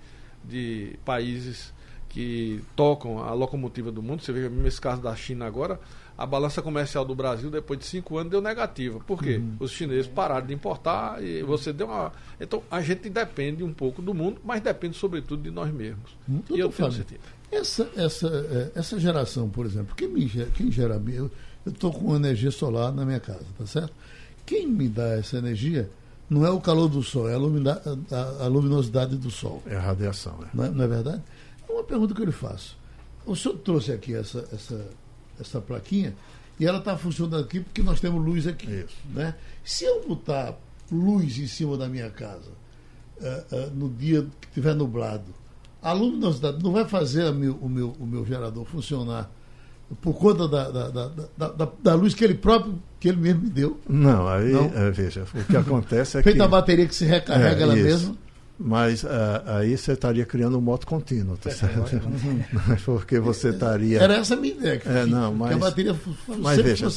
de 0.48 0.98
países 1.04 1.74
que 2.10 2.62
tocam 2.76 3.20
a 3.20 3.34
locomotiva 3.34 3.92
do 3.92 4.02
mundo. 4.02 4.22
Você 4.22 4.32
mesmo 4.32 4.66
esse 4.66 4.82
caso 4.82 5.02
da 5.02 5.16
China 5.16 5.46
agora, 5.46 5.80
a 6.18 6.26
balança 6.26 6.62
comercial 6.62 7.06
do 7.06 7.14
Brasil, 7.14 7.52
depois 7.52 7.80
de 7.80 7.86
cinco 7.86 8.18
anos, 8.18 8.32
deu 8.32 8.42
negativa. 8.42 9.00
Por 9.02 9.22
quê? 9.22 9.38
Uhum. 9.38 9.58
Os 9.60 9.72
chineses 9.72 10.08
pararam 10.08 10.48
de 10.48 10.54
importar 10.54 11.24
e 11.24 11.44
você 11.44 11.72
deu 11.72 11.88
uma. 11.88 12.12
Então, 12.42 12.64
a 12.72 12.82
gente 12.82 13.08
depende 13.10 13.64
um 13.64 13.72
pouco 13.72 14.02
do 14.02 14.14
mundo, 14.14 14.42
mas 14.44 14.62
depende, 14.62 14.98
sobretudo, 14.98 15.44
de 15.44 15.52
nós 15.52 15.72
mesmos. 15.72 16.18
Hum, 16.28 16.42
e 16.50 16.60
eu 16.60 16.70
tenho 16.70 16.92
certeza. 16.92 17.22
Essa, 17.52 17.90
essa, 17.96 18.28
é, 18.28 18.80
essa 18.80 19.00
geração, 19.00 19.48
por 19.48 19.66
exemplo, 19.66 19.96
quem, 19.96 20.08
me, 20.08 20.28
quem 20.56 20.72
gera. 20.72 21.02
Eu 21.08 21.30
estou 21.68 21.94
com 21.94 22.16
energia 22.16 22.50
solar 22.50 22.92
na 22.92 23.06
minha 23.06 23.20
casa, 23.20 23.46
tá 23.58 23.66
certo? 23.66 23.94
Quem 24.46 24.66
me 24.66 24.88
dá 24.90 25.20
essa 25.20 25.38
energia 25.38 25.90
não 26.30 26.46
é 26.46 26.50
o 26.50 26.60
calor 26.60 26.90
do 26.90 27.02
sol, 27.02 27.30
é 27.30 27.34
a, 27.34 27.38
lumina, 27.38 27.82
a, 28.12 28.46
a 28.46 28.48
luminosidade 28.48 29.16
do 29.18 29.32
sol. 29.32 29.64
É 29.66 29.76
a 29.76 29.82
radiação, 29.82 30.38
é. 30.44 30.48
Não, 30.54 30.64
é, 30.66 30.70
não 30.70 30.84
é 30.84 30.88
verdade? 30.88 31.24
É 31.68 31.72
uma 31.72 31.84
pergunta 31.84 32.14
que 32.14 32.22
eu 32.22 32.26
lhe 32.26 32.32
faço. 32.32 32.78
O 33.26 33.36
senhor 33.36 33.58
trouxe 33.58 33.92
aqui 33.92 34.14
essa, 34.14 34.48
essa 34.52 34.86
essa 35.40 35.62
plaquinha, 35.62 36.16
e 36.60 36.66
ela 36.66 36.80
está 36.80 36.98
funcionando 36.98 37.44
aqui 37.44 37.60
porque 37.60 37.84
nós 37.84 38.00
temos 38.00 38.24
luz 38.24 38.48
aqui. 38.48 38.68
Isso. 38.68 38.96
Né? 39.14 39.36
Se 39.64 39.86
eu 39.86 40.08
botar 40.08 40.58
luz 40.92 41.38
em 41.38 41.48
cima 41.48 41.78
da 41.78 41.88
minha 41.88 42.10
casa 42.10 42.52
uh, 43.20 43.56
uh, 43.56 43.72
no 43.76 43.90
dia 43.90 44.26
que 44.42 44.48
estiver 44.48 44.76
nublado, 44.76 45.34
a 45.82 45.94
luminosidade 45.94 46.64
não 46.64 46.72
vai 46.72 46.86
fazer 46.86 47.32
meu, 47.32 47.56
o, 47.56 47.70
meu, 47.70 47.96
o 48.00 48.06
meu 48.06 48.26
gerador 48.26 48.66
funcionar 48.66 49.32
por 50.02 50.14
conta 50.14 50.48
da, 50.48 50.70
da, 50.70 50.90
da, 50.90 51.48
da, 51.50 51.70
da 51.82 51.96
luz 51.96 52.14
que 52.14 52.24
ele 52.24 52.34
próprio, 52.36 52.78
que 53.00 53.08
ele 53.08 53.18
mesmo 53.18 53.44
me 53.44 53.50
deu. 53.50 53.80
Não, 53.88 54.28
aí, 54.28 54.52
não? 54.52 54.66
É, 54.76 54.92
veja, 54.92 55.26
o 55.34 55.44
que 55.46 55.56
acontece 55.56 56.18
é 56.18 56.24
Feita 56.24 56.40
que... 56.40 56.44
a 56.44 56.48
bateria 56.48 56.86
que 56.86 56.96
se 56.96 57.06
recarrega 57.06 57.62
é, 57.62 57.64
ela 57.64 57.76
mesma. 57.76 58.16
Mas 58.60 59.04
uh, 59.04 59.08
aí 59.46 59.78
você 59.78 59.92
estaria 59.92 60.26
criando 60.26 60.58
um 60.58 60.62
moto 60.62 60.88
contínuo, 60.88 61.38
tá 61.38 61.52
certo? 61.52 62.02
Porque 62.84 63.20
você 63.20 63.50
estaria. 63.50 64.02
Era 64.02 64.16
essa 64.16 64.34
a 64.34 64.38
minha 64.38 64.56
ideia. 64.56 64.80
Que, 64.80 64.90
é, 64.90 65.06
não, 65.06 65.32
mas, 65.34 65.50
que 65.50 65.54
a 65.54 65.58
bateria 65.60 65.96
mas 66.40 66.60
veja, 66.60 66.88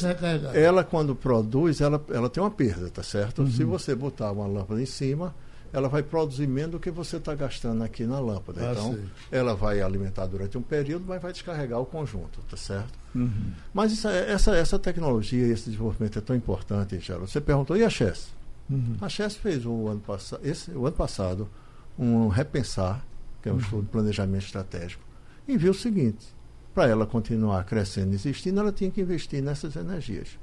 ela 0.55 0.83
quando 0.83 1.13
produz, 1.15 1.79
ela, 1.79 2.03
ela 2.09 2.29
tem 2.29 2.41
uma 2.41 2.49
perda, 2.49 2.89
tá 2.89 3.03
certo? 3.03 3.43
Uhum. 3.43 3.51
Se 3.51 3.63
você 3.63 3.93
botar 3.93 4.31
uma 4.31 4.47
lâmpada 4.47 4.81
em 4.81 4.87
cima, 4.87 5.35
ela 5.73 5.87
vai 5.87 6.03
produzir 6.03 6.47
menos 6.47 6.71
do 6.71 6.79
que 6.79 6.91
você 6.91 7.17
está 7.17 7.33
gastando 7.33 7.83
aqui 7.83 8.03
na 8.05 8.19
lâmpada. 8.19 8.69
Ah, 8.69 8.71
então, 8.73 8.93
sei. 8.93 9.03
ela 9.31 9.55
vai 9.55 9.81
alimentar 9.81 10.25
durante 10.25 10.57
um 10.57 10.61
período, 10.61 11.05
mas 11.07 11.21
vai 11.21 11.31
descarregar 11.31 11.79
o 11.79 11.85
conjunto, 11.85 12.41
tá 12.49 12.57
certo? 12.57 12.91
Uhum. 13.15 13.51
Mas 13.73 13.91
isso, 13.91 14.07
é, 14.07 14.31
essa, 14.31 14.55
essa 14.55 14.77
tecnologia, 14.77 15.47
esse 15.47 15.65
desenvolvimento 15.65 16.19
é 16.19 16.21
tão 16.21 16.35
importante, 16.35 16.99
Geraldo. 16.99 17.27
Você 17.27 17.39
perguntou, 17.39 17.77
e 17.77 17.83
a 17.83 17.89
Chess? 17.89 18.33
Uhum. 18.69 18.95
A 18.99 19.07
Chess 19.07 19.35
fez 19.35 19.65
o 19.65 19.87
ano, 19.87 19.99
pass 19.99 20.33
esse, 20.43 20.71
o 20.71 20.85
ano 20.85 20.95
passado 20.95 21.49
um 21.97 22.27
repensar, 22.27 23.05
que 23.41 23.49
é 23.49 23.51
um 23.51 23.55
uhum. 23.55 23.61
estudo 23.61 23.83
de 23.83 23.89
planejamento 23.89 24.43
estratégico, 24.43 25.03
e 25.47 25.57
viu 25.57 25.71
o 25.71 25.75
seguinte: 25.75 26.25
para 26.73 26.87
ela 26.87 27.05
continuar 27.05 27.63
crescendo 27.65 28.11
e 28.13 28.15
existindo, 28.15 28.59
ela 28.59 28.71
tinha 28.71 28.91
que 28.91 29.01
investir 29.01 29.41
nessas 29.41 29.75
energias. 29.75 30.37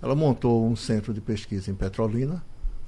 Ela 0.00 0.14
montou 0.14 0.66
um 0.66 0.74
centro 0.74 1.14
de 1.14 1.20
pesquisa 1.20 1.70
em 1.70 1.74
Petrolina, 1.74 2.44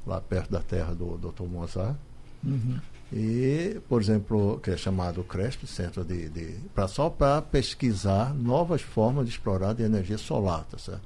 lá 0.07 0.21
perto 0.21 0.51
da 0.51 0.61
terra 0.61 0.95
do 0.95 1.17
Dr. 1.17 1.45
Mozart. 1.45 1.97
Uhum. 2.43 2.79
E, 3.13 3.81
por 3.89 4.01
exemplo, 4.01 4.59
que 4.61 4.71
é 4.71 4.77
chamado 4.77 5.23
CRESP, 5.23 5.67
Centro 5.67 6.05
de. 6.05 6.29
de 6.29 6.57
pra, 6.75 6.89
só 6.89 7.09
para 7.09 7.41
pesquisar 7.43 8.35
novas 8.35 8.83
formas 8.83 9.27
de 9.27 9.33
explorar 9.33 9.73
de 9.73 9.83
energia 9.83 10.19
solar, 10.19 10.65
tá 10.65 10.79
certo? 10.79 11.03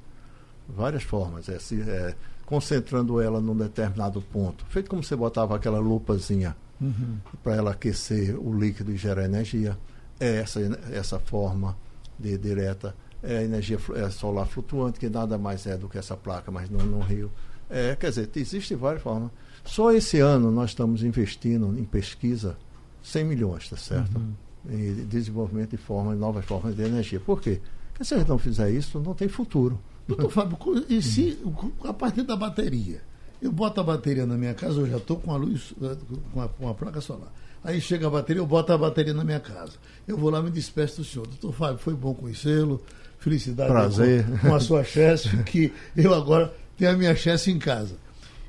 Várias 0.68 1.02
formas. 1.02 1.48
É, 1.48 1.58
se, 1.58 1.80
é, 1.82 2.14
concentrando 2.46 3.20
ela 3.20 3.40
num 3.40 3.56
determinado 3.56 4.22
ponto. 4.22 4.64
Feito 4.70 4.88
como 4.88 5.02
você 5.02 5.14
botava 5.14 5.54
aquela 5.54 5.78
lupazinha 5.78 6.56
uhum. 6.80 7.18
para 7.42 7.56
ela 7.56 7.72
aquecer 7.72 8.38
o 8.38 8.58
líquido 8.58 8.90
e 8.90 8.96
gerar 8.96 9.24
energia. 9.24 9.76
É 10.18 10.36
essa, 10.36 10.60
essa 10.90 11.18
forma 11.18 11.76
de 12.18 12.38
direta. 12.38 12.94
É 13.22 13.44
energia 13.44 13.78
é 13.96 14.08
solar 14.10 14.46
flutuante, 14.46 14.98
que 14.98 15.10
nada 15.10 15.36
mais 15.36 15.66
é 15.66 15.76
do 15.76 15.88
que 15.88 15.98
essa 15.98 16.16
placa, 16.16 16.50
mas 16.50 16.70
não 16.70 16.86
no 16.86 17.00
rio. 17.00 17.30
É, 17.70 17.94
quer 17.96 18.10
dizer, 18.10 18.30
existem 18.36 18.76
várias 18.76 19.02
formas. 19.02 19.30
Só 19.64 19.92
esse 19.92 20.18
ano 20.18 20.50
nós 20.50 20.70
estamos 20.70 21.02
investindo 21.02 21.78
em 21.78 21.84
pesquisa 21.84 22.56
100 23.02 23.24
milhões, 23.24 23.68
tá 23.68 23.76
certo? 23.76 24.18
Uhum. 24.18 24.32
Em 24.70 25.06
desenvolvimento 25.06 25.70
de 25.70 25.76
formas, 25.76 26.18
novas 26.18 26.44
formas 26.44 26.74
de 26.74 26.82
energia. 26.82 27.20
Por 27.20 27.40
quê? 27.40 27.60
Porque 27.92 28.04
se 28.04 28.14
a 28.14 28.18
gente 28.18 28.28
não 28.28 28.38
fizer 28.38 28.70
isso, 28.70 29.00
não 29.00 29.14
tem 29.14 29.28
futuro. 29.28 29.78
Doutor 30.06 30.30
Fábio, 30.30 30.58
e 30.88 31.02
se, 31.02 31.38
a 31.84 31.92
partir 31.92 32.22
da 32.22 32.34
bateria, 32.34 33.02
eu 33.42 33.52
boto 33.52 33.80
a 33.80 33.84
bateria 33.84 34.24
na 34.24 34.36
minha 34.36 34.54
casa, 34.54 34.80
eu 34.80 34.88
já 34.88 34.96
estou 34.96 35.18
com 35.18 35.32
a 35.32 35.36
luz, 35.36 35.74
eh, 35.82 35.96
com 36.32 36.40
a, 36.40 36.48
com 36.48 36.68
a, 36.68 36.74
placa 36.74 37.00
solar. 37.00 37.32
Aí 37.62 37.80
chega 37.80 38.06
a 38.06 38.10
bateria, 38.10 38.40
eu 38.40 38.46
boto 38.46 38.72
a 38.72 38.78
bateria 38.78 39.12
na 39.12 39.22
minha 39.22 39.38
casa. 39.38 39.74
Eu 40.06 40.16
vou 40.16 40.30
lá 40.30 40.40
me 40.40 40.50
despeço 40.50 41.02
do 41.02 41.04
senhor. 41.04 41.26
Doutor 41.26 41.52
Fábio, 41.52 41.78
foi 41.78 41.94
bom 41.94 42.14
conhecê-lo. 42.14 42.82
Felicidade 43.18 43.70
Prazer. 43.70 44.24
Com, 44.24 44.48
com 44.48 44.54
a 44.54 44.60
sua 44.60 44.84
chefe, 44.84 45.36
que 45.44 45.72
eu 45.96 46.14
agora 46.14 46.54
tenho 46.76 46.92
a 46.92 46.96
minha 46.96 47.14
chefe 47.14 47.50
em 47.50 47.58
casa. 47.58 47.96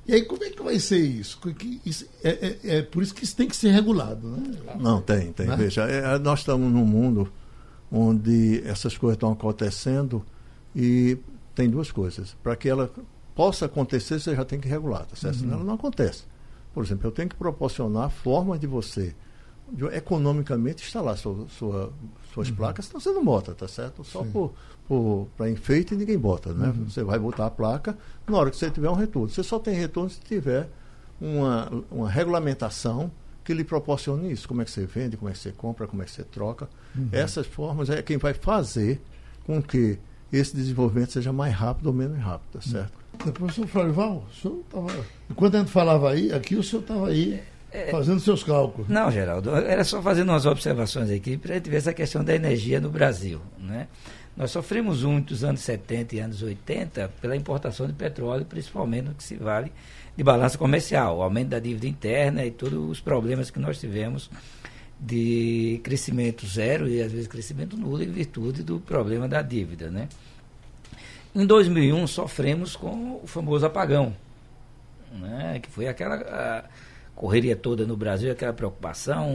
E 0.08 0.14
aí, 0.14 0.24
como 0.24 0.44
é 0.44 0.50
que 0.50 0.62
vai 0.64 0.80
ser 0.80 0.98
isso? 0.98 1.40
isso 1.86 2.08
é, 2.24 2.30
é, 2.30 2.78
é, 2.78 2.82
por 2.82 3.04
isso 3.04 3.14
que 3.14 3.24
isso 3.24 3.36
tem 3.36 3.48
que 3.48 3.56
ser 3.56 3.70
regulado, 3.70 4.28
né? 4.28 4.58
Não, 4.80 5.02
tem, 5.02 5.32
tem. 5.32 5.46
Né? 5.46 5.56
Veja, 5.56 5.84
é, 5.84 6.18
nós 6.18 6.40
estamos 6.40 6.72
num 6.72 6.86
mundo 6.86 7.32
onde 7.92 8.64
essas 8.66 8.98
coisas 8.98 9.18
estão 9.18 9.32
acontecendo 9.32 10.26
e 10.76 11.18
tem 11.54 11.70
duas 11.70 11.92
coisas. 11.92 12.36
Para 12.42 12.56
que 12.56 12.68
ela 12.68 12.92
possa 13.36 13.68
acontecer, 13.68 14.20
você 14.20 14.36
já 14.36 14.44
tem 14.44 14.60
que 14.60 14.68
regular, 14.68 15.06
tá 15.06 15.16
certo? 15.16 15.36
Uhum. 15.36 15.42
Senão 15.42 15.54
ela 15.58 15.64
não 15.64 15.76
acontece. 15.76 16.24
Por 16.74 16.84
exemplo, 16.84 17.08
eu 17.08 17.12
tenho 17.12 17.30
que 17.30 17.36
proporcionar 17.36 18.10
formas 18.10 18.60
de 18.60 18.66
você 18.66 19.14
economicamente 19.92 20.84
instalar 20.84 21.18
sua, 21.18 21.48
sua, 21.50 21.94
suas 22.34 22.50
uhum. 22.50 22.56
placas, 22.56 22.86
senão 22.86 23.00
você 23.00 23.12
não 23.12 23.24
bota, 23.24 23.54
tá 23.54 23.68
certo? 23.68 24.04
Só 24.04 24.24
para 25.38 25.50
enfeite 25.50 25.96
ninguém 25.96 26.18
bota, 26.18 26.54
né? 26.54 26.68
Uhum. 26.68 26.90
Você 26.90 27.04
vai 27.04 27.20
botar 27.20 27.46
a 27.46 27.52
placa 27.52 27.98
na 28.28 28.38
hora 28.38 28.50
que 28.50 28.58
você 28.58 28.70
tiver 28.72 28.90
um 28.90 28.96
retorno. 28.96 29.30
Você 29.30 29.44
só 29.44 29.60
tem 29.60 29.76
retorno 29.76 30.10
se 30.10 30.20
tiver 30.20 30.68
uma, 31.22 31.84
uma 31.92 32.10
regulamentação 32.10 33.12
que 33.44 33.54
lhe 33.54 33.64
proporcione 33.64 34.32
isso. 34.32 34.48
Como 34.48 34.62
é 34.62 34.66
que 34.66 34.72
você 34.72 34.86
vende, 34.86 35.18
como 35.18 35.30
é 35.30 35.34
que 35.34 35.40
você 35.40 35.52
compra, 35.52 35.88
como 35.88 36.02
é 36.02 36.06
que 36.06 36.12
você 36.12 36.24
troca. 36.24 36.70
Uhum. 36.96 37.10
Essas 37.12 37.48
formas 37.48 37.90
é 37.90 38.02
quem 38.02 38.18
vai 38.18 38.34
fazer 38.34 39.02
com 39.44 39.62
que 39.62 40.00
esse 40.32 40.56
desenvolvimento 40.56 41.12
seja 41.12 41.34
mais 41.34 41.54
rápido 41.54 41.88
ou 41.88 41.94
menos 41.94 42.20
rápido, 42.20 42.54
tá 42.54 42.62
certo? 42.62 42.94
Hum. 43.26 43.32
Professor 43.32 43.68
Florival, 43.68 44.24
o 44.30 44.36
senhor 44.36 44.60
estava. 44.60 45.06
Enquanto 45.30 45.56
a 45.56 45.60
gente 45.60 45.72
falava 45.72 46.12
aí, 46.12 46.32
aqui 46.32 46.56
o 46.56 46.64
senhor 46.64 46.82
estava 46.82 47.08
aí 47.08 47.42
é, 47.72 47.92
fazendo 47.92 48.20
seus 48.20 48.44
cálculos. 48.44 48.90
Não, 48.90 49.12
Geraldo, 49.12 49.56
era 49.56 49.84
só 49.84 50.02
fazendo 50.02 50.30
umas 50.30 50.46
observações 50.46 51.10
aqui 51.12 51.38
para 51.38 51.54
a 51.54 51.56
gente 51.56 51.70
ver 51.70 51.78
essa 51.78 51.94
questão 51.94 52.24
da 52.24 52.36
energia 52.36 52.80
no 52.80 52.90
Brasil. 52.90 53.42
Né? 53.58 53.88
Nós 54.36 54.52
sofremos 54.52 55.04
muito 55.04 55.32
nos 55.32 55.44
anos 55.44 55.62
70 55.62 56.16
e 56.16 56.20
anos 56.20 56.42
80 56.42 57.12
pela 57.22 57.36
importação 57.36 57.86
de 57.88 57.94
petróleo, 57.94 58.46
principalmente 58.46 59.06
no 59.06 59.14
que 59.14 59.24
se 59.24 59.36
vale 59.36 59.72
de 60.16 60.24
balança 60.24 60.58
comercial, 60.58 61.18
o 61.18 61.22
aumento 61.22 61.50
da 61.50 61.60
dívida 61.60 61.88
interna 61.88 62.46
e 62.46 62.52
todos 62.52 62.90
os 62.90 63.00
problemas 63.00 63.50
que 63.50 63.60
nós 63.60 63.80
tivemos 63.80 64.30
de 65.00 65.80
crescimento 65.84 66.46
zero 66.46 66.90
e 66.90 67.02
às 67.02 67.12
vezes 67.12 67.28
crescimento 67.28 67.78
nulo 67.78 68.04
em 68.04 68.12
virtude 68.12 68.62
do 68.62 68.80
problema 68.82 69.28
da 69.30 69.42
dívida, 69.42 69.90
né? 69.90 70.10
Em 71.34 71.46
2001 71.46 72.06
sofremos 72.08 72.76
com 72.76 73.22
o 73.24 73.28
famoso 73.28 73.66
apagão, 73.66 74.14
né? 75.14 75.60
Que 75.62 75.70
foi 75.70 75.88
aquela 75.88 76.66
correria 77.20 77.54
toda 77.54 77.86
no 77.86 77.98
Brasil, 77.98 78.32
aquela 78.32 78.54
preocupação, 78.54 79.28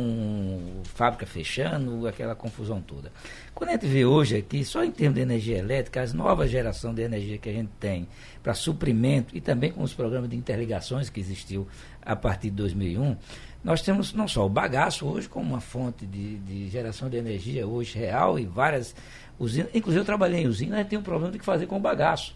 fábrica 0.85 1.27
fechando, 1.27 2.09
aquela 2.09 2.35
confusão 2.35 2.81
toda. 2.81 3.13
Quando 3.55 3.69
a 3.69 3.73
gente 3.75 3.87
vê 3.87 4.07
hoje 4.07 4.39
aqui, 4.39 4.65
só 4.65 4.83
em 4.83 4.91
termos 4.91 5.17
de 5.17 5.21
energia 5.21 5.59
elétrica, 5.59 6.01
as 6.01 6.15
novas 6.15 6.51
gerações 6.51 6.95
de 6.97 7.03
energia 7.03 7.37
que 7.37 7.47
a 7.47 7.53
gente 7.53 7.69
tem 7.79 8.09
para 8.43 8.55
suprimento 8.55 9.37
e 9.37 9.41
também 9.41 9.71
com 9.71 9.83
os 9.83 9.93
programas 9.93 10.31
de 10.31 10.35
interligações 10.35 11.11
que 11.11 11.21
existiu 11.21 11.69
a 12.01 12.17
partir 12.17 12.49
de 12.49 12.57
2001, 12.57 13.19
nós 13.63 13.83
temos 13.83 14.15
não 14.15 14.27
só 14.27 14.47
o 14.47 14.49
bagaço 14.49 15.07
hoje 15.07 15.29
como 15.29 15.51
uma 15.51 15.61
fonte 15.61 16.07
de, 16.07 16.39
de 16.39 16.71
geração 16.71 17.11
de 17.11 17.19
energia 17.19 17.67
hoje 17.67 17.99
real 17.99 18.39
e 18.39 18.47
várias 18.47 18.95
usinas. 19.39 19.69
Inclusive 19.75 20.01
eu 20.01 20.07
trabalhei 20.07 20.45
em 20.45 20.47
usina, 20.47 20.79
gente 20.79 20.89
tem 20.89 20.99
um 20.99 21.03
problema 21.03 21.31
de 21.31 21.39
que 21.39 21.45
fazer 21.45 21.67
com 21.67 21.77
o 21.77 21.81
bagaço. 21.81 22.35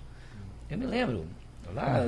Eu 0.69 0.77
me 0.77 0.85
lembro, 0.85 1.25
Lá, 1.75 2.03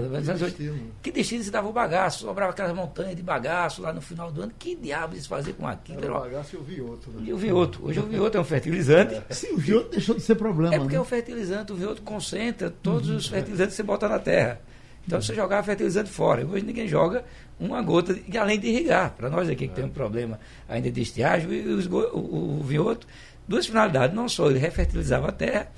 que, 1.02 1.12
destino. 1.12 1.42
se 1.42 1.50
dava 1.50 1.68
o 1.68 1.72
bagaço, 1.72 2.20
sobrava 2.20 2.52
aquelas 2.52 2.74
montanhas 2.74 3.14
de 3.14 3.22
bagaço 3.22 3.82
lá 3.82 3.92
no 3.92 4.00
final 4.00 4.30
do 4.30 4.42
ano. 4.42 4.52
Que 4.58 4.74
diabo 4.74 5.14
eles 5.14 5.26
faziam 5.26 5.54
com 5.54 5.66
aquilo? 5.66 6.02
Era 6.02 6.16
o 6.16 6.20
bagaço 6.20 6.56
e 6.56 6.58
o 6.58 6.62
vioto. 6.62 7.10
Né? 7.10 7.22
E 7.26 7.32
o 7.32 7.36
vioto. 7.36 7.86
Hoje 7.86 8.00
o 8.00 8.06
vioto 8.06 8.38
é 8.38 8.40
um 8.40 8.44
fertilizante. 8.44 9.14
É. 9.14 9.34
Sim, 9.34 9.54
o 9.54 9.58
vioto 9.58 9.90
deixou 9.90 10.14
de 10.14 10.22
ser 10.22 10.34
problema. 10.34 10.74
É 10.74 10.78
porque 10.78 10.94
né? 10.94 10.98
é 10.98 11.00
um 11.00 11.04
fertilizante, 11.04 11.72
o 11.72 11.76
vioto 11.76 12.02
concentra 12.02 12.70
todos 12.70 13.08
os 13.10 13.26
fertilizantes 13.26 13.74
que 13.74 13.76
você 13.76 13.82
bota 13.82 14.08
na 14.08 14.18
terra. 14.18 14.60
Então 15.06 15.20
você 15.20 15.34
jogava 15.34 15.62
fertilizante 15.62 16.10
fora. 16.10 16.46
Hoje 16.46 16.64
ninguém 16.64 16.86
joga 16.86 17.24
uma 17.58 17.82
gota, 17.82 18.14
de, 18.14 18.38
além 18.38 18.58
de 18.58 18.68
irrigar. 18.68 19.14
Para 19.16 19.28
nós 19.28 19.48
aqui 19.48 19.66
que 19.66 19.72
é. 19.72 19.76
tem 19.76 19.84
um 19.84 19.90
problema 19.90 20.38
ainda 20.68 20.90
de 20.90 21.00
estiagem, 21.00 21.48
o, 21.48 21.96
o, 21.96 22.18
o, 22.18 22.60
o 22.60 22.62
vioto, 22.62 23.06
duas 23.46 23.66
finalidades. 23.66 24.14
Não 24.14 24.28
só 24.28 24.48
ele 24.48 24.58
refertilizava 24.58 25.28
a 25.28 25.32
terra, 25.32 25.68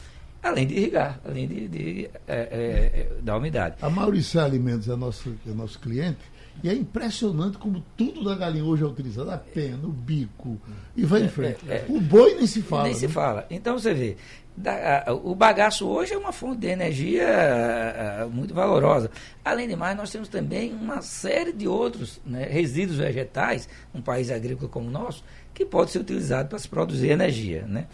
além 0.43 0.67
de 0.67 0.75
irrigar, 0.75 1.21
além 1.25 1.47
de, 1.47 1.69
de 1.69 2.11
é, 2.27 2.35
é, 2.37 3.09
dar 3.23 3.37
umidade. 3.37 3.77
A 3.81 3.89
Mauricé 3.89 4.41
Alimentos 4.41 4.89
é 4.89 4.97
nosso, 4.97 5.35
é 5.47 5.53
nosso 5.53 5.79
cliente 5.79 6.33
e 6.63 6.69
é 6.69 6.75
impressionante 6.75 7.59
como 7.59 7.85
tudo 7.97 8.25
da 8.25 8.35
galinha 8.35 8.65
hoje 8.65 8.83
é 8.83 8.87
utilizado, 8.87 9.31
a 9.31 9.39
pena, 9.39 9.87
o 9.87 9.93
bico, 9.93 10.61
e 10.97 11.05
vai 11.05 11.23
em 11.23 11.27
é, 11.27 11.29
frente. 11.29 11.59
É, 11.69 11.75
é, 11.75 11.87
o 11.89 12.01
boi 12.01 12.35
nem 12.35 12.47
se 12.47 12.63
fala. 12.63 12.85
Nem 12.85 12.93
né? 12.93 12.99
se 12.99 13.09
fala. 13.09 13.47
Então 13.51 13.79
você 13.79 13.95
vê, 13.95 14.17
da, 14.57 15.05
a, 15.07 15.13
o 15.13 15.35
bagaço 15.35 15.89
hoje 15.89 16.13
é 16.13 16.19
uma 16.19 16.33
fonte 16.33 16.61
de 16.61 16.67
energia 16.69 17.27
a, 17.27 18.23
a, 18.23 18.27
muito 18.27 18.55
valorosa. 18.55 19.11
Além 19.45 19.67
de 19.67 19.75
mais, 19.75 19.97
nós 19.97 20.11
temos 20.11 20.29
também 20.29 20.73
uma 20.73 21.03
série 21.03 21.53
de 21.53 21.67
outros 21.67 22.21
né, 22.25 22.45
resíduos 22.45 22.99
vegetais, 22.99 23.69
um 23.95 24.03
país 24.03 24.31
agrícola 24.31 24.69
como 24.69 24.89
o 24.89 24.91
nosso, 24.91 25.25
que 25.55 25.65
pode 25.65 25.91
ser 25.91 26.01
utilizado 26.01 26.49
para 26.49 26.59
se 26.59 26.69
produzir 26.69 27.11
energia. 27.11 27.65
Né? 27.67 27.87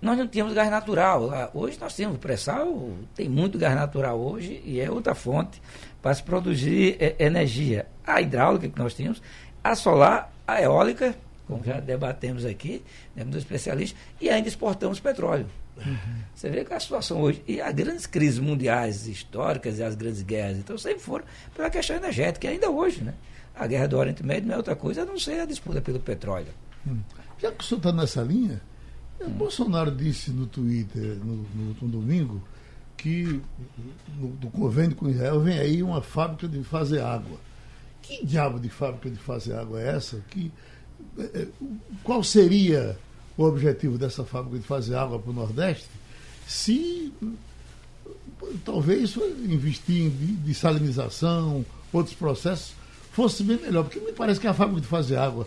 Nós 0.00 0.16
não 0.16 0.26
tínhamos 0.26 0.54
gás 0.54 0.70
natural. 0.70 1.50
Hoje 1.52 1.78
nós 1.80 1.94
temos 1.94 2.18
pré-sal, 2.18 2.92
tem 3.14 3.28
muito 3.28 3.58
gás 3.58 3.74
natural 3.74 4.18
hoje 4.18 4.62
e 4.64 4.80
é 4.80 4.90
outra 4.90 5.14
fonte 5.14 5.60
para 6.00 6.14
se 6.14 6.22
produzir 6.22 6.96
é, 7.00 7.16
energia. 7.18 7.86
A 8.06 8.20
hidráulica 8.20 8.68
que 8.68 8.78
nós 8.78 8.94
tínhamos, 8.94 9.20
a 9.62 9.74
solar, 9.74 10.32
a 10.46 10.62
eólica, 10.62 11.14
como 11.46 11.64
já 11.64 11.80
debatemos 11.80 12.44
aqui, 12.44 12.82
né, 13.16 13.24
dos 13.24 13.38
especialistas, 13.38 13.98
e 14.20 14.28
ainda 14.28 14.48
exportamos 14.48 15.00
petróleo. 15.00 15.46
Uhum. 15.84 15.96
Você 16.34 16.50
vê 16.50 16.64
que 16.64 16.74
a 16.74 16.80
situação 16.80 17.20
hoje, 17.20 17.42
e 17.46 17.60
as 17.60 17.74
grandes 17.74 18.06
crises 18.06 18.38
mundiais 18.38 19.06
históricas 19.06 19.78
e 19.78 19.82
as 19.82 19.94
grandes 19.94 20.22
guerras, 20.22 20.58
então 20.58 20.76
sempre 20.76 21.00
foram 21.00 21.24
pela 21.54 21.70
questão 21.70 21.96
energética, 21.96 22.46
e 22.46 22.50
ainda 22.50 22.70
hoje, 22.70 23.02
né? 23.02 23.14
A 23.54 23.66
guerra 23.66 23.88
do 23.88 23.98
Oriente 23.98 24.24
Médio 24.24 24.46
não 24.48 24.54
é 24.54 24.56
outra 24.58 24.76
coisa 24.76 25.02
a 25.02 25.04
não 25.04 25.18
ser 25.18 25.40
a 25.40 25.44
disputa 25.44 25.80
pelo 25.80 25.98
petróleo. 25.98 26.52
Hum. 26.86 27.00
Já 27.40 27.50
que 27.50 27.62
o 27.62 27.66
senhor 27.66 27.78
está 27.78 27.92
nessa 27.92 28.22
linha, 28.22 28.60
o 29.20 29.30
Bolsonaro 29.30 29.90
disse 29.90 30.30
no 30.30 30.46
Twitter 30.46 31.16
no, 31.24 31.36
no, 31.54 31.76
no 31.80 31.88
domingo 31.88 32.42
que 32.96 33.40
no, 34.16 34.28
do 34.28 34.50
convênio 34.50 34.96
com 34.96 35.08
Israel 35.08 35.40
vem 35.40 35.58
aí 35.58 35.82
uma 35.82 36.02
fábrica 36.02 36.48
de 36.48 36.62
fazer 36.64 37.00
água. 37.00 37.38
Que 38.02 38.24
diabo 38.24 38.58
de 38.58 38.68
fábrica 38.68 39.10
de 39.10 39.18
fazer 39.18 39.54
água 39.54 39.80
é 39.80 39.96
essa? 39.96 40.20
Que, 40.30 40.52
é, 41.18 41.22
é 41.22 41.48
qual 42.02 42.22
seria 42.22 42.98
o 43.36 43.44
objetivo 43.44 43.96
dessa 43.96 44.24
fábrica 44.24 44.58
de 44.58 44.64
fazer 44.64 44.96
água 44.96 45.18
para 45.18 45.30
o 45.30 45.34
Nordeste 45.34 45.88
se 46.46 47.12
talvez 48.64 49.16
investir 49.44 50.06
em 50.06 50.10
de 50.10 50.54
salinização, 50.54 51.64
outros 51.92 52.16
processos, 52.16 52.72
fosse 53.12 53.42
bem 53.42 53.58
melhor? 53.58 53.84
Porque 53.84 54.00
me 54.00 54.12
parece 54.12 54.40
que 54.40 54.46
a 54.46 54.54
fábrica 54.54 54.80
de 54.80 54.86
fazer 54.86 55.16
água 55.16 55.46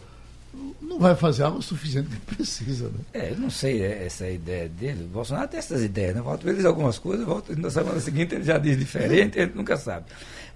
não 0.82 1.00
vai 1.00 1.16
fazer 1.16 1.44
algo 1.44 1.62
suficiente 1.62 2.10
que 2.10 2.36
precisa, 2.36 2.90
né? 2.90 3.00
É, 3.14 3.32
eu 3.32 3.38
não 3.38 3.50
sei 3.50 3.82
é, 3.82 4.06
essa 4.06 4.30
ideia 4.30 4.68
dele. 4.68 5.06
O 5.06 5.08
Bolsonaro 5.08 5.48
tem 5.48 5.58
essas 5.58 5.82
ideias, 5.82 6.16
né? 6.16 6.22
Volta 6.22 6.48
ele 6.48 6.58
diz 6.58 6.66
algumas 6.66 7.00
coisas, 7.00 7.26
volta, 7.26 7.56
na 7.56 7.70
semana 7.70 8.00
seguinte 8.00 8.36
ele 8.36 8.44
já 8.44 8.58
diz 8.58 8.78
diferente, 8.78 9.40
ele 9.40 9.54
nunca 9.56 9.78
sabe. 9.78 10.06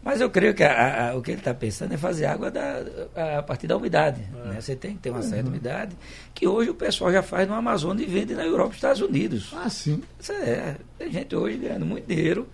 Mas 0.04 0.22
eu 0.22 0.30
creio 0.30 0.54
que 0.54 0.64
a, 0.64 1.12
a, 1.12 1.16
o 1.16 1.22
que 1.22 1.32
ele 1.32 1.40
está 1.40 1.54
pensando 1.54 1.94
é 1.94 1.98
fazer 1.98 2.26
água 2.26 2.52
da, 2.52 2.84
a, 3.16 3.40
a 3.40 3.44
partir 3.44 3.66
da 3.66 3.78
umidade. 3.78 4.22
É. 4.22 4.50
Né? 4.50 4.62
Você 4.62 4.76
tem 4.76 4.96
que 4.96 5.00
ter 5.00 5.10
uma 5.10 5.22
certa 5.22 5.46
uhum. 5.46 5.50
umidade, 5.50 5.96
que 6.34 6.48
hoje 6.48 6.70
o 6.70 6.76
pessoal 6.76 7.12
já 7.12 7.24
faz 7.24 7.48
no 7.48 7.56
Amazonas 7.56 8.04
e 8.04 8.06
vende 8.06 8.36
na 8.36 8.46
Europa 8.46 8.74
e 8.74 8.76
Estados 8.76 9.02
Unidos. 9.02 9.54
Ah, 9.56 9.70
sim. 9.70 10.04
Isso 10.20 10.32
é. 10.32 10.76
Tem 10.98 11.12
gente 11.12 11.36
hoje 11.36 11.58
ganhando 11.58 11.86
muito 11.86 12.06
dinheiro 12.06 12.48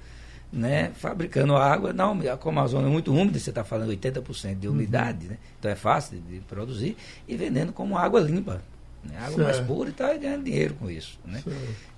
né, 0.51 0.91
fabricando 0.95 1.55
água 1.55 1.93
na 1.93 2.09
umidade. 2.09 2.39
Como 2.39 2.59
a 2.59 2.67
zona 2.67 2.87
é 2.87 2.91
muito 2.91 3.13
úmida, 3.13 3.39
você 3.39 3.49
está 3.49 3.63
falando 3.63 3.91
80% 3.91 4.59
de 4.59 4.67
umidade, 4.67 5.25
uhum. 5.25 5.31
né? 5.31 5.37
então 5.59 5.71
é 5.71 5.75
fácil 5.75 6.19
de, 6.19 6.39
de, 6.39 6.39
produzir, 6.41 6.97
e 7.27 7.35
vendendo 7.35 7.71
como 7.71 7.97
água 7.97 8.19
limpa. 8.19 8.61
Né? 9.03 9.17
Água 9.17 9.29
certo. 9.29 9.43
mais 9.43 9.59
pura 9.59 9.89
e 9.89 9.91
está 9.91 10.13
ganhando 10.13 10.43
dinheiro 10.43 10.75
com 10.75 10.89
isso. 10.89 11.19
Né? 11.25 11.41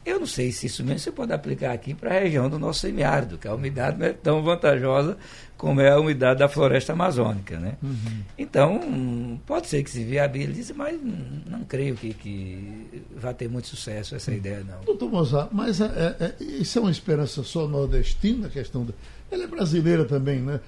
Eu 0.05 0.19
não 0.19 0.27
sei 0.27 0.51
se 0.51 0.67
isso 0.67 0.83
mesmo 0.83 0.99
você 0.99 1.11
pode 1.11 1.33
aplicar 1.33 1.71
aqui 1.71 1.93
para 1.93 2.15
a 2.15 2.19
região 2.19 2.49
do 2.49 2.59
nosso 2.59 2.79
semiárido, 2.79 3.37
que 3.37 3.47
a 3.47 3.53
umidade 3.53 3.97
não 3.97 4.05
é 4.05 4.13
tão 4.13 4.41
vantajosa 4.43 5.17
como 5.57 5.79
é 5.79 5.89
a 5.89 5.99
umidade 5.99 6.39
da 6.39 6.49
floresta 6.49 6.91
amazônica. 6.91 7.57
Né? 7.57 7.77
Uhum. 7.81 8.23
Então, 8.37 9.39
pode 9.45 9.67
ser 9.67 9.83
que 9.83 9.89
se 9.89 10.03
viabilize, 10.03 10.73
mas 10.73 10.99
não 11.45 11.63
creio 11.63 11.95
que, 11.95 12.13
que 12.13 13.05
vai 13.15 13.33
ter 13.33 13.49
muito 13.49 13.67
sucesso 13.67 14.15
essa 14.15 14.33
ideia, 14.33 14.63
não. 14.63 14.81
Doutor 14.83 15.09
Mozart, 15.09 15.49
mas 15.53 15.79
é, 15.79 15.85
é, 15.85 16.25
é, 16.25 16.43
isso 16.43 16.79
é 16.79 16.81
uma 16.81 16.91
esperança 16.91 17.43
só 17.43 17.67
nordestina, 17.67 18.47
a 18.47 18.49
questão 18.49 18.85
da. 18.85 18.93
Ela 19.31 19.45
é 19.45 19.47
brasileira 19.47 20.05
também, 20.05 20.41
né? 20.41 20.59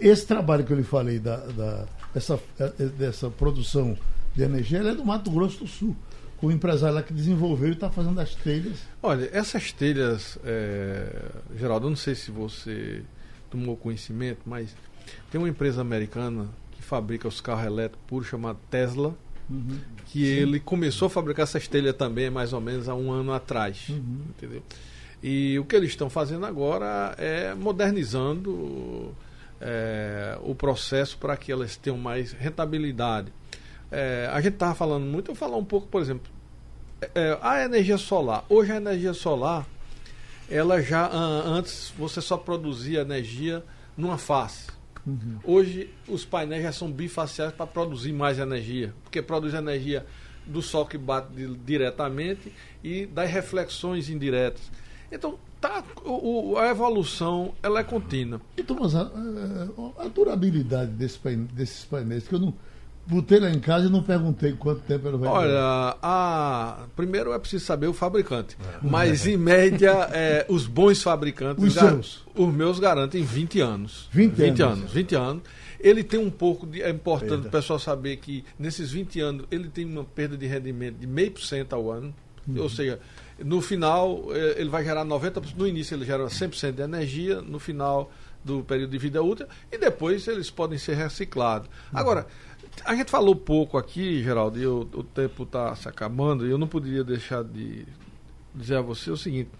Esse 0.00 0.26
trabalho 0.26 0.62
que 0.62 0.72
eu 0.72 0.76
lhe 0.76 0.84
falei 0.84 1.18
da, 1.18 1.36
da, 1.36 1.86
dessa, 2.12 2.38
é, 2.60 2.68
dessa 2.86 3.28
produção 3.28 3.96
de 4.34 4.42
energia, 4.42 4.78
ela 4.78 4.90
é 4.90 4.94
do 4.94 5.04
Mato 5.04 5.30
Grosso 5.30 5.60
do 5.60 5.66
Sul 5.66 5.96
o 6.46 6.52
empresário 6.52 6.94
lá 6.94 7.02
que 7.02 7.12
desenvolveu 7.12 7.68
e 7.68 7.72
está 7.72 7.90
fazendo 7.90 8.20
as 8.20 8.34
telhas. 8.34 8.78
Olha, 9.02 9.28
essas 9.32 9.72
telhas, 9.72 10.38
é, 10.44 11.30
Geraldo, 11.58 11.86
eu 11.86 11.90
não 11.90 11.96
sei 11.96 12.14
se 12.14 12.30
você 12.30 13.02
tomou 13.50 13.76
conhecimento, 13.76 14.40
mas 14.44 14.74
tem 15.30 15.40
uma 15.40 15.48
empresa 15.48 15.80
americana 15.80 16.48
que 16.72 16.82
fabrica 16.82 17.26
os 17.26 17.40
carros 17.40 17.66
elétricos 17.66 18.06
puros 18.06 18.28
chamada 18.28 18.58
Tesla, 18.70 19.14
uhum. 19.48 19.78
que 20.06 20.24
Sim. 20.24 20.42
ele 20.42 20.60
começou 20.60 21.06
a 21.06 21.10
fabricar 21.10 21.44
essas 21.44 21.66
telhas 21.66 21.94
também 21.96 22.30
mais 22.30 22.52
ou 22.52 22.60
menos 22.60 22.88
há 22.88 22.94
um 22.94 23.10
ano 23.10 23.32
atrás, 23.32 23.88
uhum. 23.88 24.20
entendeu? 24.30 24.62
E 25.22 25.58
o 25.58 25.64
que 25.64 25.74
eles 25.74 25.90
estão 25.90 26.10
fazendo 26.10 26.44
agora 26.44 27.14
é 27.16 27.54
modernizando 27.54 29.14
é, 29.58 30.36
o 30.42 30.54
processo 30.54 31.16
para 31.16 31.34
que 31.36 31.50
elas 31.50 31.76
tenham 31.76 31.96
mais 31.96 32.32
rentabilidade. 32.32 33.32
É, 33.90 34.28
a 34.32 34.40
gente 34.40 34.54
estava 34.54 34.74
falando 34.74 35.04
muito, 35.04 35.30
eu 35.30 35.34
vou 35.34 35.48
falar 35.48 35.56
um 35.56 35.64
pouco, 35.64 35.86
por 35.86 36.00
exemplo, 36.00 36.30
é, 37.14 37.38
a 37.42 37.64
energia 37.64 37.98
solar. 37.98 38.44
Hoje 38.48 38.72
a 38.72 38.76
energia 38.76 39.12
solar, 39.12 39.66
ela 40.50 40.80
já 40.80 41.10
antes 41.12 41.92
você 41.96 42.20
só 42.20 42.36
produzia 42.36 43.00
energia 43.00 43.64
numa 43.96 44.18
face. 44.18 44.68
Uhum. 45.06 45.38
Hoje 45.44 45.90
os 46.08 46.24
painéis 46.24 46.62
já 46.62 46.72
são 46.72 46.90
bifaciais 46.90 47.52
para 47.52 47.66
produzir 47.66 48.12
mais 48.12 48.38
energia, 48.38 48.94
porque 49.02 49.20
produz 49.20 49.52
energia 49.54 50.06
do 50.46 50.62
sol 50.62 50.86
que 50.86 50.98
bate 50.98 51.28
diretamente 51.64 52.52
e 52.82 53.06
das 53.06 53.30
reflexões 53.30 54.08
indiretas. 54.08 54.70
Então, 55.10 55.38
tá, 55.60 55.84
o, 56.04 56.56
a 56.58 56.68
evolução 56.68 57.54
ela 57.62 57.80
é 57.80 57.84
contínua. 57.84 58.40
Então, 58.56 58.76
mas 58.78 58.94
a, 58.94 59.02
a, 59.02 60.04
a 60.04 60.08
durabilidade 60.08 60.90
desse 60.92 61.18
desses 61.36 61.84
painéis, 61.84 62.26
que 62.26 62.34
eu 62.34 62.40
não 62.40 62.54
Botei 63.06 63.38
lá 63.38 63.50
em 63.50 63.60
casa 63.60 63.86
e 63.86 63.90
não 63.90 64.02
perguntei 64.02 64.52
quanto 64.52 64.80
tempo 64.80 65.08
ela 65.08 65.18
vai 65.18 65.28
Olha, 65.28 65.96
a... 66.02 66.86
primeiro 66.96 67.32
é 67.32 67.38
preciso 67.38 67.64
saber 67.64 67.86
o 67.86 67.92
fabricante. 67.92 68.56
É. 68.60 68.78
Mas, 68.82 69.26
em 69.26 69.36
média, 69.36 70.08
é, 70.10 70.46
os 70.48 70.66
bons 70.66 71.02
fabricantes. 71.02 71.62
Os 71.62 71.74
gar... 71.74 71.90
seus? 71.90 72.24
Os 72.34 72.54
meus 72.54 72.78
garantem 72.78 73.22
20 73.22 73.60
anos. 73.60 74.08
20, 74.10 74.32
20 74.32 74.62
anos. 74.62 74.78
anos. 74.78 74.92
20 74.92 75.14
anos. 75.14 75.42
Ele 75.78 76.02
tem 76.02 76.18
um 76.18 76.30
pouco 76.30 76.66
de. 76.66 76.82
É 76.82 76.88
importante 76.88 77.28
perda. 77.28 77.48
o 77.48 77.50
pessoal 77.50 77.78
saber 77.78 78.16
que 78.16 78.42
nesses 78.58 78.90
20 78.90 79.20
anos 79.20 79.46
ele 79.50 79.68
tem 79.68 79.84
uma 79.84 80.04
perda 80.04 80.34
de 80.34 80.46
rendimento 80.46 80.96
de 80.96 81.06
meio 81.06 81.30
por 81.30 81.42
cento 81.42 81.74
ao 81.74 81.90
ano. 81.90 82.14
Uhum. 82.48 82.62
Ou 82.62 82.68
seja, 82.68 82.98
No 83.38 83.60
final, 83.60 84.26
eh, 84.30 84.56
ele 84.58 84.70
vai 84.70 84.84
gerar 84.84 85.04
90%. 85.04 85.54
No 85.56 85.66
início, 85.66 85.94
ele 85.94 86.04
gera 86.04 86.24
100% 86.24 86.72
de 86.72 86.82
energia, 86.82 87.42
no 87.42 87.58
final 87.58 88.10
do 88.44 88.62
período 88.62 88.90
de 88.90 88.98
vida 88.98 89.22
útil, 89.22 89.46
e 89.72 89.78
depois 89.78 90.28
eles 90.28 90.50
podem 90.50 90.78
ser 90.78 90.94
reciclados. 90.94 91.68
Uhum. 91.92 91.98
Agora, 91.98 92.26
a 92.84 92.94
gente 92.94 93.10
falou 93.10 93.36
pouco 93.36 93.78
aqui, 93.78 94.22
Geraldo, 94.22 94.60
e 94.60 94.66
o, 94.66 94.80
o 94.80 95.02
tempo 95.02 95.44
está 95.44 95.74
se 95.74 95.88
acabando, 95.88 96.46
e 96.46 96.50
eu 96.50 96.58
não 96.58 96.66
poderia 96.66 97.04
deixar 97.04 97.44
de 97.44 97.86
dizer 98.54 98.76
a 98.76 98.80
você 98.80 99.10
o 99.10 99.16
seguinte: 99.16 99.50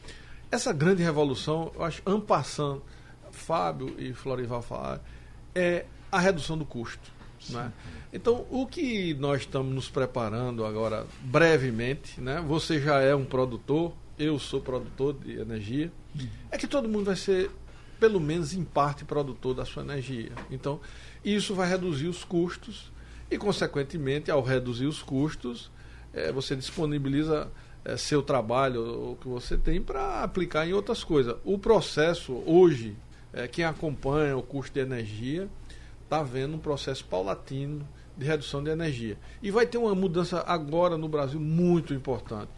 essa 0.51 0.73
grande 0.73 1.03
revolução, 1.03 1.73
eu 1.75 1.83
acho, 1.83 2.03
ampassando, 2.07 2.83
Fábio 3.31 3.95
e 3.99 4.13
Florival 4.13 4.63
falaram, 4.63 5.01
é 5.55 5.87
a 6.11 6.19
redução 6.19 6.57
do 6.57 6.65
custo. 6.65 7.13
Né? 7.51 7.73
Então, 8.13 8.47
o 8.51 8.67
que 8.67 9.15
nós 9.15 9.41
estamos 9.41 9.75
nos 9.75 9.89
preparando 9.89 10.65
agora, 10.65 11.07
brevemente, 11.21 12.21
né? 12.21 12.43
você 12.47 12.81
já 12.81 13.01
é 13.01 13.15
um 13.15 13.25
produtor, 13.25 13.93
eu 14.19 14.39
sou 14.39 14.61
produtor 14.61 15.15
de 15.15 15.39
energia, 15.39 15.93
é 16.51 16.57
que 16.57 16.67
todo 16.67 16.89
mundo 16.89 17.07
vai 17.07 17.17
ser, 17.17 17.51
pelo 17.99 18.21
menos 18.21 18.55
em 18.55 18.65
parte, 18.65 19.05
produtor 19.05 19.55
da 19.55 19.65
sua 19.65 19.83
energia. 19.83 20.31
Então, 20.51 20.81
isso 21.25 21.55
vai 21.55 21.69
reduzir 21.69 22.07
os 22.07 22.23
custos 22.23 22.93
e, 23.31 23.39
consequentemente, 23.39 24.31
ao 24.31 24.43
reduzir 24.43 24.87
os 24.87 25.03
custos, 25.03 25.71
é, 26.13 26.31
você 26.31 26.55
disponibiliza 26.55 27.51
é, 27.85 27.97
seu 27.97 28.23
trabalho, 28.23 29.13
o 29.13 29.17
que 29.17 29.29
você 29.29 29.57
tem, 29.57 29.81
para 29.81 30.23
aplicar 30.23 30.67
em 30.67 30.73
outras 30.73 31.03
coisas. 31.03 31.37
O 31.45 31.59
processo, 31.59 32.43
hoje, 32.47 32.97
é, 33.33 33.49
quem 33.49 33.65
acompanha 33.65 34.37
o 34.37 34.43
custo 34.43 34.73
de 34.75 34.81
energia, 34.81 35.49
está 36.03 36.23
vendo 36.23 36.55
um 36.55 36.59
processo 36.59 37.05
paulatino 37.05 37.87
de 38.17 38.25
redução 38.25 38.63
de 38.63 38.71
energia. 38.71 39.19
E 39.43 39.51
vai 39.51 39.67
ter 39.67 39.79
uma 39.79 39.95
mudança 39.95 40.45
agora 40.47 40.97
no 40.97 41.09
Brasil 41.09 41.41
muito 41.41 41.93
importante, 41.93 42.53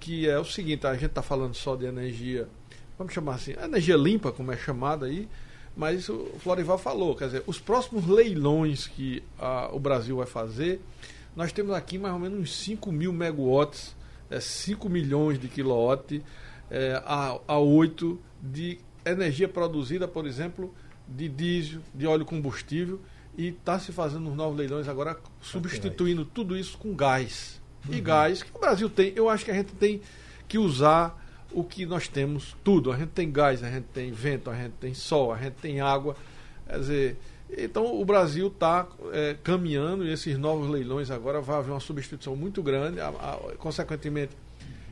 que 0.00 0.28
é 0.28 0.38
o 0.38 0.44
seguinte, 0.44 0.86
a 0.86 0.94
gente 0.94 1.06
está 1.06 1.22
falando 1.22 1.54
só 1.54 1.76
de 1.76 1.84
energia, 1.84 2.48
vamos 2.96 3.12
chamar 3.12 3.34
assim, 3.34 3.52
energia 3.62 3.96
limpa, 3.96 4.32
como 4.32 4.50
é 4.50 4.56
chamada 4.56 5.06
aí, 5.06 5.28
mas 5.78 6.08
o 6.08 6.26
Florival 6.40 6.76
falou, 6.76 7.14
quer 7.14 7.26
dizer, 7.26 7.44
os 7.46 7.60
próximos 7.60 8.04
leilões 8.04 8.88
que 8.88 9.22
a, 9.38 9.70
o 9.72 9.78
Brasil 9.78 10.16
vai 10.16 10.26
fazer, 10.26 10.80
nós 11.36 11.52
temos 11.52 11.72
aqui 11.72 11.96
mais 11.96 12.12
ou 12.12 12.18
menos 12.18 12.40
uns 12.40 12.56
5 12.56 12.90
mil 12.90 13.12
megawatts, 13.12 13.94
é, 14.28 14.40
5 14.40 14.88
milhões 14.88 15.38
de 15.38 15.46
quilowatt 15.46 16.20
é, 16.68 17.00
a, 17.06 17.38
a 17.46 17.58
8 17.60 18.20
de 18.42 18.80
energia 19.06 19.48
produzida, 19.48 20.08
por 20.08 20.26
exemplo, 20.26 20.74
de 21.06 21.28
diesel, 21.28 21.80
de 21.94 22.08
óleo 22.08 22.24
combustível, 22.24 23.00
e 23.36 23.46
está 23.46 23.78
se 23.78 23.92
fazendo 23.92 24.22
nos 24.22 24.34
novos 24.34 24.58
leilões 24.58 24.88
agora 24.88 25.16
substituindo 25.40 26.24
tudo 26.24 26.58
isso 26.58 26.76
com 26.76 26.92
gás. 26.92 27.62
Uhum. 27.88 27.94
E 27.94 28.00
gás 28.00 28.42
que 28.42 28.50
o 28.52 28.58
Brasil 28.58 28.90
tem, 28.90 29.12
eu 29.14 29.28
acho 29.28 29.44
que 29.44 29.52
a 29.52 29.54
gente 29.54 29.72
tem 29.74 30.00
que 30.48 30.58
usar 30.58 31.24
o 31.52 31.64
que 31.64 31.86
nós 31.86 32.08
temos, 32.08 32.56
tudo. 32.62 32.92
A 32.92 32.96
gente 32.96 33.10
tem 33.10 33.30
gás, 33.30 33.62
a 33.62 33.70
gente 33.70 33.86
tem 33.86 34.12
vento, 34.12 34.50
a 34.50 34.54
gente 34.54 34.72
tem 34.72 34.94
sol, 34.94 35.32
a 35.32 35.38
gente 35.38 35.54
tem 35.54 35.80
água. 35.80 36.16
Quer 36.66 36.78
dizer, 36.78 37.16
então 37.56 38.00
o 38.00 38.04
Brasil 38.04 38.48
está 38.48 38.86
é, 39.12 39.36
caminhando 39.42 40.04
e 40.04 40.12
esses 40.12 40.36
novos 40.36 40.68
leilões 40.68 41.10
agora 41.10 41.40
vai 41.40 41.56
haver 41.58 41.70
uma 41.70 41.80
substituição 41.80 42.36
muito 42.36 42.62
grande. 42.62 43.00
A, 43.00 43.08
a, 43.08 43.56
consequentemente, 43.56 44.36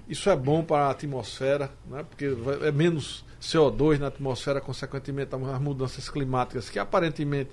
isso 0.08 0.30
é 0.30 0.36
bom 0.36 0.64
para 0.64 0.86
a 0.86 0.90
atmosfera, 0.90 1.70
né? 1.86 2.04
porque 2.08 2.26
é 2.62 2.72
menos 2.72 3.24
CO2 3.40 3.98
na 3.98 4.06
atmosfera, 4.06 4.60
consequentemente, 4.60 5.34
as 5.34 5.60
mudanças 5.60 6.08
climáticas, 6.08 6.70
que 6.70 6.78
aparentemente 6.78 7.50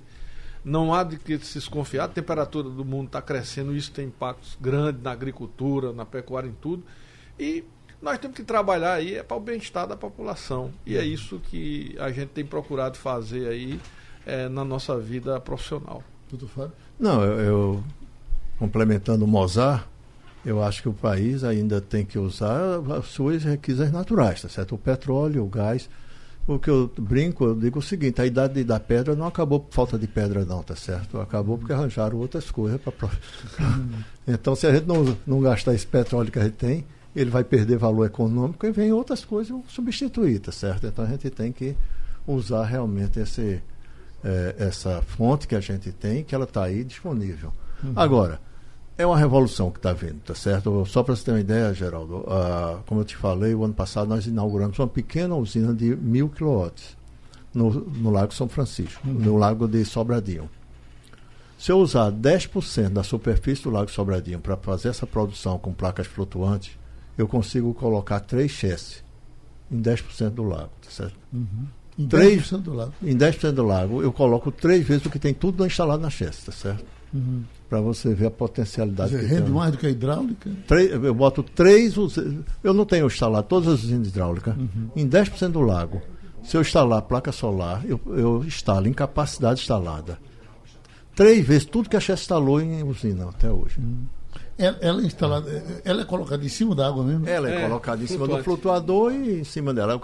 não 0.64 0.94
há 0.94 1.04
de 1.04 1.18
que 1.18 1.38
se 1.40 1.58
desconfiar. 1.58 2.04
A 2.04 2.08
temperatura 2.08 2.70
do 2.70 2.84
mundo 2.84 3.06
está 3.06 3.20
crescendo, 3.20 3.76
isso 3.76 3.92
tem 3.92 4.06
impactos 4.06 4.56
grandes 4.58 5.02
na 5.02 5.12
agricultura, 5.12 5.92
na 5.92 6.06
pecuária, 6.06 6.48
em 6.48 6.54
tudo. 6.54 6.82
E 7.38 7.64
nós 8.04 8.18
temos 8.18 8.36
que 8.36 8.44
trabalhar 8.44 8.92
aí 8.92 9.14
é 9.14 9.22
para 9.22 9.36
o 9.36 9.40
bem-estar 9.40 9.88
da 9.88 9.96
população. 9.96 10.70
E 10.84 10.96
é 10.96 11.04
isso 11.04 11.40
que 11.50 11.96
a 11.98 12.12
gente 12.12 12.28
tem 12.28 12.44
procurado 12.44 12.98
fazer 12.98 13.48
aí 13.48 13.80
é, 14.26 14.46
na 14.46 14.62
nossa 14.62 14.98
vida 14.98 15.40
profissional. 15.40 16.04
Tudo 16.28 16.46
Fábio? 16.46 16.72
Não, 17.00 17.24
eu, 17.24 17.40
eu 17.40 17.84
complementando 18.58 19.24
o 19.24 19.28
Mozart, 19.28 19.86
eu 20.44 20.62
acho 20.62 20.82
que 20.82 20.88
o 20.88 20.92
país 20.92 21.42
ainda 21.42 21.80
tem 21.80 22.04
que 22.04 22.18
usar 22.18 22.78
as 22.94 23.06
suas 23.06 23.42
requisitas 23.42 23.90
naturais, 23.90 24.42
tá 24.42 24.50
certo? 24.50 24.74
O 24.74 24.78
petróleo, 24.78 25.42
o 25.42 25.48
gás. 25.48 25.88
O 26.46 26.58
que 26.58 26.68
eu 26.68 26.92
brinco, 26.98 27.42
eu 27.46 27.54
digo 27.54 27.78
o 27.78 27.82
seguinte, 27.82 28.20
a 28.20 28.26
idade 28.26 28.62
da 28.64 28.78
pedra 28.78 29.16
não 29.16 29.26
acabou 29.26 29.60
por 29.60 29.72
falta 29.72 29.98
de 29.98 30.06
pedra 30.06 30.44
não, 30.44 30.62
tá 30.62 30.76
certo? 30.76 31.18
Acabou 31.18 31.56
porque 31.56 31.72
arranjaram 31.72 32.18
outras 32.18 32.50
coisas 32.50 32.78
para... 32.78 32.92
então, 34.28 34.54
se 34.54 34.66
a 34.66 34.74
gente 34.74 34.86
não, 34.86 35.16
não 35.26 35.40
gastar 35.40 35.72
esse 35.72 35.86
petróleo 35.86 36.30
que 36.30 36.38
a 36.38 36.44
gente 36.44 36.56
tem, 36.56 36.84
ele 37.14 37.30
vai 37.30 37.44
perder 37.44 37.78
valor 37.78 38.06
econômico 38.06 38.66
e 38.66 38.72
vem 38.72 38.92
outras 38.92 39.24
coisas 39.24 39.56
substituir, 39.68 40.40
tá 40.40 40.50
certo? 40.50 40.86
Então, 40.86 41.04
a 41.04 41.08
gente 41.08 41.30
tem 41.30 41.52
que 41.52 41.76
usar 42.26 42.64
realmente 42.64 43.20
esse, 43.20 43.62
é, 44.24 44.54
essa 44.58 45.00
fonte 45.02 45.46
que 45.46 45.54
a 45.54 45.60
gente 45.60 45.92
tem, 45.92 46.24
que 46.24 46.34
ela 46.34 46.44
está 46.44 46.64
aí 46.64 46.82
disponível. 46.82 47.52
Uhum. 47.82 47.92
Agora, 47.94 48.40
é 48.96 49.06
uma 49.06 49.18
revolução 49.18 49.70
que 49.70 49.78
está 49.78 49.92
vindo, 49.92 50.20
tá 50.20 50.34
certo? 50.34 50.84
Só 50.86 51.02
para 51.02 51.14
você 51.14 51.24
ter 51.24 51.30
uma 51.32 51.40
ideia, 51.40 51.74
Geraldo, 51.74 52.18
uh, 52.18 52.82
como 52.86 53.00
eu 53.00 53.04
te 53.04 53.16
falei, 53.16 53.54
o 53.54 53.64
ano 53.64 53.74
passado 53.74 54.08
nós 54.08 54.26
inauguramos 54.26 54.78
uma 54.78 54.88
pequena 54.88 55.34
usina 55.34 55.74
de 55.74 55.96
mil 55.96 56.28
quilowatts 56.28 56.96
no, 57.52 57.70
no 57.70 58.10
Lago 58.10 58.32
São 58.32 58.48
Francisco, 58.48 59.06
uhum. 59.06 59.14
no 59.14 59.36
Lago 59.36 59.66
de 59.66 59.84
Sobradinho. 59.84 60.48
Se 61.58 61.72
eu 61.72 61.78
usar 61.78 62.12
10% 62.12 62.90
da 62.90 63.02
superfície 63.02 63.62
do 63.62 63.70
Lago 63.70 63.90
Sobradinho 63.90 64.38
para 64.38 64.56
fazer 64.56 64.88
essa 64.88 65.06
produção 65.06 65.58
com 65.58 65.72
placas 65.72 66.06
flutuantes, 66.06 66.76
eu 67.16 67.28
consigo 67.28 67.72
colocar 67.74 68.20
três 68.20 68.50
chassis 68.50 69.04
em 69.70 69.80
10% 69.80 70.30
do 70.30 70.42
lago, 70.42 70.70
tá 70.82 70.90
certo? 70.90 71.16
Uhum. 71.32 71.66
Em 71.98 72.08
10% 72.08 72.58
do 72.58 72.74
lago? 72.74 72.92
Em 73.02 73.16
10% 73.16 73.52
do 73.52 73.64
lago, 73.64 74.02
eu 74.02 74.12
coloco 74.12 74.50
três 74.50 74.84
vezes 74.86 75.06
o 75.06 75.10
que 75.10 75.18
tem 75.18 75.32
tudo 75.32 75.64
instalado 75.66 76.02
na 76.02 76.10
chassi, 76.10 76.46
tá 76.46 76.52
certo? 76.52 76.84
Uhum 77.12 77.44
para 77.74 77.80
você 77.80 78.14
ver 78.14 78.26
a 78.26 78.30
potencialidade. 78.30 79.10
Você 79.10 79.26
rende 79.26 79.50
mais 79.50 79.72
do 79.72 79.78
que 79.78 79.86
a 79.86 79.90
hidráulica? 79.90 80.48
Três, 80.66 80.92
eu 80.92 81.12
boto 81.12 81.42
três. 81.42 81.94
Eu 82.62 82.72
não 82.72 82.84
tenho 82.84 83.06
instalado 83.06 83.48
todas 83.48 83.68
as 83.68 83.82
usinas 83.82 84.06
hidráulicas. 84.06 84.56
Uhum. 84.56 84.90
Em 84.94 85.08
10% 85.08 85.50
do 85.50 85.60
lago, 85.60 86.00
se 86.44 86.56
eu 86.56 86.60
instalar 86.60 87.02
placa 87.02 87.32
solar, 87.32 87.84
eu, 87.84 88.00
eu 88.06 88.44
instalo 88.44 88.86
em 88.86 88.92
capacidade 88.92 89.60
instalada. 89.60 90.18
Três 91.16 91.44
vezes 91.44 91.64
tudo 91.64 91.88
que 91.88 91.96
a 91.96 92.00
Chess 92.00 92.20
instalou 92.20 92.60
em 92.60 92.84
usina 92.84 93.28
até 93.28 93.50
hoje. 93.50 93.78
Uhum. 93.78 94.04
Ela, 94.56 94.78
ela, 94.80 95.02
é 95.02 95.04
instalada, 95.04 95.80
ela 95.84 96.02
é 96.02 96.04
colocada 96.04 96.44
em 96.44 96.48
cima 96.48 96.74
da 96.74 96.86
água 96.86 97.02
mesmo? 97.02 97.28
Ela 97.28 97.50
é, 97.50 97.56
é 97.56 97.62
colocada 97.62 98.02
em 98.02 98.06
cima 98.06 98.28
do 98.28 98.42
flutuador 98.42 99.12
e 99.12 99.40
em 99.40 99.44
cima 99.44 99.74
dela. 99.74 100.00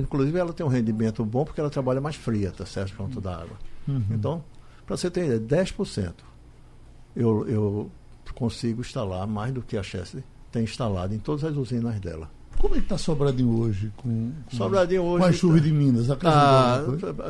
Inclusive, 0.00 0.38
ela 0.38 0.52
tem 0.52 0.66
um 0.66 0.68
rendimento 0.68 1.24
bom 1.24 1.44
porque 1.44 1.60
ela 1.60 1.70
trabalha 1.70 2.00
mais 2.00 2.16
fria, 2.16 2.50
tá 2.50 2.66
certo? 2.66 2.96
Junto 2.96 3.20
da 3.20 3.36
água. 3.36 3.56
Uhum. 3.86 4.04
Então, 4.10 4.44
para 4.84 4.96
você 4.96 5.10
ter 5.10 5.26
ideia, 5.26 5.64
10% 5.64 6.12
eu, 7.18 7.48
eu 7.48 7.90
consigo 8.34 8.80
instalar 8.80 9.26
mais 9.26 9.52
do 9.52 9.60
que 9.60 9.76
a 9.76 9.82
Chesney 9.82 10.22
tem 10.52 10.62
instalado 10.62 11.14
em 11.14 11.18
todas 11.18 11.44
as 11.44 11.56
usinas 11.56 11.98
dela. 12.00 12.30
Como 12.58 12.74
é 12.74 12.78
que 12.78 12.84
está 12.84 12.98
Sobradinho 12.98 13.56
hoje? 13.56 13.92
Com, 13.96 14.32
com, 14.50 14.56
Sobradinho 14.56 15.02
hoje. 15.02 15.22
Com 15.22 15.30
as 15.30 15.36
chuvas 15.36 15.62
de 15.62 15.72
Minas? 15.72 16.08
Ah, 16.24 16.82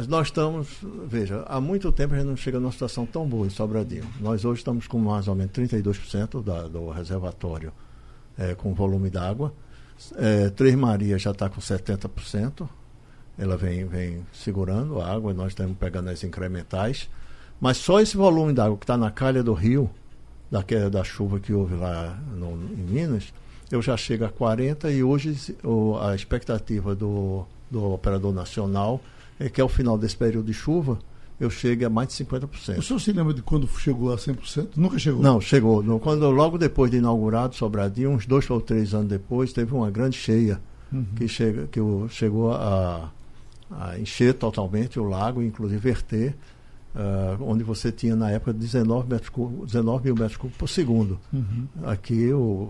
nós 0.08 0.28
estamos, 0.28 0.68
veja, 1.06 1.44
há 1.46 1.60
muito 1.60 1.92
tempo 1.92 2.14
a 2.14 2.16
gente 2.16 2.26
não 2.26 2.36
chega 2.36 2.58
numa 2.58 2.72
situação 2.72 3.04
tão 3.04 3.28
boa 3.28 3.46
em 3.46 3.50
Sobradinho. 3.50 4.06
Nós 4.20 4.44
hoje 4.44 4.60
estamos 4.60 4.86
com 4.86 4.98
mais 4.98 5.28
ou 5.28 5.34
menos 5.34 5.52
32% 5.52 6.42
da, 6.42 6.66
do 6.66 6.88
reservatório 6.90 7.72
é, 8.38 8.54
com 8.54 8.72
volume 8.72 9.10
d'água. 9.10 9.52
É, 10.16 10.48
Três 10.48 10.74
Marias 10.74 11.20
já 11.20 11.32
está 11.32 11.48
com 11.48 11.60
70%. 11.60 12.66
Ela 13.36 13.56
vem, 13.56 13.84
vem 13.86 14.26
segurando 14.32 15.00
a 15.00 15.12
água, 15.12 15.34
nós 15.34 15.48
estamos 15.48 15.76
pegando 15.76 16.08
as 16.08 16.24
incrementais. 16.24 17.08
Mas 17.60 17.76
só 17.76 18.00
esse 18.00 18.16
volume 18.16 18.54
d'água 18.54 18.78
que 18.78 18.84
está 18.84 18.96
na 18.96 19.10
calha 19.10 19.42
do 19.42 19.52
rio, 19.52 19.90
da, 20.50 20.62
da 20.88 21.04
chuva 21.04 21.38
que 21.38 21.52
houve 21.52 21.74
lá 21.74 22.18
no, 22.34 22.52
em 22.72 22.82
Minas, 22.82 23.32
eu 23.70 23.82
já 23.82 23.96
chego 23.96 24.24
a 24.24 24.28
40 24.28 24.90
e 24.90 25.02
hoje 25.02 25.56
o, 25.62 25.96
a 25.98 26.14
expectativa 26.14 26.94
do, 26.94 27.44
do 27.70 27.92
operador 27.92 28.32
nacional 28.32 29.00
é 29.38 29.48
que 29.48 29.60
ao 29.60 29.68
final 29.68 29.98
desse 29.98 30.16
período 30.16 30.46
de 30.46 30.54
chuva 30.54 30.98
eu 31.40 31.48
chegue 31.48 31.84
a 31.84 31.90
mais 31.90 32.08
de 32.08 32.24
50%. 32.24 32.78
O 32.78 32.82
senhor 32.82 32.98
se 32.98 33.12
lembra 33.12 33.32
de 33.32 33.42
quando 33.42 33.68
chegou 33.68 34.12
a 34.12 34.16
100%? 34.16 34.70
Nunca 34.76 34.98
chegou? 34.98 35.22
Não, 35.22 35.40
chegou. 35.40 35.82
No, 35.82 36.00
quando, 36.00 36.28
logo 36.30 36.58
depois 36.58 36.90
de 36.90 36.96
inaugurado 36.96 37.54
Sobradinho, 37.54 38.10
uns 38.10 38.26
dois 38.26 38.48
ou 38.50 38.60
três 38.60 38.92
anos 38.92 39.08
depois, 39.08 39.52
teve 39.52 39.72
uma 39.72 39.90
grande 39.90 40.16
cheia 40.16 40.60
uhum. 40.92 41.06
que, 41.16 41.28
chega, 41.28 41.68
que 41.68 41.80
chegou 42.08 42.52
a, 42.52 43.12
a 43.70 43.98
encher 43.98 44.34
totalmente 44.34 44.98
o 44.98 45.04
lago, 45.04 45.42
inclusive 45.42 45.80
verter 45.80 46.34
Uh, 46.94 47.44
onde 47.44 47.62
você 47.62 47.92
tinha 47.92 48.16
na 48.16 48.30
época 48.30 48.52
19, 48.52 49.08
metros 49.08 49.28
cúbicos, 49.28 49.66
19 49.66 50.04
mil 50.06 50.14
metros 50.16 50.36
cúbicos 50.36 50.58
por 50.58 50.68
segundo. 50.68 51.20
Uhum. 51.32 51.68
Aqui 51.84 52.32
o, 52.32 52.68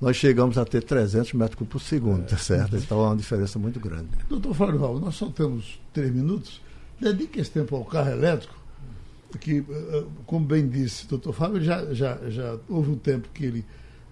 nós 0.00 0.16
chegamos 0.16 0.56
a 0.56 0.64
ter 0.64 0.82
300 0.82 1.32
metros 1.32 1.56
cúbicos 1.56 1.82
por 1.82 1.88
segundo, 1.88 2.22
é. 2.22 2.26
tá 2.26 2.36
certo? 2.36 2.76
Então 2.76 3.00
é 3.04 3.06
uma 3.08 3.16
diferença 3.16 3.58
muito 3.58 3.80
grande. 3.80 4.08
Doutor 4.28 4.54
Florival, 4.54 4.98
nós 4.98 5.14
só 5.14 5.26
temos 5.26 5.80
três 5.92 6.12
minutos. 6.12 6.60
Dedique 7.00 7.40
esse 7.40 7.50
tempo 7.50 7.76
ao 7.76 7.84
carro 7.84 8.10
elétrico, 8.10 8.54
que, 9.40 9.64
eh, 9.68 10.04
como 10.26 10.44
bem 10.44 10.68
disse 10.68 11.04
o 11.04 11.08
doutor 11.08 11.32
Fábio, 11.32 11.60
já, 11.60 11.92
já, 11.92 12.18
já 12.28 12.58
houve 12.68 12.90
um 12.90 12.96
tempo 12.96 13.28
que 13.32 13.44
ele 13.44 13.64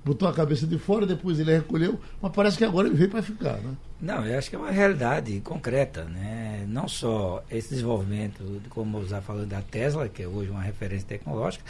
botou 0.05 0.29
a 0.29 0.33
cabeça 0.33 0.67
de 0.69 0.79
fora, 0.79 1.05
depois 1.05 1.41
ele 1.41 1.53
recolheu, 1.53 1.99
mas 2.23 2.33
parece 2.33 2.57
que 2.57 2.65
agora 2.65 2.87
ele 2.87 2.97
veio 2.97 3.11
para 3.11 3.23
ficar, 3.23 3.55
né? 3.55 3.75
Não, 4.01 4.25
eu 4.25 4.39
acho 4.39 4.49
que 4.49 4.55
é 4.55 4.59
uma 4.59 4.71
realidade 4.71 5.41
concreta, 5.41 6.05
né? 6.05 6.65
Não 6.69 6.87
só 6.87 7.43
esse 7.51 7.71
desenvolvimento, 7.71 8.63
como 8.71 9.03
está 9.03 9.21
falando 9.21 9.49
da 9.49 9.61
Tesla, 9.63 10.09
que 10.09 10.23
é 10.23 10.29
hoje 10.29 10.49
uma 10.49 10.63
referência 10.63 11.09
tecnológica, 11.09 11.65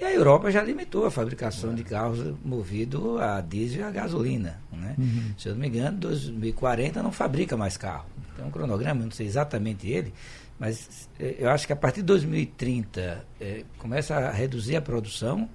e 0.00 0.04
a 0.04 0.12
Europa 0.12 0.50
já 0.50 0.62
limitou 0.62 1.06
a 1.06 1.10
fabricação 1.10 1.72
é. 1.72 1.74
de 1.74 1.84
carros 1.84 2.34
movidos 2.44 3.20
a 3.20 3.40
diesel 3.40 3.80
e 3.80 3.82
a 3.82 3.90
gasolina. 3.90 4.60
Né? 4.72 4.94
Uhum. 4.96 5.34
Se 5.36 5.48
eu 5.48 5.54
não 5.54 5.60
me 5.60 5.68
engano, 5.68 5.98
2040 5.98 7.02
não 7.02 7.10
fabrica 7.10 7.56
mais 7.56 7.76
carro. 7.76 8.06
Tem 8.36 8.44
um 8.44 8.50
cronograma, 8.50 9.02
não 9.02 9.10
sei 9.10 9.26
exatamente 9.26 9.88
ele, 9.88 10.14
mas 10.58 11.08
eh, 11.18 11.36
eu 11.40 11.50
acho 11.50 11.66
que 11.66 11.72
a 11.72 11.76
partir 11.76 12.00
de 12.00 12.06
2030 12.06 13.00
é, 13.00 13.24
eh, 13.40 13.64
começa 13.78 14.14
a 14.14 14.30
reduzir 14.30 14.76
a 14.76 14.80
produção 14.80 15.48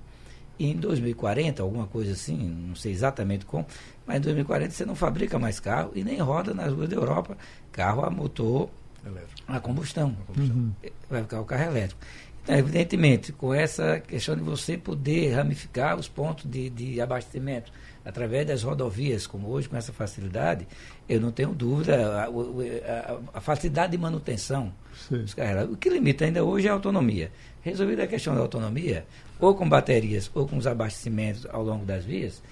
e 0.59 0.71
em 0.71 0.75
2040, 0.75 1.63
alguma 1.63 1.87
coisa 1.87 2.11
assim, 2.11 2.37
não 2.37 2.75
sei 2.75 2.91
exatamente 2.91 3.45
como, 3.45 3.65
mas 4.05 4.17
em 4.17 4.21
2040 4.21 4.71
você 4.71 4.85
não 4.85 4.95
fabrica 4.95 5.39
mais 5.39 5.59
carro 5.59 5.91
e 5.95 6.03
nem 6.03 6.19
roda 6.19 6.53
nas 6.53 6.71
ruas 6.73 6.89
da 6.89 6.95
Europa 6.95 7.37
carro 7.71 8.05
a 8.05 8.09
motor 8.09 8.69
elétrico. 9.05 9.41
a 9.47 9.59
combustão. 9.59 10.15
A 10.21 10.25
combustão. 10.25 10.55
Uhum. 10.55 10.73
Vai 11.09 11.21
ficar 11.23 11.41
o 11.41 11.45
carro 11.45 11.63
elétrico. 11.63 12.01
Então, 12.43 12.55
evidentemente, 12.55 13.31
com 13.31 13.53
essa 13.53 13.99
questão 13.99 14.35
de 14.35 14.41
você 14.41 14.77
poder 14.77 15.33
ramificar 15.33 15.97
os 15.97 16.09
pontos 16.09 16.45
de, 16.45 16.69
de 16.69 16.99
abastecimento 16.99 17.71
através 18.03 18.45
das 18.45 18.63
rodovias, 18.63 19.25
como 19.25 19.47
hoje, 19.47 19.69
com 19.69 19.77
essa 19.77 19.93
facilidade, 19.93 20.67
eu 21.07 21.21
não 21.21 21.31
tenho 21.31 21.53
dúvida, 21.53 21.95
a, 22.21 22.25
a, 22.25 23.37
a 23.37 23.41
facilidade 23.41 23.93
de 23.93 23.97
manutenção 23.97 24.73
dos 25.09 25.33
carros. 25.33 25.71
O 25.71 25.77
que 25.77 25.89
limita 25.89 26.25
ainda 26.25 26.43
hoje 26.43 26.67
é 26.67 26.69
a 26.69 26.73
autonomia. 26.73 27.31
Resolvida 27.61 28.03
a 28.03 28.07
questão 28.07 28.35
da 28.35 28.41
autonomia, 28.41 29.05
ou 29.39 29.55
com 29.55 29.67
baterias 29.67 30.29
ou 30.33 30.45
com 30.45 30.57
os 30.57 30.67
abastecimentos 30.67 31.47
ao 31.49 31.63
longo 31.63 31.85
das 31.85 32.03
vias, 32.03 32.43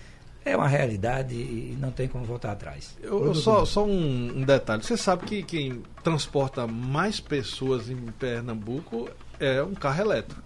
é 0.44 0.56
uma 0.56 0.68
realidade 0.68 1.36
e 1.36 1.78
não 1.80 1.92
tem 1.92 2.08
como 2.08 2.24
voltar 2.24 2.54
atrás. 2.54 2.98
Eu, 3.02 3.26
eu 3.26 3.36
só, 3.36 3.66
só 3.66 3.86
um, 3.86 4.38
um, 4.38 4.44
detalhe. 4.44 4.84
Você 4.84 4.98
sabe 4.98 5.26
que 5.26 5.44
quem 5.44 5.84
transporta 6.02 6.66
mais 6.66 7.20
pessoas 7.20 7.90
em 7.90 7.98
Pernambuco 8.18 9.10
é 9.42 9.64
um 9.64 9.74
carro 9.74 10.02
elétrico. 10.02 10.42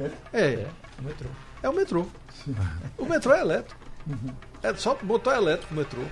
É? 0.00 0.10
É. 0.32 0.52
é 0.52 0.68
o 0.98 1.02
metrô. 1.04 1.28
É 1.62 1.68
o 1.68 1.72
metrô. 1.72 2.06
Sim. 2.44 2.56
O 2.96 3.04
metrô 3.04 3.34
é 3.34 3.40
elétrico. 3.40 3.80
Uhum. 4.06 4.32
É 4.62 4.74
só 4.74 4.98
motor 5.02 5.34
elétrico 5.34 5.74
o 5.74 5.76
metrô. 5.76 6.02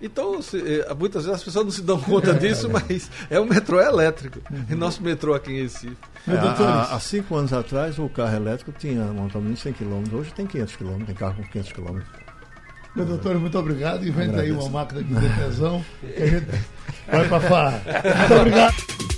Então, 0.00 0.40
se, 0.40 0.56
eh, 0.58 0.94
muitas 0.94 1.24
vezes 1.24 1.40
as 1.40 1.44
pessoas 1.44 1.64
não 1.64 1.72
se 1.72 1.82
dão 1.82 2.00
conta 2.00 2.32
disso, 2.32 2.70
mas 2.70 3.10
é 3.28 3.40
o 3.40 3.44
metrô 3.44 3.80
elétrico. 3.80 4.40
Uhum. 4.50 4.64
E 4.70 4.74
nosso 4.74 5.02
metrô 5.02 5.34
aqui 5.34 5.52
em 5.52 5.62
Recife. 5.62 5.96
É, 6.26 6.32
há, 6.32 6.94
há, 6.94 7.00
cinco 7.00 7.34
anos 7.34 7.52
atrás, 7.52 7.98
o 7.98 8.08
carro 8.08 8.36
elétrico 8.36 8.72
tinha 8.72 9.02
um 9.02 9.52
de 9.52 9.60
100 9.60 9.72
km. 9.72 10.04
Hoje 10.14 10.32
tem 10.32 10.46
500 10.46 10.76
km, 10.76 11.04
tem 11.04 11.14
carro 11.14 11.34
com 11.34 11.42
500 11.42 11.72
km. 11.72 12.00
Meu 12.94 13.06
doutor, 13.06 13.38
muito 13.38 13.58
obrigado. 13.58 14.06
Inventa 14.06 14.40
aí 14.40 14.52
uma 14.52 14.68
máquina 14.68 15.02
de 15.02 15.14
detesão 15.14 15.84
que 16.00 16.22
a 16.22 16.26
gente 16.26 16.46
vai 17.10 17.28
para 17.28 17.40
farra. 17.40 17.82
Muito 18.18 18.34
obrigado. 18.34 19.17